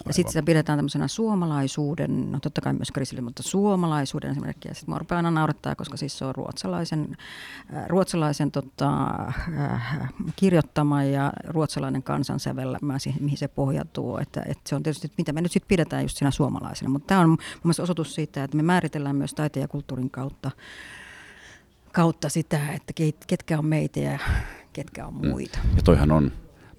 ja 0.07 0.13
sitten 0.13 0.31
sitä 0.31 0.43
pidetään 0.43 0.77
tämmöisenä 0.77 1.07
suomalaisuuden, 1.07 2.31
no 2.31 2.39
totta 2.39 2.61
kai 2.61 2.73
myös 2.73 2.91
krisille, 2.91 3.21
mutta 3.21 3.43
suomalaisuuden 3.43 4.31
esimerkiksi. 4.31 4.67
Ja 4.67 4.75
sitten 4.75 4.95
mua 5.09 5.17
aina 5.17 5.31
naurattaa, 5.31 5.75
koska 5.75 5.97
siis 5.97 6.17
se 6.17 6.25
on 6.25 6.35
ruotsalaisen, 6.35 7.17
äh, 7.75 7.87
ruotsalaisen 7.87 8.51
tota, 8.51 9.05
äh, 9.59 10.13
kirjoittama 10.35 11.03
ja 11.03 11.33
ruotsalainen 11.47 12.03
kansansävellämä, 12.03 12.97
mihin 13.19 13.37
se 13.37 13.47
pohjautuu. 13.47 14.17
Että, 14.17 14.41
että 14.41 14.69
se 14.69 14.75
on 14.75 14.83
tietysti, 14.87 15.11
mitä 15.17 15.33
me 15.33 15.41
nyt 15.41 15.51
sitten 15.51 15.67
pidetään 15.67 16.03
just 16.03 16.17
siinä 16.17 16.31
suomalaisena. 16.31 16.89
Mutta 16.89 17.07
tämä 17.07 17.21
on 17.21 17.29
mun 17.29 17.39
mielestä 17.63 17.83
osoitus 17.83 18.15
siitä, 18.15 18.43
että 18.43 18.57
me 18.57 18.63
määritellään 18.63 19.15
myös 19.15 19.33
taiteen 19.33 19.61
ja 19.61 19.67
kulttuurin 19.67 20.09
kautta 20.09 20.51
kautta 21.91 22.29
sitä, 22.29 22.59
että 22.73 22.93
ketkä 23.27 23.59
on 23.59 23.65
meitä 23.65 23.99
ja 23.99 24.19
ketkä 24.73 25.07
on 25.07 25.13
mm. 25.13 25.29
muita. 25.29 25.59
Ja 25.75 25.81
toihan 25.83 26.11
on 26.11 26.31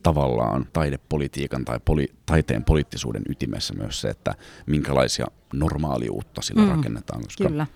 tavallaan 0.02 0.66
taidepolitiikan 0.72 1.64
tai 1.64 1.80
poli, 1.84 2.08
taiteen 2.26 2.64
poliittisuuden 2.64 3.22
ytimessä 3.28 3.74
myös 3.74 4.00
se, 4.00 4.08
että 4.08 4.34
minkälaisia 4.66 5.26
normaaliuutta 5.52 6.42
sillä 6.42 6.62
mm, 6.62 6.68
rakennetaan. 6.68 7.22
Koska 7.22 7.48
kyllä. 7.48 7.66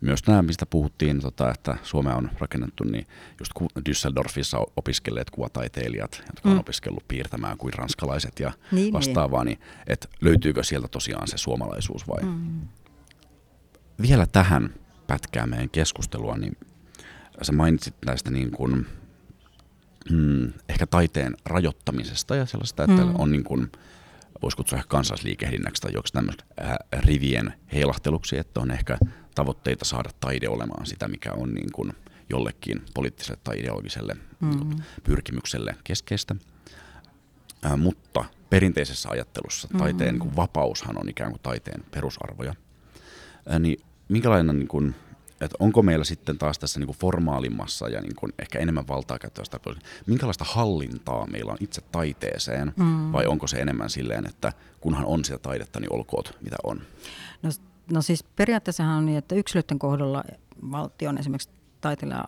Myös 0.00 0.26
nämä, 0.26 0.42
mistä 0.42 0.66
puhuttiin, 0.66 1.20
tota, 1.20 1.50
että 1.50 1.76
Suomea 1.82 2.16
on 2.16 2.30
rakennettu, 2.38 2.84
niin 2.84 3.06
just 3.40 3.52
Düsseldorfissa 3.88 4.72
opiskelleet 4.76 5.30
kuvataiteilijat, 5.30 6.22
jotka 6.26 6.48
mm. 6.48 6.52
on 6.52 6.60
opiskellut 6.60 7.08
piirtämään 7.08 7.58
kuin 7.58 7.74
ranskalaiset 7.74 8.40
ja 8.40 8.48
niin, 8.48 8.82
niin. 8.82 8.92
vastaavaa, 8.92 9.44
niin, 9.44 9.58
niin 9.58 9.68
että 9.86 10.08
löytyykö 10.20 10.62
sieltä 10.62 10.88
tosiaan 10.88 11.28
se 11.28 11.38
suomalaisuus 11.38 12.08
vai? 12.08 12.22
Mm. 12.22 12.60
Vielä 14.02 14.26
tähän 14.26 14.74
pätkää 15.06 15.46
meidän 15.46 15.70
keskustelua, 15.70 16.36
niin 16.36 16.56
sä 17.42 17.52
mainitsit 17.52 17.94
näistä 18.06 18.30
niin 18.30 18.50
kuin, 18.50 18.86
hmm, 20.10 20.52
ehkä 20.68 20.86
taiteen 20.86 21.36
rajoittamisesta 21.44 22.36
ja 22.36 22.46
sellaista, 22.46 22.84
että 22.84 23.04
mm. 23.04 23.14
on 23.18 23.32
niin 23.32 23.44
kuin, 23.44 23.72
voisi 24.42 24.56
kutsua 24.56 24.78
ehkä 24.78 24.88
kansallisliikehdinnäksi 24.88 25.82
tai 25.82 25.90
joksi 25.94 26.12
tämmöistä 26.12 26.44
rivien 26.92 27.52
heilahteluksi, 27.72 28.38
että 28.38 28.60
on 28.60 28.70
ehkä 28.70 28.98
tavoitteita 29.36 29.84
saada 29.84 30.10
taide 30.20 30.48
olemaan 30.48 30.86
sitä, 30.86 31.08
mikä 31.08 31.32
on 31.32 31.54
niin 31.54 31.72
kuin 31.72 31.92
jollekin 32.30 32.82
poliittiselle 32.94 33.40
tai 33.44 33.58
ideologiselle 33.58 34.16
mm. 34.40 34.76
pyrkimykselle 35.04 35.76
keskeistä. 35.84 36.36
Ää, 37.62 37.76
mutta 37.76 38.24
perinteisessä 38.50 39.08
ajattelussa 39.08 39.68
taiteen 39.78 40.14
mm. 40.14 40.20
niin 40.20 40.36
vapaushan 40.36 40.98
on 40.98 41.08
ikään 41.08 41.30
kuin 41.30 41.42
taiteen 41.42 41.84
perusarvoja. 41.90 42.54
Ää, 43.48 43.58
niin 43.58 43.80
minkälainen 44.08 44.58
niin 44.58 44.68
kuin, 44.68 44.94
että 45.40 45.56
onko 45.58 45.82
meillä 45.82 46.04
sitten 46.04 46.38
taas 46.38 46.58
tässä 46.58 46.80
niin 46.80 46.86
kuin 46.86 46.98
formaalimmassa 46.98 47.88
ja 47.88 48.00
niin 48.00 48.16
kuin 48.16 48.32
ehkä 48.38 48.58
enemmän 48.58 48.88
valtaa 48.88 49.18
käyttävästä, 49.18 49.60
minkälaista 50.06 50.44
hallintaa 50.44 51.26
meillä 51.26 51.52
on 51.52 51.58
itse 51.60 51.80
taiteeseen, 51.80 52.72
mm. 52.76 53.12
vai 53.12 53.26
onko 53.26 53.46
se 53.46 53.56
enemmän 53.56 53.90
silleen, 53.90 54.26
että 54.26 54.52
kunhan 54.80 55.04
on 55.04 55.24
sitä 55.24 55.38
taidetta, 55.38 55.80
niin 55.80 55.92
olkoot 55.92 56.38
mitä 56.40 56.56
on? 56.64 56.80
No, 57.42 57.50
no 57.92 58.02
siis 58.02 58.24
periaatteessahan 58.24 58.98
on 58.98 59.06
niin, 59.06 59.18
että 59.18 59.34
yksilöiden 59.34 59.78
kohdalla 59.78 60.24
valtion 60.70 61.18
esimerkiksi 61.18 61.50
taiteilija 61.80 62.24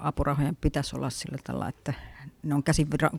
apurahojen 0.00 0.56
pitäisi 0.56 0.96
olla 0.96 1.10
sillä 1.10 1.38
tavalla, 1.44 1.68
että 1.68 1.94
ne 2.42 2.54
on 2.54 2.62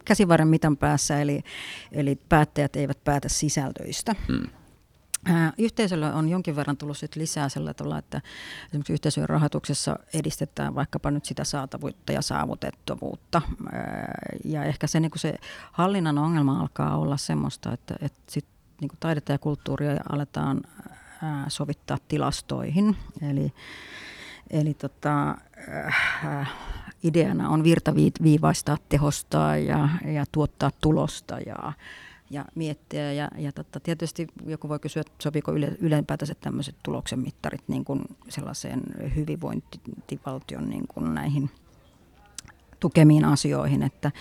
käsivarren 0.05 0.47
mitan 0.47 0.77
päässä, 0.77 1.21
eli, 1.21 1.43
eli 1.91 2.15
päättäjät 2.29 2.75
eivät 2.75 3.03
päätä 3.03 3.29
sisältöistä. 3.29 4.15
Mm. 4.27 4.47
Yhteisöllä 5.57 6.13
on 6.13 6.29
jonkin 6.29 6.55
verran 6.55 6.77
tullut 6.77 6.97
sit 6.97 7.15
lisää 7.15 7.49
sillä 7.49 7.73
tavalla, 7.73 7.97
että 7.97 8.21
esimerkiksi 8.65 8.93
yhteisöjen 8.93 9.29
rahoituksessa 9.29 9.99
edistetään 10.13 10.75
vaikkapa 10.75 11.11
nyt 11.11 11.25
sitä 11.25 11.43
saatavuutta 11.43 12.11
ja 12.11 12.21
saavutettavuutta. 12.21 13.41
Ja 14.45 14.63
ehkä 14.63 14.87
se, 14.87 14.99
niin 14.99 15.11
se 15.15 15.35
hallinnan 15.71 16.17
ongelma 16.17 16.59
alkaa 16.59 16.97
olla 16.97 17.17
semmoista, 17.17 17.73
että, 17.73 17.95
että 18.01 18.21
sit, 18.29 18.45
niin 18.81 18.91
taidetta 18.99 19.31
ja 19.31 19.39
kulttuuria 19.39 19.95
aletaan 20.09 20.61
sovittaa 21.47 21.97
tilastoihin. 22.07 22.95
Eli, 23.29 23.53
eli 24.49 24.73
tota, 24.73 25.37
ideana 27.03 27.49
on 27.49 27.63
virtaviivaistaa, 27.63 28.77
tehostaa 28.89 29.57
ja, 29.57 29.89
ja 30.05 30.25
tuottaa 30.31 30.71
tulosta 30.81 31.39
ja 31.39 31.73
ja 32.33 32.45
miettiä. 32.55 33.13
Ja, 33.13 33.29
ja 33.37 33.51
totta, 33.51 33.79
tietysti 33.79 34.27
joku 34.45 34.69
voi 34.69 34.79
kysyä, 34.79 35.01
että 35.01 35.13
sopiiko 35.23 35.51
yle, 35.51 35.77
tämmöiset 36.41 36.75
tuloksen 36.83 37.19
mittarit 37.19 37.63
niin 37.67 37.85
kuin 37.85 38.01
sellaiseen 38.29 38.81
hyvinvointivaltion 39.15 40.69
niin 40.69 40.87
kuin 40.87 41.13
näihin 41.13 41.51
tukemiin 42.79 43.25
asioihin, 43.25 43.83
että 43.83 44.11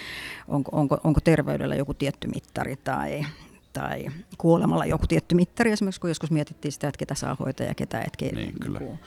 onko, 0.48 0.70
onko, 0.76 1.00
onko 1.04 1.20
terveydellä 1.20 1.74
joku 1.74 1.94
tietty 1.94 2.28
mittari 2.28 2.76
tai, 2.76 3.26
tai 3.72 4.06
kuolemalla 4.38 4.86
joku 4.86 5.06
tietty 5.06 5.34
mittari. 5.34 5.72
Esimerkiksi 5.72 6.00
kun 6.00 6.10
joskus 6.10 6.30
mietittiin 6.30 6.72
sitä, 6.72 6.88
että 6.88 6.98
ketä 6.98 7.14
saa 7.14 7.36
hoitaa 7.40 7.66
ja 7.66 7.74
ketä 7.74 8.00
et 8.00 8.32
niin, 8.36 8.60
kyllä. 8.60 8.78
Niin 8.78 8.98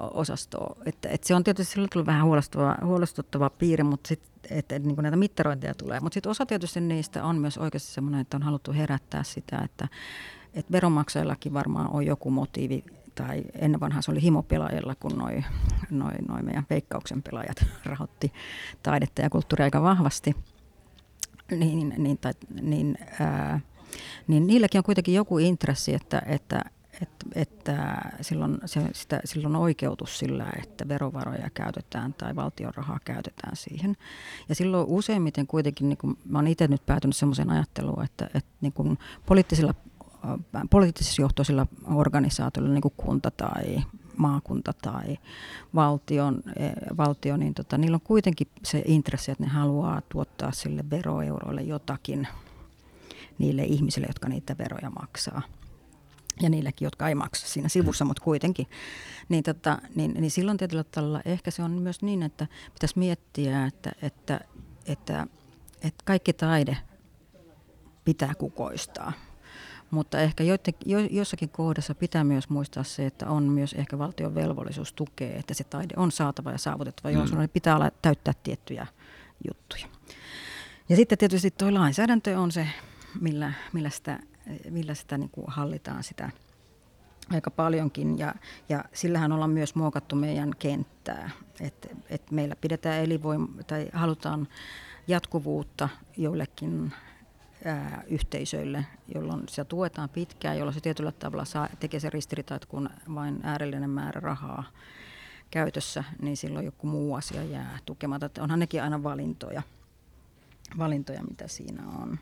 osastoa. 0.00 0.76
Että, 0.86 1.08
että 1.08 1.26
se 1.26 1.34
on 1.34 1.44
tietysti 1.44 1.72
silloin 1.72 1.90
tullut 1.92 2.06
vähän 2.06 2.24
huolestuttava, 2.24 2.76
huolestuttava 2.84 3.50
piiri, 3.50 3.84
mutta 3.84 4.08
sitten 4.08 4.36
että, 4.50 4.76
että 4.76 4.88
niin 4.88 4.96
näitä 5.02 5.16
mittarointeja 5.16 5.74
tulee. 5.74 6.00
Mutta 6.00 6.14
sitten 6.14 6.30
osa 6.30 6.46
tietysti 6.46 6.80
niistä 6.80 7.24
on 7.24 7.38
myös 7.38 7.58
oikeasti 7.58 7.92
semmoinen, 7.92 8.20
että 8.20 8.36
on 8.36 8.42
haluttu 8.42 8.72
herättää 8.72 9.22
sitä, 9.22 9.58
että, 9.64 9.88
että 10.54 10.72
veronmaksajillakin 10.72 11.52
varmaan 11.52 11.90
on 11.90 12.06
joku 12.06 12.30
motiivi 12.30 12.84
tai 13.14 13.42
ennen 13.54 13.80
vanhaa 13.80 14.02
se 14.02 14.10
oli 14.10 14.22
himopelaajilla, 14.22 14.94
kun 14.94 15.12
noin 15.18 15.44
noi, 15.90 16.12
noi 16.28 16.42
meidän 16.42 16.66
veikkauksen 16.70 17.22
pelaajat 17.22 17.64
rahoitti 17.84 18.32
taidetta 18.82 19.22
ja 19.22 19.30
kulttuuria 19.30 19.64
aika 19.64 19.82
vahvasti. 19.82 20.36
Niin, 21.50 21.94
niin, 21.98 22.18
tai, 22.18 22.32
niin, 22.60 22.98
ää, 23.20 23.60
niin 24.26 24.46
niilläkin 24.46 24.78
on 24.78 24.84
kuitenkin 24.84 25.14
joku 25.14 25.38
intressi, 25.38 25.94
että, 25.94 26.22
että, 26.26 26.64
että, 27.02 27.26
että 27.34 28.00
silloin, 28.20 28.58
se, 28.64 28.80
sitä, 28.92 29.20
silloin 29.24 29.56
oikeutus 29.56 30.18
sillä, 30.18 30.46
että 30.62 30.88
verovaroja 30.88 31.50
käytetään 31.54 32.14
tai 32.14 32.36
valtion 32.36 32.74
rahaa 32.74 32.98
käytetään 33.04 33.56
siihen. 33.56 33.96
Ja 34.48 34.54
silloin 34.54 34.86
useimmiten 34.88 35.46
kuitenkin, 35.46 35.88
niin 35.88 35.98
kuin, 35.98 36.18
mä 36.24 36.38
olen 36.38 36.52
itse 36.52 36.68
nyt 36.68 36.86
päätynyt 36.86 37.16
sellaiseen 37.16 37.50
ajatteluun, 37.50 38.04
että, 38.04 38.30
että 38.34 38.50
niin 38.60 38.72
kuin 38.72 38.98
poliittisilla 39.26 39.74
poliittisjohtoisilla 40.70 41.66
organisaatioilla, 41.94 42.72
niin 42.72 42.82
kuin 42.82 42.94
kunta 42.96 43.30
tai 43.30 43.82
maakunta 44.16 44.72
tai 44.72 45.18
valtion, 45.74 46.42
e, 46.56 46.70
valtio, 46.96 47.36
niin 47.36 47.54
tota, 47.54 47.78
niillä 47.78 47.94
on 47.94 48.00
kuitenkin 48.00 48.48
se 48.62 48.82
intressi, 48.86 49.30
että 49.30 49.44
ne 49.44 49.50
haluaa 49.50 50.02
tuottaa 50.08 50.52
sille 50.52 50.84
veroeuroille 50.90 51.62
jotakin 51.62 52.28
niille 53.38 53.64
ihmisille, 53.64 54.06
jotka 54.06 54.28
niitä 54.28 54.58
veroja 54.58 54.90
maksaa. 54.90 55.42
Ja 56.42 56.50
niillekin, 56.50 56.86
jotka 56.86 57.08
ei 57.08 57.14
maksa 57.14 57.48
siinä 57.48 57.68
sivussa, 57.68 58.04
mutta 58.04 58.22
kuitenkin. 58.22 58.66
Niin, 59.28 59.44
tota, 59.44 59.78
niin, 59.94 60.14
niin 60.14 60.30
silloin 60.30 60.58
tietyllä 60.58 60.84
tavalla 60.84 61.20
ehkä 61.24 61.50
se 61.50 61.62
on 61.62 61.70
myös 61.70 62.02
niin, 62.02 62.22
että 62.22 62.46
pitäisi 62.72 62.98
miettiä, 62.98 63.66
että, 63.66 63.92
että, 64.02 64.40
että, 64.86 65.26
että 65.82 66.04
kaikki 66.04 66.32
taide 66.32 66.76
pitää 68.04 68.34
kukoistaa. 68.34 69.12
Mutta 69.90 70.20
ehkä 70.20 70.44
joiden, 70.44 70.74
jo, 70.86 70.98
jossakin 70.98 71.48
kohdassa 71.48 71.94
pitää 71.94 72.24
myös 72.24 72.48
muistaa 72.48 72.84
se, 72.84 73.06
että 73.06 73.28
on 73.28 73.42
myös 73.42 73.72
ehkä 73.72 73.98
valtion 73.98 74.34
velvollisuus 74.34 74.92
tukea, 74.92 75.38
että 75.38 75.54
se 75.54 75.64
taide 75.64 75.94
on 75.96 76.12
saatava 76.12 76.50
ja 76.50 76.58
saavutettava, 76.58 77.12
mm. 77.12 77.18
jolloin 77.18 77.48
pitää 77.48 77.76
olla, 77.76 77.90
täyttää 78.02 78.34
tiettyjä 78.42 78.86
juttuja. 79.48 79.86
Ja 80.88 80.96
sitten 80.96 81.18
tietysti 81.18 81.50
tuo 81.50 81.74
lainsäädäntö 81.74 82.38
on 82.40 82.52
se, 82.52 82.68
millä, 83.20 83.52
millä 83.72 83.90
sitä, 83.90 84.18
millä 84.70 84.94
sitä 84.94 85.18
niin 85.18 85.30
kuin 85.30 85.44
hallitaan 85.48 86.04
sitä 86.04 86.30
aika 87.30 87.50
paljonkin 87.50 88.18
ja, 88.18 88.34
ja 88.68 88.84
sillähän 88.92 89.32
ollaan 89.32 89.50
myös 89.50 89.74
muokattu 89.74 90.16
meidän 90.16 90.52
kenttää, 90.58 91.30
että 91.60 91.88
et 92.08 92.30
meillä 92.30 92.56
pidetään 92.56 93.04
elinvoima 93.04 93.48
tai 93.66 93.88
halutaan 93.92 94.48
jatkuvuutta 95.08 95.88
joillekin 96.16 96.92
ää, 97.66 98.02
yhteisöille, 98.06 98.86
jolloin 99.14 99.42
se 99.48 99.64
tuetaan 99.64 100.08
pitkään, 100.08 100.58
jolloin 100.58 100.74
se 100.74 100.80
tietyllä 100.80 101.12
tavalla 101.12 101.44
saa, 101.44 101.68
tekee 101.80 102.00
se 102.00 102.10
ristiriita, 102.10 102.54
että 102.54 102.68
kun 102.68 102.90
vain 103.14 103.40
äärellinen 103.42 103.90
määrä 103.90 104.20
rahaa 104.20 104.64
käytössä, 105.50 106.04
niin 106.22 106.36
silloin 106.36 106.64
joku 106.64 106.86
muu 106.86 107.14
asia 107.14 107.42
jää 107.42 107.78
tukematta. 107.86 108.26
Että 108.26 108.42
onhan 108.42 108.58
nekin 108.58 108.82
aina 108.82 109.02
valintoja, 109.02 109.62
valintoja, 110.78 111.22
mitä 111.22 111.48
siinä 111.48 111.82
on. 111.88 112.18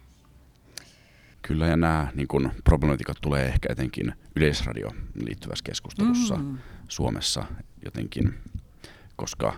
Kyllä, 1.42 1.66
ja 1.66 1.76
nämä 1.76 2.08
niin 2.14 2.28
kun, 2.28 2.50
problematiikat 2.64 3.16
tulee 3.20 3.46
ehkä 3.46 3.68
etenkin 3.72 4.12
yleisradio 4.36 4.90
liittyvässä 5.24 5.62
keskustelussa 5.64 6.36
mm. 6.36 6.58
Suomessa 6.88 7.44
jotenkin, 7.84 8.34
koska 9.16 9.56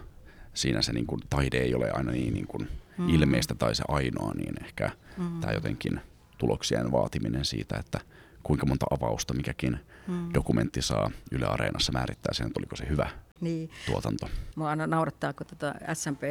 siinä 0.55 0.83
se 0.83 0.93
niin 0.93 1.07
kun, 1.07 1.21
taide 1.31 1.59
ei 1.59 1.75
ole 1.75 1.91
aina 1.91 2.13
niin, 2.13 2.35
niin 2.35 2.47
kun, 2.47 2.69
mm. 2.99 3.09
ilmeistä 3.09 3.55
tai 3.55 3.75
se 3.75 3.85
ainoa, 3.89 4.33
niin 4.35 4.65
ehkä 4.65 4.91
mm. 5.17 5.41
tämä 5.41 5.53
jotenkin 5.53 6.01
tuloksien 6.39 6.93
vaatiminen 6.93 7.45
siitä, 7.45 7.77
että 7.79 8.01
kuinka 8.43 8.67
monta 8.67 8.87
avausta 8.91 9.35
mikäkin 9.35 9.79
mm. 10.07 10.29
dokumentti 10.35 10.83
saa 10.83 11.11
Yle 11.33 11.47
Areenassa 11.47 11.93
määrittää 11.93 12.35
sen, 12.35 12.47
että 12.47 12.61
oliko 12.61 12.77
se 12.77 12.89
hyvä 12.89 13.11
niin. 13.41 13.71
tuotanto. 13.87 14.29
Mua 14.57 14.71
aina 14.71 14.87
naurattaa, 14.87 15.33
kun 15.33 15.47
tota 15.47 15.75
SMP, 15.95 16.23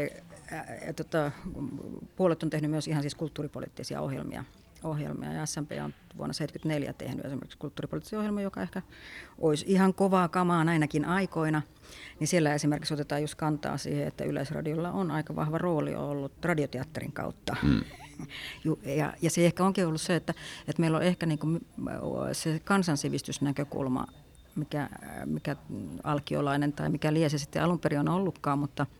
ää, 0.51 0.93
tota, 0.95 1.31
puolet 2.15 2.43
on 2.43 2.49
tehnyt 2.49 2.71
myös 2.71 2.87
ihan 2.87 3.03
siis 3.03 3.15
kulttuuripoliittisia 3.15 4.01
ohjelmia 4.01 4.43
ohjelmia. 4.85 5.33
Ja 5.33 5.45
SMP 5.45 5.71
on 5.71 5.93
vuonna 6.17 6.33
1974 6.33 6.93
tehnyt 6.93 7.25
esimerkiksi 7.25 7.57
kulttuuripoliittisen 7.57 8.19
ohjelma, 8.19 8.41
joka 8.41 8.61
ehkä 8.61 8.81
olisi 9.37 9.65
ihan 9.67 9.93
kovaa 9.93 10.27
kamaa 10.27 10.63
näinäkin 10.63 11.05
aikoina. 11.05 11.61
Niin 12.19 12.27
siellä 12.27 12.53
esimerkiksi 12.53 12.93
otetaan 12.93 13.21
just 13.21 13.35
kantaa 13.35 13.77
siihen, 13.77 14.07
että 14.07 14.23
Yleisradiolla 14.23 14.91
on 14.91 15.11
aika 15.11 15.35
vahva 15.35 15.57
rooli 15.57 15.95
ollut 15.95 16.31
radioteatterin 16.45 17.11
kautta. 17.11 17.55
Mm. 17.63 17.81
Ja, 18.85 19.13
ja 19.21 19.29
se 19.29 19.45
ehkä 19.45 19.65
onkin 19.65 19.87
ollut 19.87 20.01
se, 20.01 20.15
että, 20.15 20.33
että 20.67 20.81
meillä 20.81 20.97
on 20.97 21.03
ehkä 21.03 21.25
niin 21.25 21.39
kuin 21.39 21.65
se 22.31 22.61
kansansivistysnäkökulma, 22.63 24.07
mikä, 24.55 24.89
mikä 25.25 25.55
alkiolainen 26.03 26.73
tai 26.73 26.89
mikä 26.89 27.13
liesi 27.13 27.39
sitten 27.39 27.63
alun 27.63 27.79
perin 27.79 27.99
on 27.99 28.09
ollutkaan, 28.09 28.59
mutta– 28.59 28.85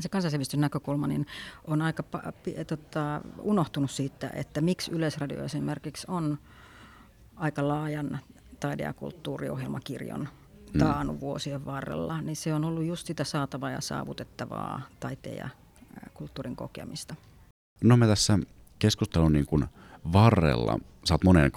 se 0.00 0.08
kansansivistyksen 0.08 0.60
näkökulma 0.60 1.06
niin 1.06 1.26
on 1.66 1.82
aika 1.82 2.02
tota, 2.66 3.20
unohtunut 3.38 3.90
siitä, 3.90 4.30
että 4.34 4.60
miksi 4.60 4.90
Yleisradio 4.90 5.44
esimerkiksi 5.44 6.06
on 6.10 6.38
aika 7.36 7.68
laajan 7.68 8.18
taide- 8.60 8.82
ja 8.82 8.92
kulttuuriohjelmakirjon 8.92 10.28
mm. 10.74 10.78
taannut 10.78 11.20
vuosien 11.20 11.64
varrella, 11.64 12.20
niin 12.20 12.36
se 12.36 12.54
on 12.54 12.64
ollut 12.64 12.84
just 12.84 13.06
sitä 13.06 13.24
saatavaa 13.24 13.70
ja 13.70 13.80
saavutettavaa 13.80 14.82
taiteen 15.00 15.36
ja 15.36 15.48
kulttuurin 16.14 16.56
kokemista. 16.56 17.14
No 17.84 17.96
me 17.96 18.06
tässä 18.06 18.38
keskustelun 18.78 19.32
niin 19.32 19.46
kuin 19.46 19.64
varrella, 20.12 20.78
sä 21.04 21.14
oot 21.14 21.24
moneen 21.24 21.52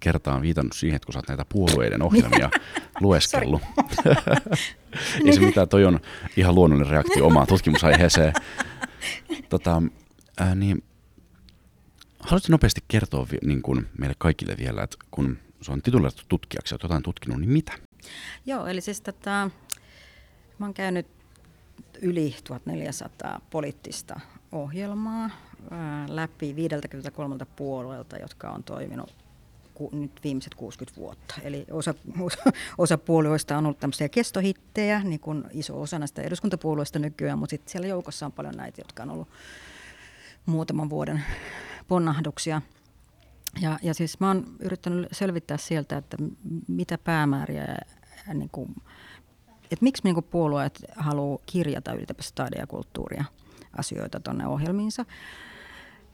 kertaan 0.00 0.42
viitannut 0.42 0.72
siihen, 0.72 0.96
että 0.96 1.06
kun 1.06 1.12
sä 1.12 1.18
oot 1.18 1.28
näitä 1.28 1.44
puolueiden 1.48 2.02
ohjelmia 2.02 2.50
lueskellut. 3.00 3.62
Ei 5.24 5.32
se 5.32 5.40
mitään, 5.40 5.68
toi 5.68 5.84
on 5.84 6.00
ihan 6.36 6.54
luonnollinen 6.54 6.90
reaktio 6.90 7.26
omaan 7.26 7.46
tutkimusaiheeseen. 7.46 8.32
Tota, 9.48 9.82
ää, 10.40 10.54
niin, 10.54 10.84
haluaisitko 12.20 12.52
nopeasti 12.52 12.80
kertoa 12.88 13.26
niin 13.44 13.62
kuin 13.62 13.88
meille 13.98 14.14
kaikille 14.18 14.56
vielä, 14.58 14.82
että 14.82 14.96
kun 15.10 15.38
se 15.60 15.72
on 15.72 15.82
tituloitu 15.82 16.22
tutkijaksi, 16.28 16.74
olet 16.74 16.82
jotain 16.82 17.02
tutkinut, 17.02 17.40
niin 17.40 17.50
mitä? 17.50 17.72
Joo, 18.46 18.66
eli 18.66 18.80
siis 18.80 19.00
tota, 19.00 19.50
mä 20.58 20.66
oon 20.66 20.74
käynyt 20.74 21.06
yli 22.02 22.36
1400 22.44 23.40
poliittista 23.50 24.20
ohjelmaa 24.52 25.30
läpi 26.08 26.56
53 26.56 27.36
puolueelta, 27.56 28.16
jotka 28.16 28.50
on 28.50 28.64
toiminut 28.64 29.14
ku, 29.74 29.90
nyt 29.92 30.20
viimeiset 30.24 30.54
60 30.54 31.00
vuotta. 31.00 31.34
Eli 31.42 31.66
osa, 31.70 31.94
osa, 32.20 32.38
osa 32.78 32.98
puolueista 32.98 33.58
on 33.58 33.66
ollut 33.66 33.80
tämmöisiä 33.80 34.08
kestohittejä, 34.08 35.00
niin 35.04 35.20
kuin 35.20 35.44
iso 35.50 35.80
osa 35.80 35.98
näistä 35.98 36.22
eduskuntapuolueista 36.22 36.98
nykyään, 36.98 37.38
mutta 37.38 37.50
sitten 37.50 37.72
siellä 37.72 37.88
joukossa 37.88 38.26
on 38.26 38.32
paljon 38.32 38.54
näitä, 38.56 38.80
jotka 38.80 39.02
on 39.02 39.10
ollut 39.10 39.28
muutaman 40.46 40.90
vuoden 40.90 41.24
ponnahduksia. 41.88 42.62
Ja, 43.60 43.78
ja 43.82 43.94
siis 43.94 44.20
mä 44.20 44.28
oon 44.28 44.44
yrittänyt 44.60 45.08
selvittää 45.12 45.56
sieltä, 45.56 45.96
että 45.96 46.16
mitä 46.68 46.98
päämääriä, 46.98 47.66
niin 48.34 48.50
kuin, 48.52 48.74
että 49.62 49.82
miksi 49.82 50.04
niin 50.04 50.14
kuin 50.14 50.26
puolueet 50.30 50.84
haluaa 50.96 51.38
kirjata 51.46 51.92
ylipäänsä 51.92 52.30
taide- 52.34 52.58
ja 52.58 52.66
kulttuuria 52.66 53.24
asioita 53.78 54.20
tuonne 54.20 54.46
ohjelmiinsa. 54.46 55.04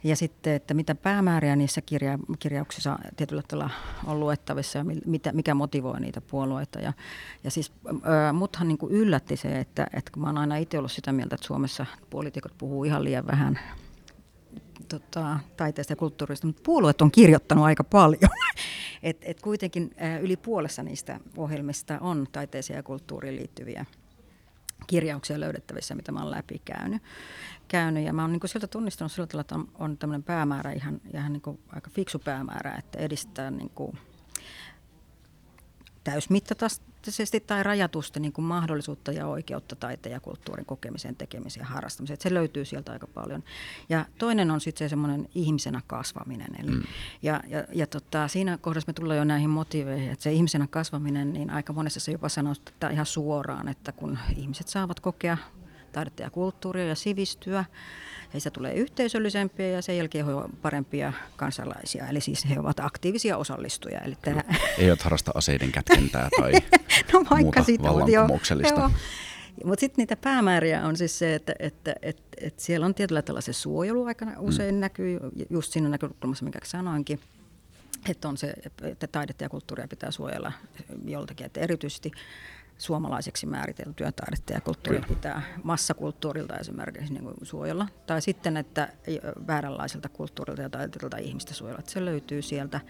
Ja 0.05 0.17
sitten, 0.17 0.53
että 0.55 0.75
mitä 0.75 0.95
päämääriä 0.95 1.57
niissä 1.57 1.81
kirja, 1.81 2.19
kirjauksissa 2.39 2.99
tietyllä 3.17 3.43
tavalla 3.49 3.71
on 4.07 4.21
luettavissa 4.21 4.79
ja 4.79 4.85
mitä, 5.07 5.33
mikä 5.33 5.55
motivoi 5.55 6.01
niitä 6.01 6.21
puolueita. 6.21 6.81
Ja, 6.81 6.93
ja 7.45 7.51
siis 7.51 7.73
äh, 7.87 8.33
muthan 8.33 8.69
niin 8.69 8.79
kuin 8.79 8.93
yllätti 8.93 9.37
se, 9.37 9.59
että, 9.59 9.87
että 9.93 10.21
mä 10.21 10.27
oon 10.27 10.39
aina 10.39 10.57
itse 10.57 10.79
ollut 10.79 10.93
sitä 10.93 11.13
mieltä, 11.13 11.35
että 11.35 11.47
Suomessa 11.47 11.87
poliitikot 12.11 12.53
puhuu 12.59 12.85
ihan 12.85 13.05
liian 13.05 13.27
vähän 13.27 13.59
tota, 14.89 15.41
taiteesta 15.57 15.93
ja 15.93 15.97
kulttuurista, 15.97 16.47
mutta 16.47 16.63
puolueet 16.65 17.03
on 17.03 17.11
kirjoittanut 17.11 17.65
aika 17.65 17.85
paljon. 17.85 18.31
et, 19.03 19.17
et 19.23 19.41
kuitenkin 19.41 19.91
äh, 20.03 20.23
yli 20.23 20.37
puolessa 20.37 20.83
niistä 20.83 21.21
ohjelmista 21.37 21.99
on 22.01 22.27
taiteeseen 22.33 22.77
ja 22.77 22.83
kulttuuriin 22.83 23.37
liittyviä 23.37 23.87
kirjauksia 24.87 25.41
löydettävissä, 25.41 25.95
mitä 25.95 26.13
mä 26.13 26.23
oon 26.23 26.31
läpikäynyt. 26.31 27.03
Käynyt, 27.71 28.05
ja 28.05 28.13
mä 28.13 28.23
oon 28.23 28.33
niin 28.33 28.41
sieltä 28.45 28.67
tunnistanut 28.67 29.13
sillä 29.13 29.27
tavalla, 29.27 29.41
että 29.41 29.55
on, 29.55 29.69
on 29.79 29.99
tämmöinen 29.99 30.23
päämäärä, 30.23 30.73
ihan, 30.73 31.01
ihan 31.15 31.33
niin 31.33 31.59
aika 31.73 31.91
fiksu 31.91 32.19
päämäärä, 32.19 32.75
että 32.75 32.99
edistää 32.99 33.51
niin 33.51 33.71
kuin 33.71 33.99
täysmittaisesti 36.05 37.41
tai 37.41 37.63
rajatusti 37.63 38.21
niin 38.21 38.33
kuin 38.33 38.45
mahdollisuutta 38.45 39.13
ja 39.13 39.27
oikeutta 39.27 39.77
taiteen 39.77 40.13
ja 40.13 40.21
kulttuurin 40.21 40.67
kokemiseen, 40.67 41.17
tekemiseen 41.17 41.65
ja 41.65 41.69
harrastamiseen. 41.69 42.15
Että 42.15 42.29
se 42.29 42.35
löytyy 42.35 42.65
sieltä 42.65 42.93
aika 42.93 43.07
paljon. 43.07 43.45
Ja 43.89 44.05
toinen 44.19 44.51
on 44.51 44.61
sitten 44.61 44.85
se 44.85 44.89
semmoinen 44.89 45.29
ihmisenä 45.35 45.83
kasvaminen. 45.87 46.49
Eli, 46.59 46.71
mm. 46.71 46.83
Ja, 47.23 47.41
ja, 47.49 47.65
ja 47.73 47.87
tota, 47.87 48.29
siinä 48.29 48.59
kohdassa 48.59 48.89
me 48.89 48.93
tullaan 48.93 49.19
jo 49.19 49.25
näihin 49.25 49.51
motiveihin, 49.51 50.11
että 50.11 50.23
se 50.23 50.33
ihmisenä 50.33 50.67
kasvaminen, 50.67 51.33
niin 51.33 51.51
aika 51.51 51.73
monessa 51.73 52.01
se 52.01 52.13
jopa 52.13 52.29
sanoo 52.29 52.55
että 52.67 52.91
ihan 52.91 53.07
suoraan, 53.07 53.69
että 53.69 53.93
kun 53.93 54.19
ihmiset 54.37 54.69
saavat 54.69 55.01
kokea 55.01 55.37
taidetta 55.93 56.23
ja 56.23 56.31
kulttuuria 56.31 56.87
ja 56.87 56.95
sivistyä, 56.95 57.65
heistä 58.33 58.51
tulee 58.51 58.75
yhteisöllisempiä 58.75 59.67
ja 59.67 59.83
sen 59.83 59.97
jälkeen 59.97 60.27
he 60.27 60.35
ovat 60.35 60.51
parempia 60.63 61.13
kansalaisia. 61.37 62.09
Eli 62.09 62.21
siis 62.21 62.49
he 62.51 62.61
ovat 62.61 62.81
aktiivisia 62.81 63.37
osallistujia. 63.37 64.01
Eli 64.01 64.17
tämä... 64.23 64.43
Eivät 64.79 65.03
harrasta 65.03 65.31
aseiden 65.35 65.73
kätkentää 65.73 66.29
tai 66.41 66.53
no, 67.13 67.25
vaikka 67.31 67.65
muuta 67.69 67.83
vallankumouksellista. 67.83 68.91
Mutta 69.65 69.81
sitten 69.81 70.03
niitä 70.03 70.17
päämääriä 70.17 70.87
on 70.87 70.97
siis 70.97 71.19
se, 71.19 71.35
että, 71.35 71.53
että, 71.59 71.95
että, 72.03 72.23
et 72.41 72.61
siellä 72.61 72.87
on 72.87 72.95
tietyllä 72.95 73.23
tällä 73.23 73.41
se 73.41 73.53
suojelu 73.53 74.05
aikana 74.05 74.33
usein 74.39 74.75
mm. 74.75 74.81
näkyy, 74.81 75.21
just 75.51 75.73
siinä 75.73 75.89
näkökulmassa, 75.89 76.45
minkä 76.45 76.59
sanoinkin, 76.65 77.21
että 78.09 78.29
on 78.29 78.37
se, 78.37 78.55
että 78.85 79.07
taidetta 79.07 79.45
ja 79.45 79.49
kulttuuria 79.49 79.89
pitää 79.89 80.11
suojella 80.11 80.53
joltakin, 81.05 81.47
että 81.47 81.61
erityisesti 81.61 82.13
suomalaiseksi 82.81 83.47
määriteltyä 83.47 84.13
taidetta 84.13 84.53
ja 84.53 84.61
kulttuuria 84.61 85.05
pitää 85.09 85.43
massakulttuurilta 85.63 86.57
esimerkiksi 86.57 87.13
niin 87.13 87.35
suojella. 87.43 87.89
Tai 88.07 88.23
sitten, 88.23 88.57
että 88.57 88.89
vääränlaiselta 89.47 90.09
kulttuurilta 90.09 90.63
ja 90.63 90.71
taiteelta 90.71 91.17
ihmistä 91.17 91.55
suojella. 91.55 91.79
Että 91.79 91.93
se 91.93 92.05
löytyy 92.05 92.43
sieltä. 92.43 92.81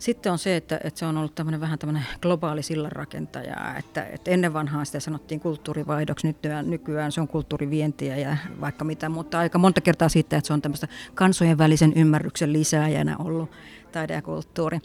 Sitten 0.00 0.32
on 0.32 0.38
se, 0.38 0.56
että, 0.56 0.80
että 0.84 1.00
se 1.00 1.06
on 1.06 1.16
ollut 1.16 1.34
tämmöinen 1.34 1.60
vähän 1.60 1.78
tämmöinen 1.78 2.06
globaali 2.22 2.62
sillanrakentaja, 2.62 3.76
että, 3.78 4.04
että 4.04 4.30
ennen 4.30 4.52
vanhaa 4.52 4.84
sitä 4.84 5.00
sanottiin 5.00 5.40
kulttuurivaihdoksi, 5.40 6.26
nykyään, 6.26 6.70
nykyään 6.70 7.12
se 7.12 7.20
on 7.20 7.28
kulttuurivientiä 7.28 8.16
ja 8.16 8.36
vaikka 8.60 8.84
mitä, 8.84 9.08
mutta 9.08 9.38
aika 9.38 9.58
monta 9.58 9.80
kertaa 9.80 10.08
siitä, 10.08 10.36
että 10.36 10.46
se 10.46 10.52
on 10.52 10.62
tämmöistä 10.62 10.88
kansojen 11.14 11.58
välisen 11.58 11.92
ymmärryksen 11.96 12.52
lisääjänä 12.52 13.16
ollut 13.18 13.50
taide 13.92 14.14
ja 14.14 14.22
kulttuuri. 14.22 14.78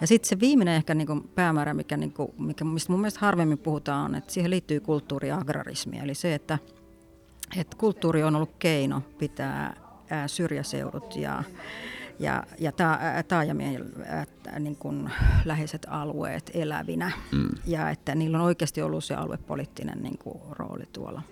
Ja 0.00 0.06
sitten 0.06 0.28
se 0.28 0.40
viimeinen 0.40 0.74
ehkä 0.74 0.94
niin 0.94 1.06
kuin 1.06 1.28
päämäärä, 1.34 1.74
mikä, 1.74 1.96
niin 1.96 2.12
kuin, 2.12 2.32
mikä 2.38 2.64
mistä 2.64 2.92
mun 2.92 3.00
mielestä 3.00 3.20
harvemmin 3.20 3.58
puhutaan, 3.58 4.04
on, 4.04 4.14
että 4.14 4.32
siihen 4.32 4.50
liittyy 4.50 4.80
kulttuuriagrarismi, 4.80 5.98
eli 5.98 6.14
se, 6.14 6.34
että, 6.34 6.58
että 7.56 7.76
kulttuuri 7.76 8.22
on 8.22 8.36
ollut 8.36 8.56
keino 8.58 9.02
pitää 9.18 9.76
syrjäseudut 10.26 11.16
ja 11.16 11.42
ja, 12.18 12.44
ja 12.58 12.72
ta, 12.72 12.98
taajamien 13.28 13.84
niin 14.58 14.76
kuin 14.76 15.10
läheiset 15.44 15.86
alueet 15.90 16.50
elävinä 16.54 17.12
mm. 17.32 17.48
ja 17.66 17.90
että 17.90 18.14
niillä 18.14 18.38
on 18.38 18.44
oikeasti 18.44 18.82
ollut 18.82 19.04
se 19.04 19.14
aluepoliittinen 19.14 20.02
niin 20.02 20.18
kuin, 20.18 20.38
rooli 20.50 20.84
tuolla. 20.92 21.22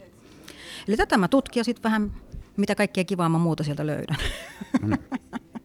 Eli 0.88 0.96
tätä 0.96 1.18
mä 1.18 1.28
tutkin 1.28 1.60
ja 1.60 1.64
sitten 1.64 1.82
vähän 1.82 2.12
mitä 2.56 2.74
kaikkea 2.74 3.04
kivaa 3.04 3.28
mä 3.28 3.38
muuta 3.38 3.64
sieltä 3.64 3.86
löydän. 3.86 4.16
Mm. 4.82 4.92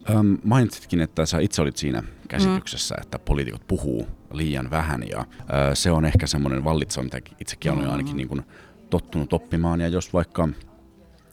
Öm, 0.10 0.38
mainitsitkin, 0.44 1.02
että 1.02 1.26
sä 1.26 1.40
itse 1.40 1.62
olit 1.62 1.78
siinä 1.78 2.04
käsityksessä, 2.28 2.96
mm. 2.96 3.02
että 3.02 3.20
poliitikot 3.20 3.68
puhuu 3.68 4.08
liian 4.34 4.70
vähän 4.70 5.04
ja 5.10 5.26
ö, 5.72 5.76
se 5.76 5.92
on 5.92 6.06
ehkä 6.06 6.28
semmoinen 6.28 6.64
vallitseva, 6.64 7.04
mitä 7.04 7.20
itsekin 7.40 7.72
olen 7.72 7.90
ainakin 7.90 8.18
niin 8.18 8.28
kuin, 8.28 8.44
tottunut 8.90 9.34
oppimaan 9.34 9.82
ja 9.82 9.88
jos 9.88 10.14
vaikka 10.14 10.50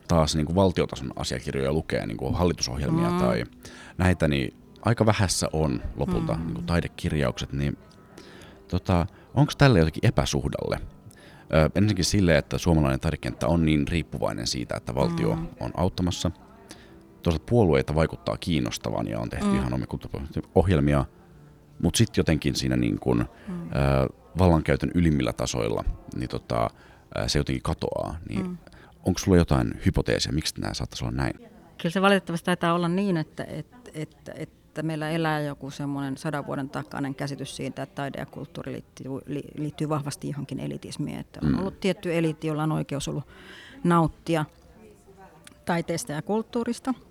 taas 0.08 0.36
niin 0.36 0.46
kuin 0.46 0.56
valtiotason 0.56 1.12
asiakirjoja 1.16 1.72
lukee, 1.72 2.06
niin 2.06 2.16
kuin 2.16 2.34
hallitusohjelmia 2.34 3.10
mm. 3.10 3.18
tai 3.18 3.44
näitä, 3.98 4.28
niin 4.28 4.56
aika 4.82 5.06
vähässä 5.06 5.48
on 5.52 5.82
lopulta 5.96 6.34
mm. 6.34 6.44
niin 6.44 6.54
kuin 6.54 6.66
taidekirjaukset, 6.66 7.52
niin 7.52 7.78
tota, 8.68 9.06
onko 9.34 9.52
tälle 9.58 9.78
jotenkin 9.78 10.06
epäsuhdalle? 10.06 10.80
Ö, 11.54 11.70
ensinnäkin 11.74 12.04
sille, 12.04 12.38
että 12.38 12.58
suomalainen 12.58 13.00
taidekenttä 13.00 13.46
on 13.46 13.64
niin 13.64 13.88
riippuvainen 13.88 14.46
siitä, 14.46 14.76
että 14.76 14.94
valtio 14.94 15.36
mm. 15.36 15.46
on 15.60 15.70
auttamassa. 15.76 16.30
Toisaalta 17.22 17.46
puolueita 17.48 17.94
vaikuttaa 17.94 18.36
kiinnostavan 18.36 19.08
ja 19.08 19.20
on 19.20 19.30
tehty 19.30 19.46
mm. 19.46 19.54
ihan 19.54 19.74
omia 19.74 19.86
ohjelmia, 20.54 21.04
mutta 21.82 21.98
sitten 21.98 22.20
jotenkin 22.20 22.54
siinä 22.54 22.76
niin 22.76 22.98
kun, 22.98 23.26
mm. 23.48 23.62
ö, 23.62 24.08
vallankäytön 24.38 24.90
ylimmillä 24.94 25.32
tasoilla 25.32 25.84
niin 26.16 26.28
tota, 26.28 26.70
se 27.26 27.38
jotenkin 27.38 27.62
katoaa. 27.62 28.16
Niin 28.28 28.46
mm 28.46 28.58
onko 29.06 29.18
sulla 29.18 29.36
jotain 29.36 29.80
hypoteesia, 29.86 30.32
miksi 30.32 30.60
nämä 30.60 30.74
saattaisi 30.74 31.04
olla 31.04 31.16
näin? 31.16 31.34
Kyllä 31.78 31.92
se 31.92 32.02
valitettavasti 32.02 32.44
taitaa 32.44 32.74
olla 32.74 32.88
niin, 32.88 33.16
että, 33.16 33.44
että, 33.44 33.90
että, 33.94 34.32
että 34.36 34.82
meillä 34.82 35.10
elää 35.10 35.40
joku 35.40 35.70
semmoinen 35.70 36.16
sadan 36.16 36.46
vuoden 36.46 36.70
takainen 36.70 37.14
käsitys 37.14 37.56
siitä, 37.56 37.82
että 37.82 37.94
taide 37.94 38.18
ja 38.18 38.26
kulttuuri 38.26 38.72
liittyy, 38.72 39.06
liittyy 39.58 39.88
vahvasti 39.88 40.28
johonkin 40.28 40.60
elitismiin. 40.60 41.18
Että 41.18 41.40
on 41.42 41.52
mm. 41.52 41.58
ollut 41.58 41.80
tietty 41.80 42.16
eliitti, 42.16 42.46
jolla 42.46 42.62
on 42.62 42.72
oikeus 42.72 43.08
ollut 43.08 43.24
nauttia 43.84 44.44
taiteesta 45.64 46.12
ja 46.12 46.22
kulttuurista– 46.22 46.94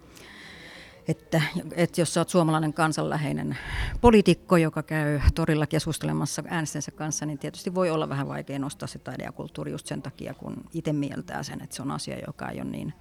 että, 1.07 1.41
että 1.75 2.01
jos 2.01 2.17
olet 2.17 2.29
suomalainen 2.29 2.73
kansanläheinen 2.73 3.57
poliitikko, 4.01 4.57
joka 4.57 4.83
käy 4.83 5.19
torilla 5.35 5.67
keskustelemassa 5.67 6.43
äänestänsä 6.47 6.91
kanssa, 6.91 7.25
niin 7.25 7.39
tietysti 7.39 7.75
voi 7.75 7.89
olla 7.89 8.09
vähän 8.09 8.27
vaikea 8.27 8.59
nostaa 8.59 8.87
se 8.87 8.99
taide 8.99 9.23
ja 9.23 9.31
kulttuuri 9.31 9.71
just 9.71 9.87
sen 9.87 10.01
takia, 10.01 10.33
kun 10.33 10.63
itse 10.73 10.93
mieltää 10.93 11.43
sen, 11.43 11.61
että 11.61 11.75
se 11.75 11.81
on 11.81 11.91
asia, 11.91 12.17
joka 12.27 12.49
ei 12.49 12.61
ole 12.61 12.69
niin 12.69 12.93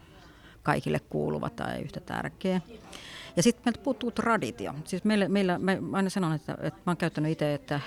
kaikille 0.62 1.00
kuuluva 1.00 1.50
tai 1.50 1.82
yhtä 1.82 2.00
tärkeä. 2.00 2.60
Ja 3.36 3.42
sitten 3.42 3.62
meiltä 3.64 3.80
puuttuu 3.84 4.10
traditio. 4.10 4.74
Siis 4.84 5.04
meillä, 5.04 5.28
meillä, 5.28 5.58
mä 5.58 5.78
aina 5.92 6.10
sanon, 6.10 6.32
että, 6.32 6.56
että 6.60 6.80
mä 6.86 6.90
oon 6.90 6.96
käyttänyt 6.96 7.32
itse, 7.32 7.54
että 7.54 7.80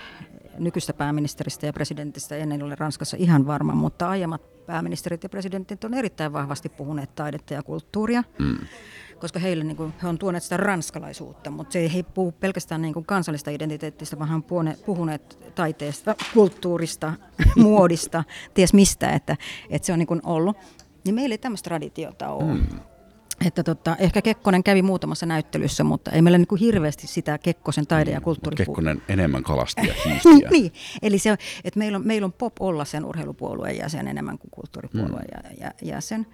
nykyistä 0.59 0.93
pääministeristä 0.93 1.65
ja 1.65 1.73
presidentistä 1.73 2.35
en 2.35 2.63
ole 2.63 2.75
Ranskassa 2.75 3.17
ihan 3.19 3.47
varma, 3.47 3.75
mutta 3.75 4.09
aiemmat 4.09 4.65
pääministerit 4.65 5.23
ja 5.23 5.29
presidentit 5.29 5.83
on 5.83 5.93
erittäin 5.93 6.33
vahvasti 6.33 6.69
puhuneet 6.69 7.15
taidetta 7.15 7.53
ja 7.53 7.63
kulttuuria. 7.63 8.23
Mm 8.39 8.57
koska 9.19 9.39
heille 9.39 9.63
niin 9.63 9.77
kuin, 9.77 9.93
he 10.03 10.07
on 10.07 10.17
tuoneet 10.17 10.43
sitä 10.43 10.57
ranskalaisuutta, 10.57 11.51
mutta 11.51 11.73
se 11.73 11.79
ei 11.79 12.03
puhu 12.13 12.31
pelkästään 12.31 12.81
niin 12.81 12.93
kuin 12.93 13.05
kansallista 13.05 13.51
identiteettistä, 13.51 14.19
vaan 14.19 14.29
he 14.29 14.35
on 14.35 14.43
puhuneet 14.85 15.51
taiteesta, 15.55 16.15
kulttuurista, 16.33 17.13
muodista, 17.55 18.23
ties 18.53 18.73
mistä, 18.73 19.09
että, 19.09 19.37
että 19.69 19.85
se 19.85 19.93
on 19.93 19.99
niin 19.99 20.07
kuin 20.07 20.21
ollut. 20.23 20.57
Niin 21.05 21.15
meillä 21.15 21.33
ei 21.33 21.37
tämmöistä 21.37 21.67
traditiota 21.67 22.29
ole. 22.29 22.53
Mm. 22.53 22.79
Että 23.45 23.63
tota, 23.63 23.95
ehkä 23.99 24.21
Kekkonen 24.21 24.63
kävi 24.63 24.81
muutamassa 24.81 25.25
näyttelyssä, 25.25 25.83
mutta 25.83 26.11
ei 26.11 26.21
meillä 26.21 26.37
niin 26.37 26.47
kuin 26.47 26.59
hirveästi 26.59 27.07
sitä 27.07 27.37
Kekkosen 27.37 27.87
taide- 27.87 28.11
ja 28.11 28.21
kulttuuri. 28.21 28.55
Kekkonen 28.55 29.01
enemmän 29.09 29.43
kalastia 29.43 29.93
niin, 30.51 30.73
eli 31.01 31.19
se, 31.19 31.37
että 31.63 31.77
meillä 31.79 31.95
on, 31.95 32.07
meillä 32.07 32.25
on 32.25 32.33
pop 32.33 32.53
olla 32.59 32.85
sen 32.85 33.05
urheilupuolueen 33.05 33.77
jäsen 33.77 34.07
enemmän 34.07 34.37
kuin 34.37 34.51
kulttuuripuolueen 34.51 35.27
mm. 35.49 35.69
jäsen. 35.81 36.27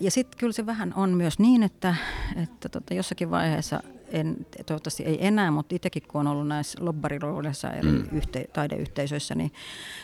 Ja 0.00 0.10
sitten 0.10 0.38
kyllä 0.38 0.52
se 0.52 0.66
vähän 0.66 0.94
on 0.96 1.10
myös 1.10 1.38
niin, 1.38 1.62
että, 1.62 1.94
että 2.42 2.68
tota, 2.68 2.94
jossakin 2.94 3.30
vaiheessa, 3.30 3.82
en, 4.08 4.46
toivottavasti 4.66 5.02
ei 5.02 5.26
enää, 5.26 5.50
mutta 5.50 5.74
itsekin 5.74 6.02
kun 6.08 6.20
on 6.20 6.26
ollut 6.26 6.48
näissä 6.48 6.84
lobbariroolissa 6.84 7.70
eri 7.70 7.88
mm. 7.88 8.04
yhte, 8.12 8.44
taideyhteisöissä, 8.52 9.34
niin, 9.34 9.52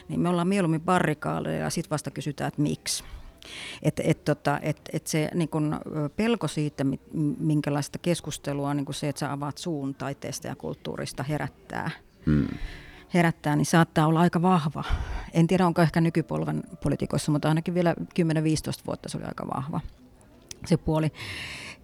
niin 0.08 0.20
me 0.20 0.28
ollaan 0.28 0.48
mieluummin 0.48 0.80
barrikaaleja 0.80 1.58
ja 1.58 1.70
sitten 1.70 1.90
vasta 1.90 2.10
kysytään, 2.10 2.48
että 2.48 2.62
miksi. 2.62 3.04
Että 3.82 4.02
et, 4.06 4.24
tota, 4.24 4.58
et, 4.62 4.80
et 4.92 5.06
se 5.06 5.30
niin 5.34 5.48
kun, 5.48 5.80
pelko 6.16 6.48
siitä, 6.48 6.84
minkälaista 7.38 7.98
keskustelua 7.98 8.74
niin 8.74 8.84
kun 8.84 8.94
se, 8.94 9.08
että 9.08 9.20
sä 9.20 9.32
avaat 9.32 9.58
suun 9.58 9.94
taiteesta 9.94 10.46
ja 10.46 10.56
kulttuurista 10.56 11.22
herättää. 11.22 11.90
Mm 12.26 12.48
herättää, 13.14 13.56
niin 13.56 13.66
saattaa 13.66 14.06
olla 14.06 14.20
aika 14.20 14.42
vahva. 14.42 14.84
En 15.32 15.46
tiedä, 15.46 15.66
onko 15.66 15.82
ehkä 15.82 16.00
nykypolven 16.00 16.62
politiikoissa, 16.82 17.32
mutta 17.32 17.48
ainakin 17.48 17.74
vielä 17.74 17.94
10-15 17.98 18.02
vuotta 18.86 19.08
se 19.08 19.18
oli 19.18 19.26
aika 19.26 19.46
vahva 19.54 19.80
se 20.66 20.76
puoli. 20.76 21.12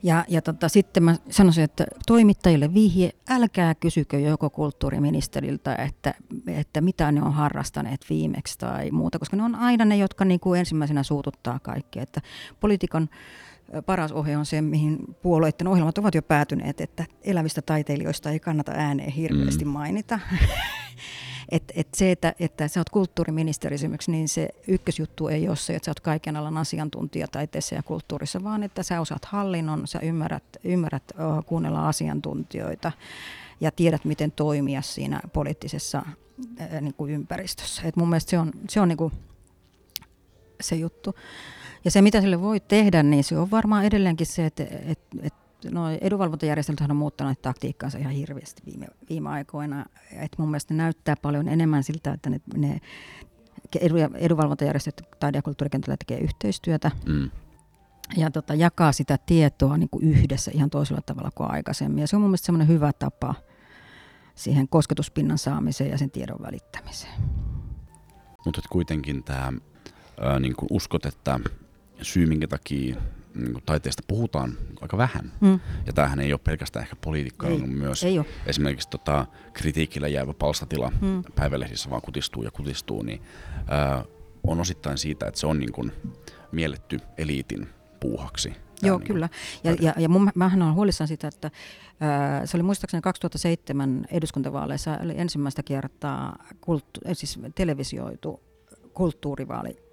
Ja, 0.03 0.25
ja 0.29 0.43
tota, 0.43 0.69
sitten 0.69 1.03
mä 1.03 1.17
sanoisin, 1.31 1.65
että 1.65 1.85
toimittajille 2.07 2.75
vihje, 2.75 3.11
älkää 3.29 3.75
kysykö 3.75 4.19
joko 4.19 4.51
kulttuuriministeriltä, 4.51 5.75
että, 5.75 6.15
että 6.47 6.81
mitä 6.81 7.13
ne 7.13 7.23
on 7.23 7.33
harrastaneet 7.33 8.07
viimeksi 8.11 8.59
tai 8.59 8.91
muuta, 8.91 9.19
koska 9.19 9.37
ne 9.37 9.43
on 9.43 9.55
aina 9.55 9.85
ne, 9.85 9.97
jotka 9.97 10.25
niin 10.25 10.41
kuin 10.41 10.59
ensimmäisenä 10.61 11.03
suututtaa 11.03 11.59
kaikkea. 11.59 12.03
Että 12.03 12.21
politiikan 12.61 13.09
paras 13.87 14.13
ohje 14.13 14.37
on 14.37 14.47
se, 14.47 14.63
mihin 14.63 14.99
puolueiden 15.23 15.69
ohjelmat 15.69 15.99
ovat 15.99 16.15
jo 16.15 16.23
päätyneet, 16.23 16.81
että 16.81 17.05
elävistä 17.23 17.63
taiteilijoista 17.63 18.31
ei 18.31 18.41
kannata 18.41 18.73
ääneen 18.73 19.11
hirveästi 19.11 19.65
mm. 19.65 19.71
mainita. 19.71 20.21
et, 21.49 21.73
et 21.75 21.89
se, 21.95 22.11
että, 22.11 22.35
että 22.41 22.69
sä 22.69 22.81
oot 22.81 22.91
kulttuuriministeri 22.91 23.75
esimerkiksi, 23.75 24.11
niin 24.11 24.29
se 24.29 24.49
ykkösjuttu 24.69 25.29
ei 25.29 25.49
ole 25.49 25.57
se, 25.57 25.75
että 25.75 25.85
sä 25.87 25.91
oot 25.91 26.01
kaiken 26.01 26.37
alan 26.37 26.57
asiantuntija 26.57 27.29
taiteessa 27.29 27.75
ja 27.75 27.83
kulttuurissa, 27.83 28.45
vaan 28.45 28.63
että 28.63 28.83
sä 28.83 29.01
osaat 29.01 29.25
hallinnon, 29.25 29.87
sä 29.87 29.99
ymmärrät, 29.99 30.45
ymmärrät 30.65 31.05
uh, 31.13 31.45
kuunnella 31.45 31.89
asiantuntijoita 31.89 32.93
ja 33.61 33.71
tiedät, 33.71 34.05
miten 34.05 34.33
toimia 34.33 34.83
siinä 34.83 35.21
poliittisessa 35.33 36.03
uh, 36.07 36.81
niin 36.81 36.95
kuin 36.95 37.13
ympäristössä. 37.13 37.83
Et 37.85 37.97
mun 37.97 38.09
mielestä 38.09 38.31
se 38.31 38.39
on, 38.39 38.53
se 38.69 38.81
on 38.81 38.89
niin 38.89 38.99
kuin 38.99 39.13
se 40.61 40.77
juttu. 40.77 41.15
Ja 41.85 41.91
se, 41.91 42.03
mitä 42.03 42.21
sille 42.21 42.41
voi 42.41 42.61
tehdä, 42.61 43.03
niin 43.03 43.25
se 43.25 43.39
on 43.39 43.51
varmaan 43.51 43.85
edelleenkin 43.85 44.27
se, 44.27 44.47
että, 44.47 44.63
että, 44.63 45.17
että 45.23 45.71
no, 45.71 45.91
edunvalvontajärjestelmät 46.01 46.91
on 46.91 46.97
muuttanut 46.97 47.43
taktiikkaansa 47.43 47.99
ihan 47.99 48.13
hirveästi 48.13 48.63
viime, 48.67 48.87
viime 49.09 49.29
aikoina. 49.29 49.85
Et 50.13 50.33
mun 50.39 50.49
mielestä 50.49 50.75
ne 50.75 50.83
näyttää 50.83 51.17
paljon 51.17 51.49
enemmän 51.49 51.85
siltä, 51.85 52.13
että 52.13 52.31
ne, 52.31 52.41
ne 52.57 52.81
edunvalvontajärjestöt 54.15 55.03
taide- 55.21 55.39
ja 55.39 55.43
kulttuurikentällä 55.43 55.97
tekee 55.97 56.19
yhteistyötä. 56.19 56.91
Mm. 57.07 57.31
Ja 58.17 58.31
tota, 58.31 58.55
jakaa 58.55 58.93
sitä 58.93 59.19
tietoa 59.27 59.79
niin 59.79 59.89
kuin 59.89 60.05
yhdessä 60.05 60.51
ihan 60.55 60.71
toisella 60.71 61.03
tavalla 61.07 61.31
kuin 61.35 61.51
aikaisemmin. 61.51 62.01
Ja 62.01 62.09
se 62.09 62.17
on 62.17 62.23
mun 62.23 62.31
mielestä 62.31 62.47
semmoinen 62.47 62.69
hyvä 62.69 62.93
tapa 62.93 63.35
siihen 64.35 64.69
kosketuspinnan 64.69 65.39
saamiseen 65.39 65.91
ja 65.91 65.99
sen 65.99 66.11
tiedon 66.11 66.43
välittämiseen. 66.43 67.23
Mutta 68.45 68.61
kuitenkin 68.71 69.25
tämä, 69.25 69.53
niin 70.41 70.55
uskot, 70.71 71.07
että 71.07 71.41
syy, 72.03 72.27
minkä 72.27 72.49
takia 72.49 72.97
niin 73.35 73.63
taiteesta 73.67 74.03
puhutaan 74.09 74.53
aika 74.81 74.99
vähän. 74.99 75.33
Mm. 75.41 75.61
Ja 75.87 75.93
tämähän 75.93 76.21
ei 76.21 76.33
ole 76.33 76.41
pelkästään 76.45 76.83
ehkä 76.83 76.97
politiikkaa, 76.97 77.51
ei, 77.51 77.59
myös 77.59 78.05
ei 78.05 78.21
esimerkiksi 78.47 78.91
tota, 78.91 79.27
kritiikillä 79.53 80.09
jäävä 80.09 80.35
palstatila 80.35 80.93
mm. 81.01 81.23
päivälehdissä 81.35 81.91
vaan 81.91 82.03
kutistuu 82.03 82.43
ja 82.43 82.51
kutistuu, 82.51 83.03
niin 83.03 83.23
ää, 83.69 84.05
on 84.47 84.61
osittain 84.61 84.99
siitä, 84.99 85.27
että 85.27 85.41
se 85.41 85.47
on 85.47 85.59
niin 85.59 85.73
kuin 85.73 85.93
mielletty 86.53 87.01
eliitin 87.19 87.69
puuhaksi. 88.01 88.53
Joo, 88.83 88.99
niin 88.99 89.07
kyllä. 89.07 89.29
Ja, 89.65 89.77
ja, 89.81 89.95
ja 89.99 90.09
mun, 90.09 90.31
mähän 90.35 90.63
olen 90.63 90.75
huolissaan 90.75 91.09
sitä, 91.09 91.29
että 91.29 91.51
ää, 92.01 92.47
se 92.47 92.57
oli 92.57 92.63
muistaakseni 92.63 93.01
2007 93.01 94.07
eduskuntavaaleissa 94.11 94.99
oli 95.03 95.15
ensimmäistä 95.17 95.63
kertaa 95.63 96.45
kulttu, 96.61 97.01
siis 97.13 97.39
televisioitu 97.55 98.41
kulttuurivaali 98.95 99.84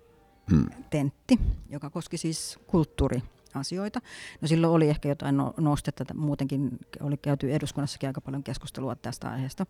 tentti, 0.90 1.40
joka 1.70 1.90
koski 1.90 2.18
siis 2.18 2.60
kulttuuriasioita. 2.68 4.02
No 4.42 4.48
silloin 4.48 4.74
oli 4.74 4.90
ehkä 4.90 5.10
jotain 5.10 5.38
no, 5.38 5.54
nostetta, 5.58 6.14
muutenkin 6.14 6.80
oli 7.02 7.18
käyty 7.18 7.54
eduskunnassakin 7.54 8.10
aika 8.10 8.22
paljon 8.22 8.44
keskustelua 8.44 8.96
tästä 8.96 9.30
aiheesta. 9.30 9.66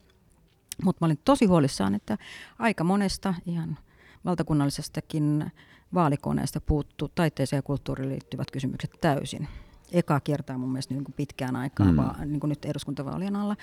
Mutta 0.83 0.97
mä 1.01 1.05
olin 1.05 1.19
tosi 1.25 1.45
huolissaan, 1.45 1.95
että 1.95 2.17
aika 2.59 2.83
monesta 2.83 3.33
ihan 3.45 3.77
valtakunnallisestakin 4.25 5.51
vaalikoneesta 5.93 6.61
puuttuu 6.61 7.09
taiteeseen 7.15 7.57
ja 7.57 7.61
kulttuuriin 7.61 8.09
liittyvät 8.09 8.51
kysymykset 8.51 8.91
täysin. 9.01 9.47
Eka 9.91 10.19
kertaa 10.19 10.57
mun 10.57 10.71
mielestä 10.71 10.93
niin 10.93 11.03
kuin 11.03 11.15
pitkään 11.17 11.55
aikaan, 11.55 11.91
mm. 11.91 11.97
vaan 11.97 12.31
niin 12.31 12.39
kuin 12.39 12.49
nyt 12.49 12.65
eduskuntavaalien 12.65 13.35
alla. 13.35 13.55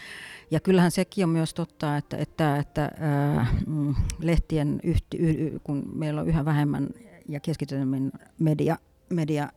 Ja 0.50 0.60
kyllähän 0.60 0.90
sekin 0.90 1.24
on 1.24 1.30
myös 1.30 1.54
totta, 1.54 1.96
että, 1.96 2.16
että, 2.16 2.56
että 2.56 2.90
äh, 3.38 3.54
lehtien, 4.18 4.80
yhti, 4.82 5.16
y, 5.16 5.58
kun 5.64 5.92
meillä 5.94 6.20
on 6.20 6.28
yhä 6.28 6.44
vähemmän 6.44 6.88
ja 7.28 7.40
keskitytymmin 7.40 8.12
media, 8.38 8.78
media 9.08 9.48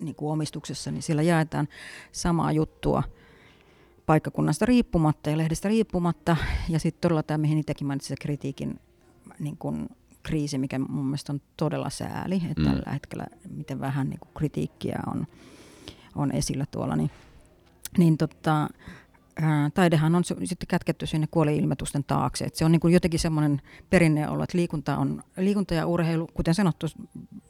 niin 0.00 0.14
kuin 0.14 0.32
omistuksessa, 0.32 0.90
niin 0.90 1.02
siellä 1.02 1.22
jaetaan 1.22 1.68
samaa 2.12 2.52
juttua 2.52 3.02
paikkakunnasta 4.06 4.66
riippumatta 4.66 5.30
ja 5.30 5.38
lehdestä 5.38 5.68
riippumatta. 5.68 6.36
Ja 6.68 6.78
sitten 6.78 7.00
todella 7.00 7.22
tämä, 7.22 7.38
mihin 7.38 7.58
itsekin 7.58 7.86
mainitsin, 7.86 8.08
se 8.08 8.22
kritiikin 8.22 8.80
niin 9.38 9.56
kuin 9.56 9.88
kriisi, 10.22 10.58
mikä 10.58 10.78
mun 10.78 11.04
mielestä 11.04 11.32
on 11.32 11.40
todella 11.56 11.90
sääli, 11.90 12.42
että 12.50 12.62
mm. 12.62 12.70
tällä 12.70 12.92
hetkellä 12.92 13.26
miten 13.50 13.80
vähän 13.80 14.10
niin 14.10 14.20
kuin 14.20 14.30
kritiikkiä 14.34 14.98
on, 15.06 15.26
on 16.14 16.32
esillä 16.32 16.66
tuolla, 16.70 16.96
niin, 16.96 17.10
niin 17.98 18.16
tota, 18.18 18.68
ää, 19.42 19.70
taidehan 19.74 20.14
on 20.14 20.24
sitten 20.24 20.66
kätketty 20.68 21.06
sinne 21.06 21.26
kuoli-ilmetusten 21.30 22.04
taakse. 22.04 22.44
Et 22.44 22.54
se 22.54 22.64
on 22.64 22.72
niin 22.72 22.80
kuin 22.80 22.94
jotenkin 22.94 23.20
semmoinen 23.20 23.62
perinne 23.90 24.28
ollut, 24.28 24.44
että 24.44 24.58
liikunta, 24.58 24.96
on, 24.96 25.22
liikunta 25.36 25.74
ja 25.74 25.86
urheilu, 25.86 26.26
kuten 26.34 26.54
sanottu, 26.54 26.86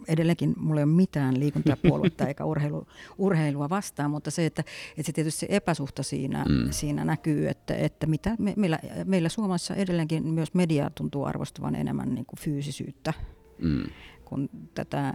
edelleenkin 0.08 0.54
mulla 0.56 0.80
ei 0.80 0.84
ole 0.84 0.92
mitään 0.92 1.40
liikuntapuoluetta 1.40 2.26
eikä 2.26 2.44
urheilu, 2.52 2.86
urheilua 3.18 3.68
vastaan, 3.68 4.10
mutta 4.10 4.30
se, 4.30 4.46
että, 4.46 4.64
että 4.90 5.02
se 5.02 5.12
tietysti 5.12 5.40
se 5.40 5.46
epäsuhta 5.50 6.02
siinä, 6.02 6.44
mm. 6.48 6.70
siinä 6.70 7.04
näkyy, 7.04 7.48
että, 7.48 7.74
että 7.74 8.06
mitä 8.06 8.36
me, 8.38 8.54
meillä, 8.56 8.78
meillä 9.04 9.28
Suomessa 9.28 9.74
edelleenkin 9.74 10.26
myös 10.26 10.54
media 10.54 10.90
tuntuu 10.94 11.24
arvostavan 11.24 11.74
enemmän 11.74 12.14
niin 12.14 12.26
kuin 12.26 12.40
fyysisyyttä 12.40 13.12
mm. 13.58 13.84
kuin 14.24 14.50
tätä, 14.74 15.14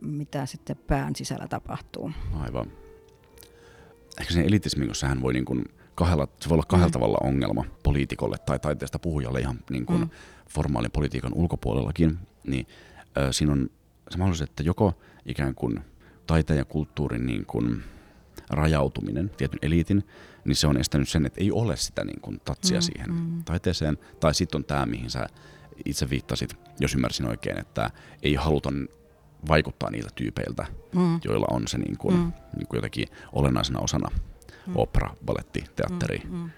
mitä 0.00 0.46
sitten 0.46 0.76
pään 0.86 1.16
sisällä 1.16 1.48
tapahtuu. 1.48 2.12
Aivan. 2.40 2.72
Ehkä 4.20 4.32
se 4.32 4.40
elitismi, 4.40 4.86
kun 4.86 4.94
sehän 4.94 5.22
voi 5.22 5.32
niin 5.32 5.44
kuin 5.44 5.64
kahdella, 5.94 6.28
se 6.40 6.48
voi 6.48 6.54
olla 6.54 6.66
kahdella 6.68 6.88
mm. 6.88 6.92
tavalla 6.92 7.18
ongelma 7.22 7.64
poliitikolle 7.82 8.36
tai 8.46 8.58
taiteesta 8.58 8.98
puhujalle 8.98 9.40
ihan 9.40 9.58
niin 9.70 9.86
kuin 9.86 10.00
mm. 10.00 10.10
formaalin 10.48 10.90
politiikan 10.90 11.34
ulkopuolellakin, 11.34 12.18
niin 12.46 12.66
äh, 13.18 13.28
siinä 13.30 13.52
on 13.52 13.70
se 14.10 14.18
mahdollisuus, 14.18 14.50
että 14.50 14.62
joko 14.62 14.94
ikään 15.26 15.54
kuin 15.54 15.80
taiteen 16.26 16.58
ja 16.58 16.64
kulttuurin 16.64 17.26
niin 17.26 17.46
kuin 17.46 17.82
rajautuminen 18.50 19.30
tietyn 19.30 19.58
eliitin, 19.62 20.06
niin 20.44 20.56
se 20.56 20.66
on 20.66 20.76
estänyt 20.76 21.08
sen, 21.08 21.26
että 21.26 21.40
ei 21.40 21.52
ole 21.52 21.76
sitä 21.76 22.04
niin 22.04 22.20
kuin 22.20 22.40
tatsia 22.44 22.78
mm, 22.78 22.82
siihen 22.82 23.12
mm. 23.12 23.44
taiteeseen. 23.44 23.98
Tai 24.20 24.34
sitten 24.34 24.58
on 24.58 24.64
tämä, 24.64 24.86
mihin 24.86 25.10
sä 25.10 25.26
itse 25.84 26.10
viittasit, 26.10 26.56
jos 26.80 26.94
ymmärsin 26.94 27.26
oikein, 27.26 27.58
että 27.58 27.90
ei 28.22 28.34
haluta 28.34 28.72
vaikuttaa 29.48 29.90
niiltä 29.90 30.10
tyypeiltä, 30.14 30.66
mm. 30.94 31.20
joilla 31.24 31.46
on 31.50 31.68
se 31.68 31.78
niin 31.78 31.98
kuin, 31.98 32.16
mm. 32.16 32.32
niin 32.56 32.66
kuin 32.68 32.78
jotenkin 32.78 33.08
olennaisena 33.32 33.80
osana 33.80 34.10
mm. 34.70 34.76
opera, 34.76 35.14
baletti, 35.24 35.64
teatteri, 35.76 36.22
mm. 36.24 36.36
Mm. 36.36 36.50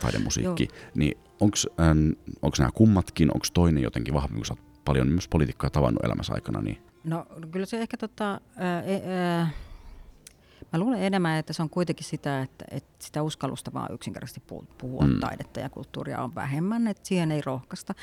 taidemusiikki. 0.00 0.68
Joo. 0.72 0.90
Niin 0.94 1.18
onko 2.42 2.56
nämä 2.58 2.70
kummatkin, 2.74 3.30
onko 3.34 3.46
toinen 3.54 3.82
jotenkin 3.82 4.14
vahvempi, 4.14 4.36
kun 4.36 4.46
sä 4.46 4.54
oot 4.54 4.84
paljon 4.84 5.08
myös 5.08 5.28
poliitikkoja 5.28 5.70
tavannut 5.70 6.04
elämässä 6.04 6.34
aikana. 6.34 6.60
Niin... 6.60 6.82
No 7.04 7.26
kyllä 7.50 7.66
se 7.66 7.78
ehkä 7.78 7.96
tota, 7.96 8.40
ää, 8.56 8.82
ää, 9.06 9.50
mä 10.72 10.78
luulen 10.78 11.02
enemmän, 11.02 11.38
että 11.38 11.52
se 11.52 11.62
on 11.62 11.70
kuitenkin 11.70 12.04
sitä, 12.04 12.42
että, 12.42 12.64
että 12.70 13.06
sitä 13.06 13.22
uskallusta 13.22 13.72
vaan 13.72 13.94
yksinkertaisesti 13.94 14.42
puhua 14.78 15.06
mm. 15.06 15.20
taidetta 15.20 15.60
ja 15.60 15.70
kulttuuria 15.70 16.22
on 16.22 16.34
vähemmän, 16.34 16.86
että 16.86 17.08
siihen 17.08 17.32
ei 17.32 17.40
rohkaista. 17.40 17.94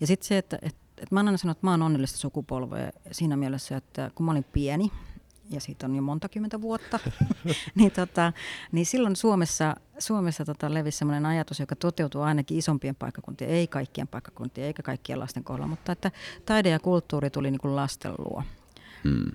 Ja 0.00 0.06
sitten 0.06 0.28
se, 0.28 0.38
että, 0.38 0.58
että, 0.62 0.80
että 0.96 1.14
mä 1.14 1.20
aina 1.20 1.36
sanon, 1.36 1.52
että 1.52 1.66
mä 1.66 1.70
oon 1.70 1.82
onnellista 1.82 2.18
sukupolvea 2.18 2.90
siinä 3.12 3.36
mielessä, 3.36 3.76
että 3.76 4.10
kun 4.14 4.26
mä 4.26 4.32
olin 4.32 4.44
pieni, 4.44 4.92
ja 5.50 5.60
siitä 5.60 5.86
on 5.86 5.96
jo 5.96 6.02
monta 6.02 6.28
kymmentä 6.28 6.60
vuotta, 6.60 6.98
niin, 7.74 7.90
tota, 7.90 8.32
niin 8.72 8.86
silloin 8.86 9.16
Suomessa, 9.16 9.76
Suomessa 9.98 10.44
tota 10.44 10.74
levisi 10.74 10.98
sellainen 10.98 11.26
ajatus, 11.26 11.60
joka 11.60 11.76
toteutuu 11.76 12.22
ainakin 12.22 12.58
isompien 12.58 12.94
paikkakuntien, 12.94 13.50
ei 13.50 13.66
kaikkien 13.66 14.08
paikkakuntien, 14.08 14.66
eikä 14.66 14.82
kaikkien 14.82 15.20
lasten 15.20 15.44
kohdalla, 15.44 15.66
mutta 15.66 15.92
että 15.92 16.10
taide 16.46 16.70
ja 16.70 16.78
kulttuuri 16.78 17.30
tuli 17.30 17.50
niin 17.50 17.60
kuin 17.60 17.76
lasten 17.76 18.12
luo. 18.18 18.42
Hmm. 19.04 19.32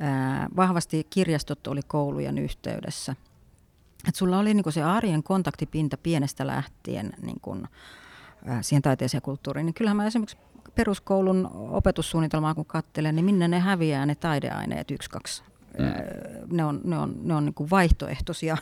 Ää, 0.00 0.48
vahvasti 0.56 1.06
kirjastot 1.10 1.66
oli 1.66 1.80
koulujen 1.86 2.38
yhteydessä. 2.38 3.16
Et 4.08 4.14
sulla 4.14 4.38
oli 4.38 4.54
niin 4.54 4.72
se 4.72 4.82
arjen 4.82 5.22
kontaktipinta 5.22 5.96
pienestä 5.96 6.46
lähtien 6.46 7.12
niin 7.22 7.40
kuin, 7.42 7.68
ää, 8.46 8.62
siihen 8.62 8.82
taiteeseen 8.82 9.18
ja 9.18 9.22
kulttuuriin. 9.22 9.66
Niin 9.66 9.74
kyllähän 9.74 9.96
mä 9.96 10.06
esimerkiksi 10.06 10.36
peruskoulun 10.74 11.50
opetussuunnitelmaa 11.52 12.54
kun 12.54 12.66
katselen, 12.66 13.16
niin 13.16 13.24
minne 13.24 13.48
ne 13.48 13.58
häviää 13.58 14.06
ne 14.06 14.14
taideaineet 14.14 14.90
yksi, 14.90 15.10
kaksi. 15.10 15.42
Mm. 15.78 16.56
Ne 16.56 16.64
on, 16.64 16.80
ne 16.84 16.98
on, 16.98 17.14
ne 17.22 17.34
on 17.34 17.44
niin 17.44 17.70
vaihtoehtoisia 17.70 18.56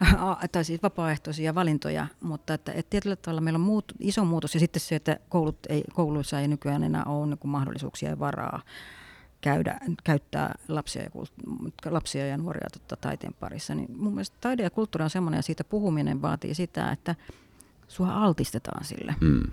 tai 0.52 0.64
siis 0.64 0.82
vapaaehtoisia 0.82 1.54
valintoja, 1.54 2.06
mutta 2.20 2.54
että, 2.54 2.72
että 2.72 2.90
tietyllä 2.90 3.16
tavalla 3.16 3.40
meillä 3.40 3.56
on 3.56 3.60
muut, 3.60 3.84
iso 4.00 4.24
muutos 4.24 4.54
ja 4.54 4.60
sitten 4.60 4.80
se, 4.80 4.96
että 4.96 5.18
koulut 5.28 5.58
ei, 5.68 5.84
kouluissa 5.94 6.40
ei 6.40 6.48
nykyään 6.48 6.82
enää 6.82 7.04
ole 7.04 7.26
niin 7.26 7.38
kuin 7.38 7.50
mahdollisuuksia 7.50 8.10
ja 8.10 8.18
varaa 8.18 8.62
käydä, 9.40 9.80
käyttää 10.04 10.54
lapsia 10.68 11.02
ja, 11.02 11.10
lapsia 11.90 12.26
ja 12.26 12.36
nuoria 12.36 12.68
totta, 12.72 12.96
taiteen 12.96 13.34
parissa. 13.40 13.74
Niin 13.74 13.96
mun 13.96 14.12
mielestä 14.12 14.36
taide 14.40 14.62
ja 14.62 14.70
kulttuuri 14.70 15.04
on 15.04 15.10
semmoinen 15.10 15.38
ja 15.38 15.42
siitä 15.42 15.64
puhuminen 15.64 16.22
vaatii 16.22 16.54
sitä, 16.54 16.90
että 16.90 17.14
sua 17.88 18.12
altistetaan 18.14 18.84
sille. 18.84 19.14
Mm. 19.20 19.50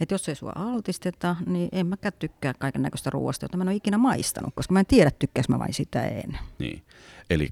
Että 0.00 0.14
jos 0.14 0.28
ei 0.28 0.34
sua 0.34 0.52
altisteta, 0.54 1.36
niin 1.46 1.68
en 1.72 1.86
mäkään 1.86 2.12
tykkää 2.18 2.54
kaiken 2.58 2.82
näköistä 2.82 3.10
ruoasta, 3.10 3.44
jota 3.44 3.56
mä 3.56 3.64
en 3.64 3.68
ole 3.68 3.76
ikinä 3.76 3.98
maistanut, 3.98 4.54
koska 4.54 4.72
mä 4.72 4.80
en 4.80 4.86
tiedä, 4.86 5.10
tykkääkö 5.18 5.52
mä 5.52 5.58
vai 5.58 5.72
sitä 5.72 6.02
en. 6.02 6.38
Niin, 6.58 6.82
eli 7.30 7.48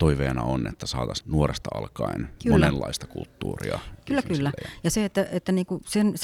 toiveena 0.00 0.42
on, 0.42 0.66
että 0.66 0.86
saataisiin 0.86 1.30
nuoresta 1.30 1.70
alkaen 1.74 2.30
kyllä. 2.42 2.54
monenlaista 2.54 3.06
kulttuuria. 3.06 3.78
Kyllä, 4.06 4.22
kyllä. 4.22 4.52
Ja 4.84 4.90
se, 4.90 5.04
että, 5.04 5.26
että 5.32 5.52
niinku 5.52 5.80
sen, 5.86 6.14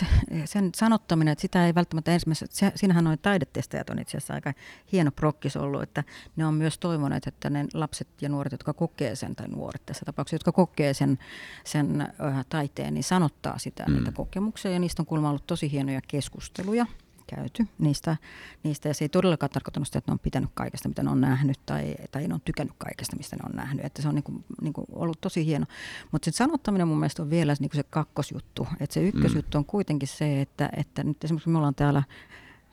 sen 0.45 0.71
sanottaminen, 0.77 1.33
että 1.33 1.43
sitä 1.43 1.67
ei 1.67 1.75
välttämättä 1.75 2.13
ensimmäisenä, 2.13 2.49
se, 2.53 2.73
siinähän 2.75 3.05
noin 3.05 3.19
taidetestajat 3.19 3.91
on 3.91 3.99
itse 3.99 4.17
asiassa 4.17 4.35
aika 4.35 4.53
hieno 4.93 5.11
prokkis 5.11 5.57
ollut, 5.57 5.83
että 5.83 6.05
ne 6.37 6.47
on 6.47 6.55
myös 6.55 6.79
toivoneet, 6.79 7.27
että 7.27 7.51
ne 7.51 7.67
lapset 7.75 8.09
ja 8.21 8.29
nuoret, 8.29 8.53
jotka 8.53 8.73
kokee 8.73 9.17
sen, 9.17 9.37
tai 9.37 9.49
nuoret 9.49 9.83
tässä 9.87 10.05
tapauksessa, 10.05 10.35
jotka 10.35 10.53
kokee 10.53 10.95
sen, 10.95 11.19
sen 11.65 12.01
äh, 12.01 12.47
taiteen, 12.49 12.95
niin 12.95 13.05
sanottaa 13.05 13.59
sitä, 13.59 13.85
mm. 13.89 13.95
niitä 13.95 14.13
kokemuksia, 14.13 14.71
ja 14.71 14.79
niistä 14.79 15.03
on 15.03 15.07
kuulemma 15.07 15.29
ollut 15.29 15.47
tosi 15.47 15.73
hienoja 15.73 16.01
keskusteluja 16.09 16.87
käyty 17.27 17.67
niistä, 17.79 18.17
niistä. 18.63 18.89
Ja 18.89 18.95
se 18.95 19.05
ei 19.05 19.09
todellakaan 19.09 19.51
tarkoittanut 19.51 19.89
sitä, 19.89 19.99
että 19.99 20.11
ne 20.11 20.13
on 20.13 20.19
pitänyt 20.19 20.51
kaikesta, 20.55 20.89
mitä 20.89 21.03
ne 21.03 21.11
on 21.11 21.21
nähnyt, 21.21 21.61
tai, 21.67 21.95
tai 22.11 22.29
ne 22.29 22.35
on 22.35 22.41
tykännyt 22.45 22.75
kaikesta, 22.79 23.17
mistä 23.17 23.37
ne 23.37 23.43
on 23.47 23.57
nähnyt. 23.57 23.85
Että 23.85 24.03
se 24.03 24.09
on 24.09 24.15
niin 24.15 24.23
kuin, 24.23 24.45
niin 24.61 24.73
kuin 24.73 24.87
ollut 24.93 25.21
tosi 25.21 25.47
hieno. 25.47 25.67
Mutta 26.13 26.31
se 26.31 26.37
sanottaminen 26.37 26.89
mun 26.89 26.99
mielestä 26.99 27.23
on 27.23 27.31
vielä 27.31 27.55
niin 27.61 27.71
kuin 27.71 27.79
se 27.79 27.85
kakkosjuttu. 27.91 28.69
Että 28.81 28.95
se 28.95 29.03
ykkösjuttu 29.03 29.59
on 29.59 29.65
kuitenkin 29.65 30.09
se, 30.09 30.41
että, 30.41 30.71
että 30.77 31.05
nyt 31.05 31.25
esimerkiksi 31.25 31.49
me 31.49 31.59
ollaan 31.59 31.75
täällä 31.75 32.03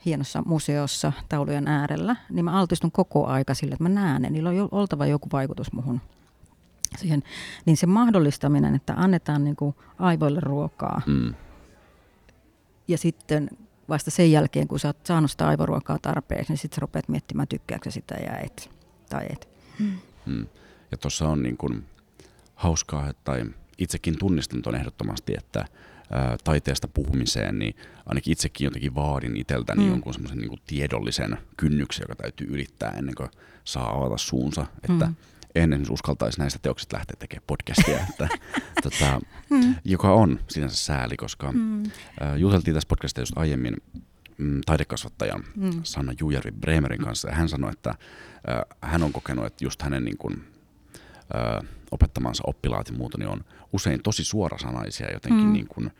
hienossa 0.04 0.42
museossa 0.46 1.12
taulujen 1.28 1.68
äärellä, 1.68 2.16
niin 2.30 2.44
mä 2.44 2.60
altistun 2.60 2.92
koko 2.92 3.26
aika 3.26 3.54
sille, 3.54 3.74
että 3.74 3.82
mä 3.82 3.88
näen 3.88 4.22
ne. 4.22 4.30
Niillä 4.30 4.50
on 4.50 4.68
oltava 4.70 5.06
joku 5.06 5.28
vaikutus 5.32 5.72
muhun 5.72 6.00
siihen. 6.98 7.22
Niin 7.66 7.76
se 7.76 7.86
mahdollistaminen, 7.86 8.74
että 8.74 8.94
annetaan 8.96 9.44
niin 9.44 9.56
kuin 9.56 9.74
aivoille 9.98 10.40
ruokaa, 10.40 11.02
mm. 11.06 11.34
ja 12.88 12.98
sitten 12.98 13.50
vasta 13.88 14.10
sen 14.10 14.32
jälkeen, 14.32 14.68
kun 14.68 14.80
sä 14.80 14.88
oot 14.88 15.06
saanut 15.06 15.30
sitä 15.30 15.46
aivoruokaa 15.46 15.98
tarpeeksi, 16.02 16.52
niin 16.52 16.58
sitten 16.58 16.76
sä 16.76 16.80
rupeat 16.80 17.08
miettimään, 17.08 17.48
tykkääkö 17.48 17.90
sitä 17.90 18.14
ja 18.14 18.38
et, 18.38 18.70
tai 19.08 19.26
et. 19.30 19.48
Hmm. 19.78 20.46
Ja 20.90 20.98
tuossa 20.98 21.28
on 21.28 21.42
niin 21.42 21.56
kun 21.56 21.84
hauskaa, 22.54 23.12
tai 23.24 23.44
itsekin 23.78 24.18
tunnistan 24.18 24.62
tuon 24.62 24.76
ehdottomasti, 24.76 25.34
että 25.38 25.64
ää, 26.10 26.36
taiteesta 26.44 26.88
puhumiseen, 26.88 27.58
niin 27.58 27.76
ainakin 28.06 28.32
itsekin 28.32 28.64
jotenkin 28.64 28.94
vaadin 28.94 29.36
itseltäni 29.36 29.82
hmm. 29.82 29.90
jonkun 29.90 30.14
semmoisen 30.14 30.38
niin 30.38 30.60
tiedollisen 30.66 31.38
kynnyksen, 31.56 32.04
joka 32.08 32.22
täytyy 32.22 32.46
ylittää 32.50 32.90
ennen 32.90 33.14
kuin 33.14 33.30
saa 33.64 33.96
avata 33.96 34.18
suunsa. 34.18 34.66
Että 34.82 35.06
hmm 35.06 35.14
en 35.54 35.72
esimerkiksi 35.72 35.92
uskaltaisi 35.92 36.38
näistä 36.38 36.58
teoksista 36.62 36.96
lähteä 36.96 37.16
tekemään 37.18 37.44
podcastia, 37.46 38.00
että, 38.10 38.28
tota, 38.82 39.20
mm. 39.50 39.74
joka 39.84 40.12
on 40.12 40.40
sinänsä 40.48 40.76
sääli, 40.76 41.16
koska 41.16 41.52
mm. 41.52 41.82
äh, 41.82 42.36
juteltiin 42.36 42.74
tässä 42.74 42.88
podcastissa 42.88 43.22
just 43.22 43.38
aiemmin 43.38 43.76
mm, 44.38 44.60
taidekasvattajan 44.66 45.44
mm. 45.56 45.80
Sanna 45.82 46.12
Jujärvi 46.20 46.52
Bremerin 46.52 47.00
kanssa, 47.04 47.28
ja 47.28 47.34
hän 47.34 47.48
sanoi, 47.48 47.70
että 47.72 47.90
äh, 47.90 47.96
hän 48.80 49.02
on 49.02 49.12
kokenut, 49.12 49.46
että 49.46 49.64
just 49.64 49.82
hänen 49.82 50.04
niin 50.04 50.18
kuin, 50.18 50.44
äh, 51.34 51.68
opettamansa 51.90 52.42
oppilaat 52.46 52.88
ja 52.88 52.94
muuta, 52.94 53.18
niin 53.18 53.28
on 53.28 53.44
usein 53.72 54.02
tosi 54.02 54.24
suorasanaisia 54.24 55.12
jotenkin 55.12 55.46
mm. 55.46 55.52
niin 55.52 55.68
kuin, 55.68 55.90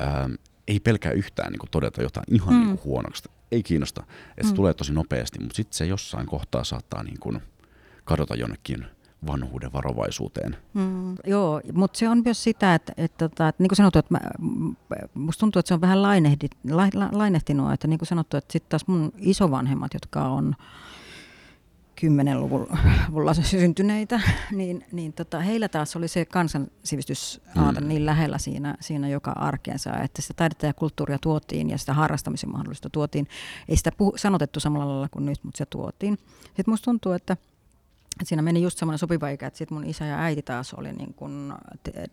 äh, 0.00 0.38
ei 0.68 0.80
pelkää 0.80 1.12
yhtään 1.12 1.52
niin 1.52 1.60
kuin 1.60 1.70
todeta 1.70 2.02
jotain 2.02 2.26
ihan 2.28 2.54
mm. 2.54 2.60
niin 2.60 2.78
kuin 2.78 2.84
huonoksi. 2.84 3.28
Ei 3.52 3.62
kiinnosta, 3.62 4.02
että 4.28 4.42
se 4.42 4.48
mm. 4.48 4.56
tulee 4.56 4.74
tosi 4.74 4.92
nopeasti, 4.92 5.38
mutta 5.38 5.56
sitten 5.56 5.76
se 5.76 5.86
jossain 5.86 6.26
kohtaa 6.26 6.64
saattaa 6.64 7.02
niin 7.02 7.20
kuin 7.20 7.42
kadota 8.04 8.34
jonnekin 8.34 8.86
vanhuuden 9.26 9.72
varovaisuuteen. 9.72 10.56
Mm, 10.74 11.14
joo, 11.26 11.60
mutta 11.72 11.98
se 11.98 12.08
on 12.08 12.22
myös 12.24 12.44
sitä, 12.44 12.74
että, 12.74 12.92
että, 12.96 13.24
että, 13.24 13.48
että 13.48 13.62
niin 13.62 13.68
kuin 13.68 13.76
sanottu, 13.76 13.98
että 13.98 14.14
mä, 14.14 14.20
musta 15.14 15.40
tuntuu, 15.40 15.60
että 15.60 15.68
se 15.68 15.74
on 15.74 15.80
vähän 15.80 16.02
lainehdi, 16.02 16.46
la, 16.70 16.88
la, 16.94 17.08
lainehtinut, 17.12 17.72
että 17.72 17.88
niin 17.88 17.98
kuin 17.98 18.06
sanottu, 18.06 18.36
että 18.36 18.52
sitten 18.52 18.70
taas 18.70 18.86
mun 18.86 19.12
isovanhemmat, 19.18 19.94
jotka 19.94 20.24
on 20.24 20.54
10-luvulla 22.00 23.34
syntyneitä, 23.42 24.20
niin, 24.50 24.84
niin 24.92 25.12
tota, 25.12 25.40
heillä 25.40 25.68
taas 25.68 25.96
oli 25.96 26.08
se 26.08 26.24
kansansivistysaalta 26.24 27.80
mm. 27.80 27.88
niin 27.88 28.06
lähellä 28.06 28.38
siinä, 28.38 28.74
siinä 28.80 29.08
joka 29.08 29.30
arkeensa, 29.30 29.96
että 29.96 30.22
sitä 30.22 30.34
taidetta 30.36 30.66
ja 30.66 30.74
kulttuuria 30.74 31.18
tuotiin 31.18 31.70
ja 31.70 31.78
sitä 31.78 31.94
harrastamisen 31.94 32.50
mahdollista 32.52 32.90
tuotiin. 32.90 33.28
Ei 33.68 33.76
sitä 33.76 33.90
puh- 33.90 34.16
sanotettu 34.16 34.60
samalla 34.60 34.88
lailla 34.88 35.08
kuin 35.08 35.26
nyt, 35.26 35.44
mutta 35.44 35.58
se 35.58 35.66
tuotiin. 35.66 36.18
Sitten 36.44 36.64
musta 36.66 36.84
tuntuu, 36.84 37.12
että 37.12 37.36
et 38.20 38.28
siinä 38.28 38.42
meni 38.42 38.62
just 38.62 38.78
semmoinen 38.78 38.98
sopiva 38.98 39.28
ikä, 39.28 39.46
että 39.46 39.58
sitten 39.58 39.78
mun 39.78 39.86
isä 39.86 40.04
ja 40.04 40.18
äiti 40.18 40.42
taas 40.42 40.74
oli 40.74 40.92
niin 40.92 41.14
kun 41.14 41.54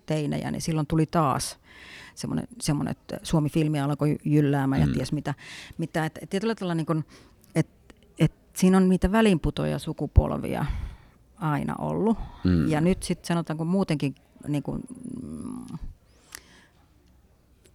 teinejä, 0.05 0.51
niin 0.51 0.61
silloin 0.61 0.87
tuli 0.87 1.05
taas 1.05 1.59
semmoinen, 2.15 2.47
semmoinen 2.61 2.91
että 2.91 3.19
Suomi-filmi 3.23 3.79
alkoi 3.79 4.17
jylläämään 4.25 4.81
ja 4.81 4.87
mm. 4.87 4.93
ties 4.93 5.11
mitä. 5.11 5.33
mitä 5.77 6.05
että 6.05 6.21
tietyllä 6.29 6.55
tavalla 6.55 6.75
niin 6.75 6.85
kun, 6.85 7.05
että 7.55 7.95
et 8.19 8.33
siinä 8.55 8.77
on 8.77 8.89
niitä 8.89 9.11
välinputoja 9.11 9.79
sukupolvia 9.79 10.65
aina 11.35 11.75
ollut. 11.75 12.17
Mm. 12.43 12.67
Ja 12.67 12.81
nyt 12.81 13.03
sitten 13.03 13.27
sanotaanko 13.27 13.65
muutenkin 13.65 14.15
niin 14.47 14.63
kun, 14.63 14.81
mm, 15.23 15.77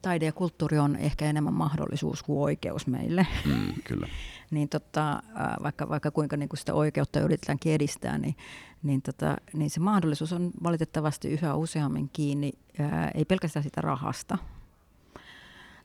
taide 0.02 0.24
ja 0.24 0.32
kulttuuri 0.32 0.78
on 0.78 0.96
ehkä 0.96 1.24
enemmän 1.24 1.54
mahdollisuus 1.54 2.22
kuin 2.22 2.38
oikeus 2.38 2.86
meille. 2.86 3.26
Mm, 3.44 3.74
kyllä. 3.84 4.08
Niin 4.50 4.68
tota, 4.68 5.22
vaikka, 5.62 5.88
vaikka 5.88 6.10
kuinka 6.10 6.36
niin 6.36 6.48
kuin 6.48 6.58
sitä 6.58 6.74
oikeutta 6.74 7.20
yritetäänkin 7.20 7.72
edistää, 7.72 8.18
niin, 8.18 8.36
niin, 8.82 9.02
tota, 9.02 9.36
niin 9.52 9.70
se 9.70 9.80
mahdollisuus 9.80 10.32
on 10.32 10.50
valitettavasti 10.62 11.28
yhä 11.28 11.54
useammin 11.54 12.10
kiinni, 12.12 12.52
ää, 12.78 13.10
ei 13.14 13.24
pelkästään 13.24 13.62
sitä 13.62 13.80
rahasta, 13.80 14.38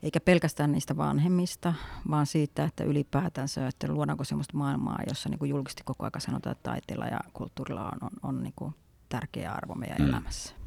eikä 0.03 0.19
pelkästään 0.19 0.71
niistä 0.71 0.97
vanhemmista, 0.97 1.73
vaan 2.09 2.25
siitä, 2.25 2.63
että 2.63 2.83
ylipäätänsä, 2.83 3.67
että 3.67 3.87
luodaanko 3.87 4.23
sellaista 4.23 4.57
maailmaa, 4.57 4.99
jossa 5.09 5.29
niin 5.29 5.39
kuin 5.39 5.49
julkisesti 5.49 5.83
koko 5.85 6.05
ajan 6.05 6.21
sanotaan, 6.21 6.51
että 6.51 6.69
taiteella 6.69 7.05
ja 7.05 7.19
kulttuurilla 7.33 7.85
on, 7.85 7.97
on, 8.01 8.09
on 8.23 8.43
niin 8.43 8.53
kuin 8.55 8.75
tärkeä 9.09 9.51
arvo 9.51 9.75
meidän 9.75 10.01
mm. 10.01 10.09
elämässä. 10.09 10.60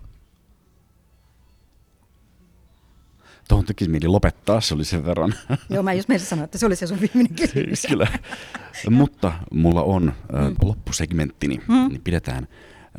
Tuohon 3.48 3.64
tekisi 3.64 3.90
mieli 3.90 4.06
lopettaa, 4.06 4.60
se 4.60 4.74
oli 4.74 4.84
sen 4.84 5.04
verran. 5.04 5.34
Joo, 5.70 5.82
mä 5.82 5.92
just 5.92 6.08
meidän 6.08 6.26
sanoa, 6.26 6.44
että 6.44 6.58
se 6.58 6.66
oli 6.66 6.76
se 6.76 6.86
sun 6.86 7.00
viimeinen 7.00 7.34
kysymys. 7.36 7.86
Kyllä. 7.88 8.06
Mutta 8.90 9.32
mulla 9.52 9.82
on 9.82 10.08
äh, 10.08 10.52
loppusegmenttini, 10.62 11.60
mm. 11.68 11.88
niin 11.88 12.00
pidetään 12.04 12.48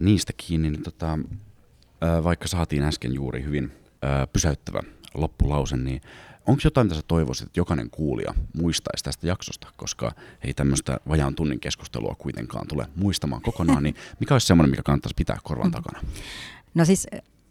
niistä 0.02 0.34
kiinni. 0.38 0.70
Niin 0.70 0.84
tota, 0.84 1.20
vaikka 2.24 2.48
saatiin 2.48 2.84
äsken 2.84 3.14
juuri 3.14 3.44
hyvin 3.44 3.72
pysäyttävä 4.34 4.80
loppulause, 5.14 5.78
niin 5.78 6.02
onko 6.48 6.62
jotain, 6.64 6.88
mitä 6.88 6.96
sä 6.96 7.02
toivoisit, 7.08 7.48
että 7.48 7.60
jokainen 7.60 7.90
kuulija 7.90 8.34
muistaisi 8.54 9.04
tästä 9.04 9.28
jaksosta, 9.28 9.68
koska 9.78 10.12
ei 10.42 10.54
tämmöistä 10.54 11.00
vajaan 11.10 11.36
tunnin 11.36 11.60
keskustelua 11.60 12.16
kuitenkaan 12.18 12.68
tule 12.68 12.88
muistamaan 12.96 13.42
kokonaan, 13.42 13.84
niin 13.84 13.96
mikä 14.20 14.36
olisi 14.36 14.48
semmoinen, 14.48 14.72
mikä 14.72 14.84
kannattaisi 14.84 15.16
pitää 15.16 15.38
korvan 15.44 15.72
takana? 15.72 16.00
No 16.74 16.86
siis 16.86 17.08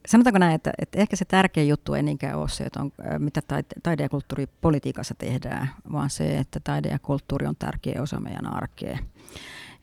sanotaanko 0.07 0.39
näin, 0.39 0.55
että, 0.55 0.73
että 0.79 0.99
ehkä 0.99 1.17
se 1.17 1.25
tärkein 1.25 1.69
juttu 1.69 1.95
ei 1.95 2.03
niinkään 2.03 2.39
ole 2.39 2.49
se, 2.49 2.65
että 2.65 2.83
on, 2.83 2.93
mitä 3.19 3.43
taide, 3.43 3.69
taide- 3.83 4.03
ja 4.03 4.09
kulttuuripolitiikassa 4.09 5.15
tehdään, 5.19 5.71
vaan 5.93 6.11
se, 6.11 6.39
että 6.39 6.61
taide 6.65 6.89
ja 6.89 6.99
kulttuuri 6.99 7.47
on 7.47 7.57
tärkeä 7.59 8.03
osa 8.03 8.21
meidän 8.21 8.47
arkea. 8.47 8.99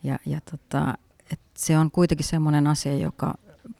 Ja, 0.04 0.20
ja 0.26 0.40
tota, 0.52 0.94
että 1.32 1.46
se 1.58 1.78
on 1.78 1.92
kuitenkin 1.92 2.26
semmoinen 2.26 2.68
asia, 2.68 2.96
joka 2.96 3.34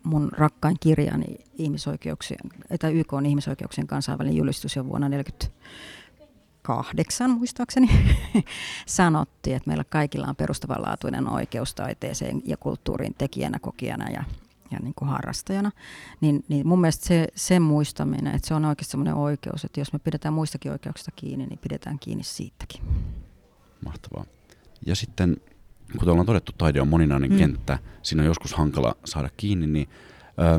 mun 0.04 0.32
rakkain 0.32 0.78
kirjani 0.80 1.36
ihmisoikeuksien, 1.54 2.40
tai 2.80 2.94
YK 2.94 3.14
on 3.14 3.26
ihmisoikeuksien 3.26 3.88
kansainvälinen 3.88 4.38
julistus 4.38 4.76
jo 4.76 4.86
vuonna 4.86 5.10
1948 5.10 7.30
muistaakseni 7.30 7.90
sanottiin, 8.86 9.56
että 9.56 9.70
meillä 9.70 9.84
kaikilla 9.84 10.28
on 10.28 10.36
perustavanlaatuinen 10.36 11.30
oikeus 11.30 11.76
taiteeseen 11.76 12.42
ja 12.46 12.58
kulttuurin 12.58 13.16
tekijänä, 13.18 13.60
kokijana 13.60 14.10
ja 14.10 14.24
ja 14.72 14.80
niin 14.80 14.94
kuin 14.96 15.10
harrastajana, 15.10 15.72
niin, 16.22 16.46
niin 16.48 16.68
mun 16.68 16.82
mielestä 16.82 17.08
se, 17.08 17.28
sen 17.36 17.62
muistaminen, 17.62 18.36
että 18.36 18.48
se 18.48 18.54
on 18.54 18.66
oikeasti 18.66 18.92
semmoinen 18.92 19.16
oikeus, 19.16 19.66
että 19.66 19.80
jos 19.80 19.94
me 19.94 20.00
pidetään 20.00 20.34
muistakin 20.34 20.72
oikeuksista 20.72 21.12
kiinni, 21.12 21.46
niin 21.46 21.60
pidetään 21.60 22.00
kiinni 22.00 22.24
siitäkin. 22.24 22.82
Mahtavaa. 23.86 24.26
Ja 24.86 24.96
sitten, 24.96 25.38
kuten 25.92 26.10
ollaan 26.10 26.26
todettu, 26.26 26.52
taide 26.58 26.82
on 26.82 26.88
moninainen 26.88 27.32
mm. 27.32 27.38
kenttä, 27.38 27.80
siinä 28.02 28.24
on 28.24 28.28
joskus 28.28 28.54
hankala 28.54 28.96
saada 29.06 29.30
kiinni, 29.38 29.68
niin 29.68 29.90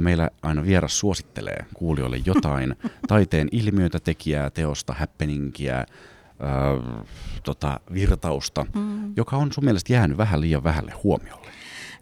meillä 0.00 0.30
aina 0.42 0.64
vieras 0.64 0.98
suosittelee 0.98 1.66
kuulijoille 1.74 2.20
jotain 2.26 2.76
taiteen 3.08 3.48
ilmiötä, 3.52 4.00
tekijää, 4.00 4.50
teosta, 4.50 4.94
happeningia, 4.98 5.78
ö, 5.80 5.84
tota, 7.44 7.80
virtausta, 7.92 8.66
mm. 8.74 9.12
joka 9.16 9.36
on 9.36 9.52
sun 9.52 9.64
mielestä 9.64 9.92
jäänyt 9.92 10.18
vähän 10.18 10.40
liian 10.40 10.64
vähälle 10.64 10.92
huomiolle. 11.04 11.48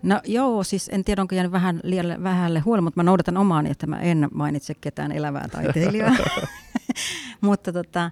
No 0.03 0.21
joo, 0.25 0.65
siis 0.65 0.89
en 0.93 1.05
tiedä 1.05 1.23
onko 1.23 1.35
jäänyt 1.35 1.53
vähän 1.53 1.81
liian 1.83 2.23
vähälle 2.23 2.61
huolelle, 2.61 2.85
mutta 2.85 2.99
mä 2.99 3.03
noudatan 3.03 3.37
omaani, 3.37 3.71
että 3.71 3.87
mä 3.87 4.01
en 4.01 4.29
mainitse 4.35 4.75
ketään 4.75 5.13
elävää 5.13 5.49
taiteilijaa. 5.49 6.17
mutta 7.41 7.73
tota, 7.73 8.11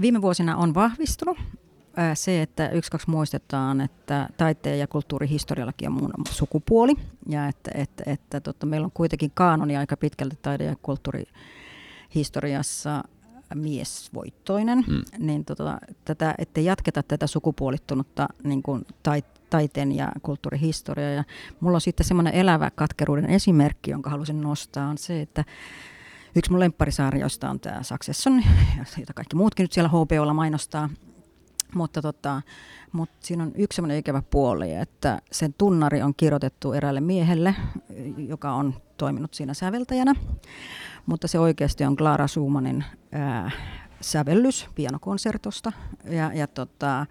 viime 0.00 0.22
vuosina 0.22 0.56
on 0.56 0.74
vahvistunut 0.74 1.38
se, 2.14 2.42
että 2.42 2.68
yksi 2.68 2.90
kaksi 2.90 3.10
muistetaan, 3.10 3.80
että 3.80 4.28
taiteen 4.36 4.78
ja 4.78 4.86
kulttuurihistoriallakin 4.86 5.88
on 5.88 5.94
muun 5.94 6.12
sukupuoli. 6.30 6.94
Ja 7.28 7.48
että, 7.48 7.70
että, 7.74 8.04
että 8.06 8.40
tota, 8.40 8.66
meillä 8.66 8.84
on 8.84 8.92
kuitenkin 8.94 9.30
kaanoni 9.34 9.76
aika 9.76 9.96
pitkälti 9.96 10.38
taide- 10.42 10.64
ja 10.64 10.76
kulttuurihistoriassa 10.82 13.04
miesvoittoinen, 13.54 14.84
mm. 14.88 15.02
niin 15.18 15.44
tota, 15.44 15.78
tätä, 16.04 16.34
että 16.38 16.60
jatketa 16.60 17.02
tätä 17.02 17.26
sukupuolittunutta 17.26 18.28
niin 18.44 18.62
kuin 18.62 18.86
tait, 19.02 19.26
taiteen 19.50 19.92
ja 19.92 20.12
kulttuurihistoriaa. 20.22 21.10
Ja 21.10 21.24
mulla 21.60 21.76
on 21.76 21.80
sitten 21.80 22.06
semmoinen 22.06 22.34
elävä 22.34 22.70
katkeruuden 22.70 23.30
esimerkki, 23.30 23.90
jonka 23.90 24.10
halusin 24.10 24.40
nostaa, 24.40 24.88
on 24.88 24.98
se, 24.98 25.20
että 25.20 25.44
yksi 26.36 26.50
mun 26.50 26.60
lempparisarjoista 26.60 27.50
on 27.50 27.60
tämä 27.60 27.82
Succession, 27.82 28.42
jota 28.98 29.12
kaikki 29.14 29.36
muutkin 29.36 29.64
nyt 29.64 29.72
siellä 29.72 29.88
HBOlla 29.88 30.34
mainostaa. 30.34 30.90
Mutta, 31.74 32.02
tota, 32.02 32.42
mutta 32.92 33.16
siinä 33.20 33.42
on 33.42 33.52
yksi 33.54 33.76
semmoinen 33.76 33.98
ikävä 33.98 34.22
puoli, 34.22 34.74
että 34.74 35.22
sen 35.32 35.54
tunnari 35.58 36.02
on 36.02 36.14
kirjoitettu 36.16 36.72
eräälle 36.72 37.00
miehelle, 37.00 37.54
joka 38.16 38.52
on 38.52 38.74
toiminut 38.96 39.34
siinä 39.34 39.54
säveltäjänä. 39.54 40.14
Mutta 41.06 41.28
se 41.28 41.38
oikeasti 41.38 41.84
on 41.84 41.96
Clara 41.96 42.26
Schumannin 42.26 42.84
ää, 43.12 43.50
sävellys 44.00 44.68
pianokonsertosta. 44.74 45.72
Ja, 46.04 46.32
ja 46.34 46.46
tota, 46.46 47.06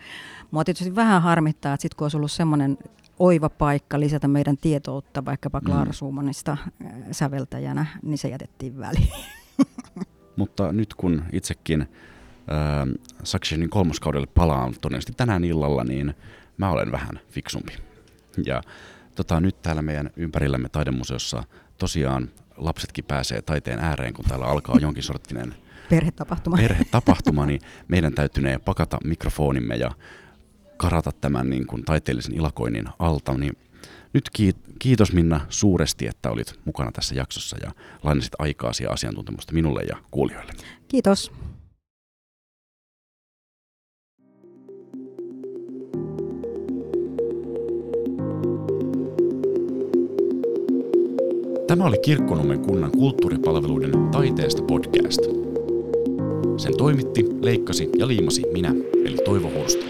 mua 0.51 0.63
tietysti 0.63 0.95
vähän 0.95 1.21
harmittaa, 1.21 1.73
että 1.73 1.81
sitten 1.81 1.97
kun 1.97 2.05
olisi 2.05 2.17
ollut 2.17 2.31
semmoinen 2.31 2.77
oiva 3.19 3.49
paikka 3.49 3.99
lisätä 3.99 4.27
meidän 4.27 4.57
tietoutta 4.57 5.25
vaikkapa 5.25 5.61
Klaara 5.61 5.85
mm. 5.85 5.93
Suumannista 5.93 6.51
äh, 6.51 6.91
säveltäjänä, 7.11 7.85
niin 8.01 8.17
se 8.17 8.27
jätettiin 8.27 8.79
väliin. 8.79 9.13
Mutta 10.35 10.71
nyt 10.71 10.93
kun 10.93 11.23
itsekin 11.31 11.81
äh, 11.81 11.87
Successionin 13.23 13.69
kolmoskaudelle 13.69 14.27
palaan 14.27 14.73
todennäköisesti 14.81 15.13
tänään 15.17 15.43
illalla, 15.43 15.83
niin 15.83 16.13
mä 16.57 16.71
olen 16.71 16.91
vähän 16.91 17.19
fiksumpi. 17.29 17.73
Ja 18.45 18.61
tota, 19.15 19.39
nyt 19.39 19.61
täällä 19.61 19.81
meidän 19.81 20.09
ympärillämme 20.15 20.69
taidemuseossa 20.69 21.43
tosiaan 21.77 22.29
lapsetkin 22.59 23.05
pääsee 23.05 23.41
taiteen 23.41 23.79
ääreen, 23.79 24.13
kun 24.13 24.25
täällä 24.25 24.45
alkaa 24.45 24.77
jonkin 24.81 25.03
sorttinen 25.03 25.55
perhetapahtuma. 25.89 26.57
perhetapahtuma, 26.57 27.45
niin 27.45 27.61
meidän 27.87 28.13
täytynee 28.13 28.57
pakata 28.57 28.97
mikrofonimme 29.03 29.75
ja 29.75 29.91
karata 30.77 31.11
tämän 31.11 31.49
niin 31.49 31.67
kuin 31.67 31.85
taiteellisen 31.85 32.35
ilakoinnin 32.35 32.89
alta. 32.99 33.33
Niin 33.33 33.57
nyt 34.13 34.29
kiitos 34.79 35.13
Minna 35.13 35.41
suuresti, 35.49 36.07
että 36.07 36.31
olit 36.31 36.59
mukana 36.65 36.91
tässä 36.91 37.15
jaksossa 37.15 37.57
ja 37.63 37.71
lainasit 38.03 38.33
aikaasi 38.39 38.83
ja 38.83 38.91
asiantuntemusta 38.91 39.53
minulle 39.53 39.81
ja 39.81 39.97
kuulijoille. 40.11 40.53
Kiitos. 40.87 41.31
Tämä 51.69 51.85
oli 51.85 51.97
Kirkkonummen 51.97 52.59
kunnan 52.59 52.91
kulttuuripalveluiden 52.91 54.09
taiteesta 54.11 54.63
podcast. 54.63 55.19
Sen 56.57 56.77
toimitti, 56.77 57.25
leikkasi 57.41 57.89
ja 57.97 58.07
liimasi 58.07 58.43
minä, 58.53 58.75
eli 59.05 59.17
Toivo 59.25 59.51
Hursta. 59.57 59.85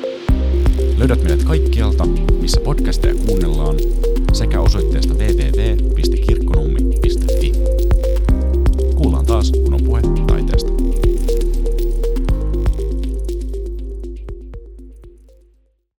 Löydät 0.97 1.23
meidät 1.23 1.43
kaikkialta, 1.43 2.05
missä 2.41 2.61
podcasteja 2.61 3.15
kuunnellaan, 3.25 3.75
sekä 4.33 4.61
osoitteesta 4.61 5.13
www 5.13 6.68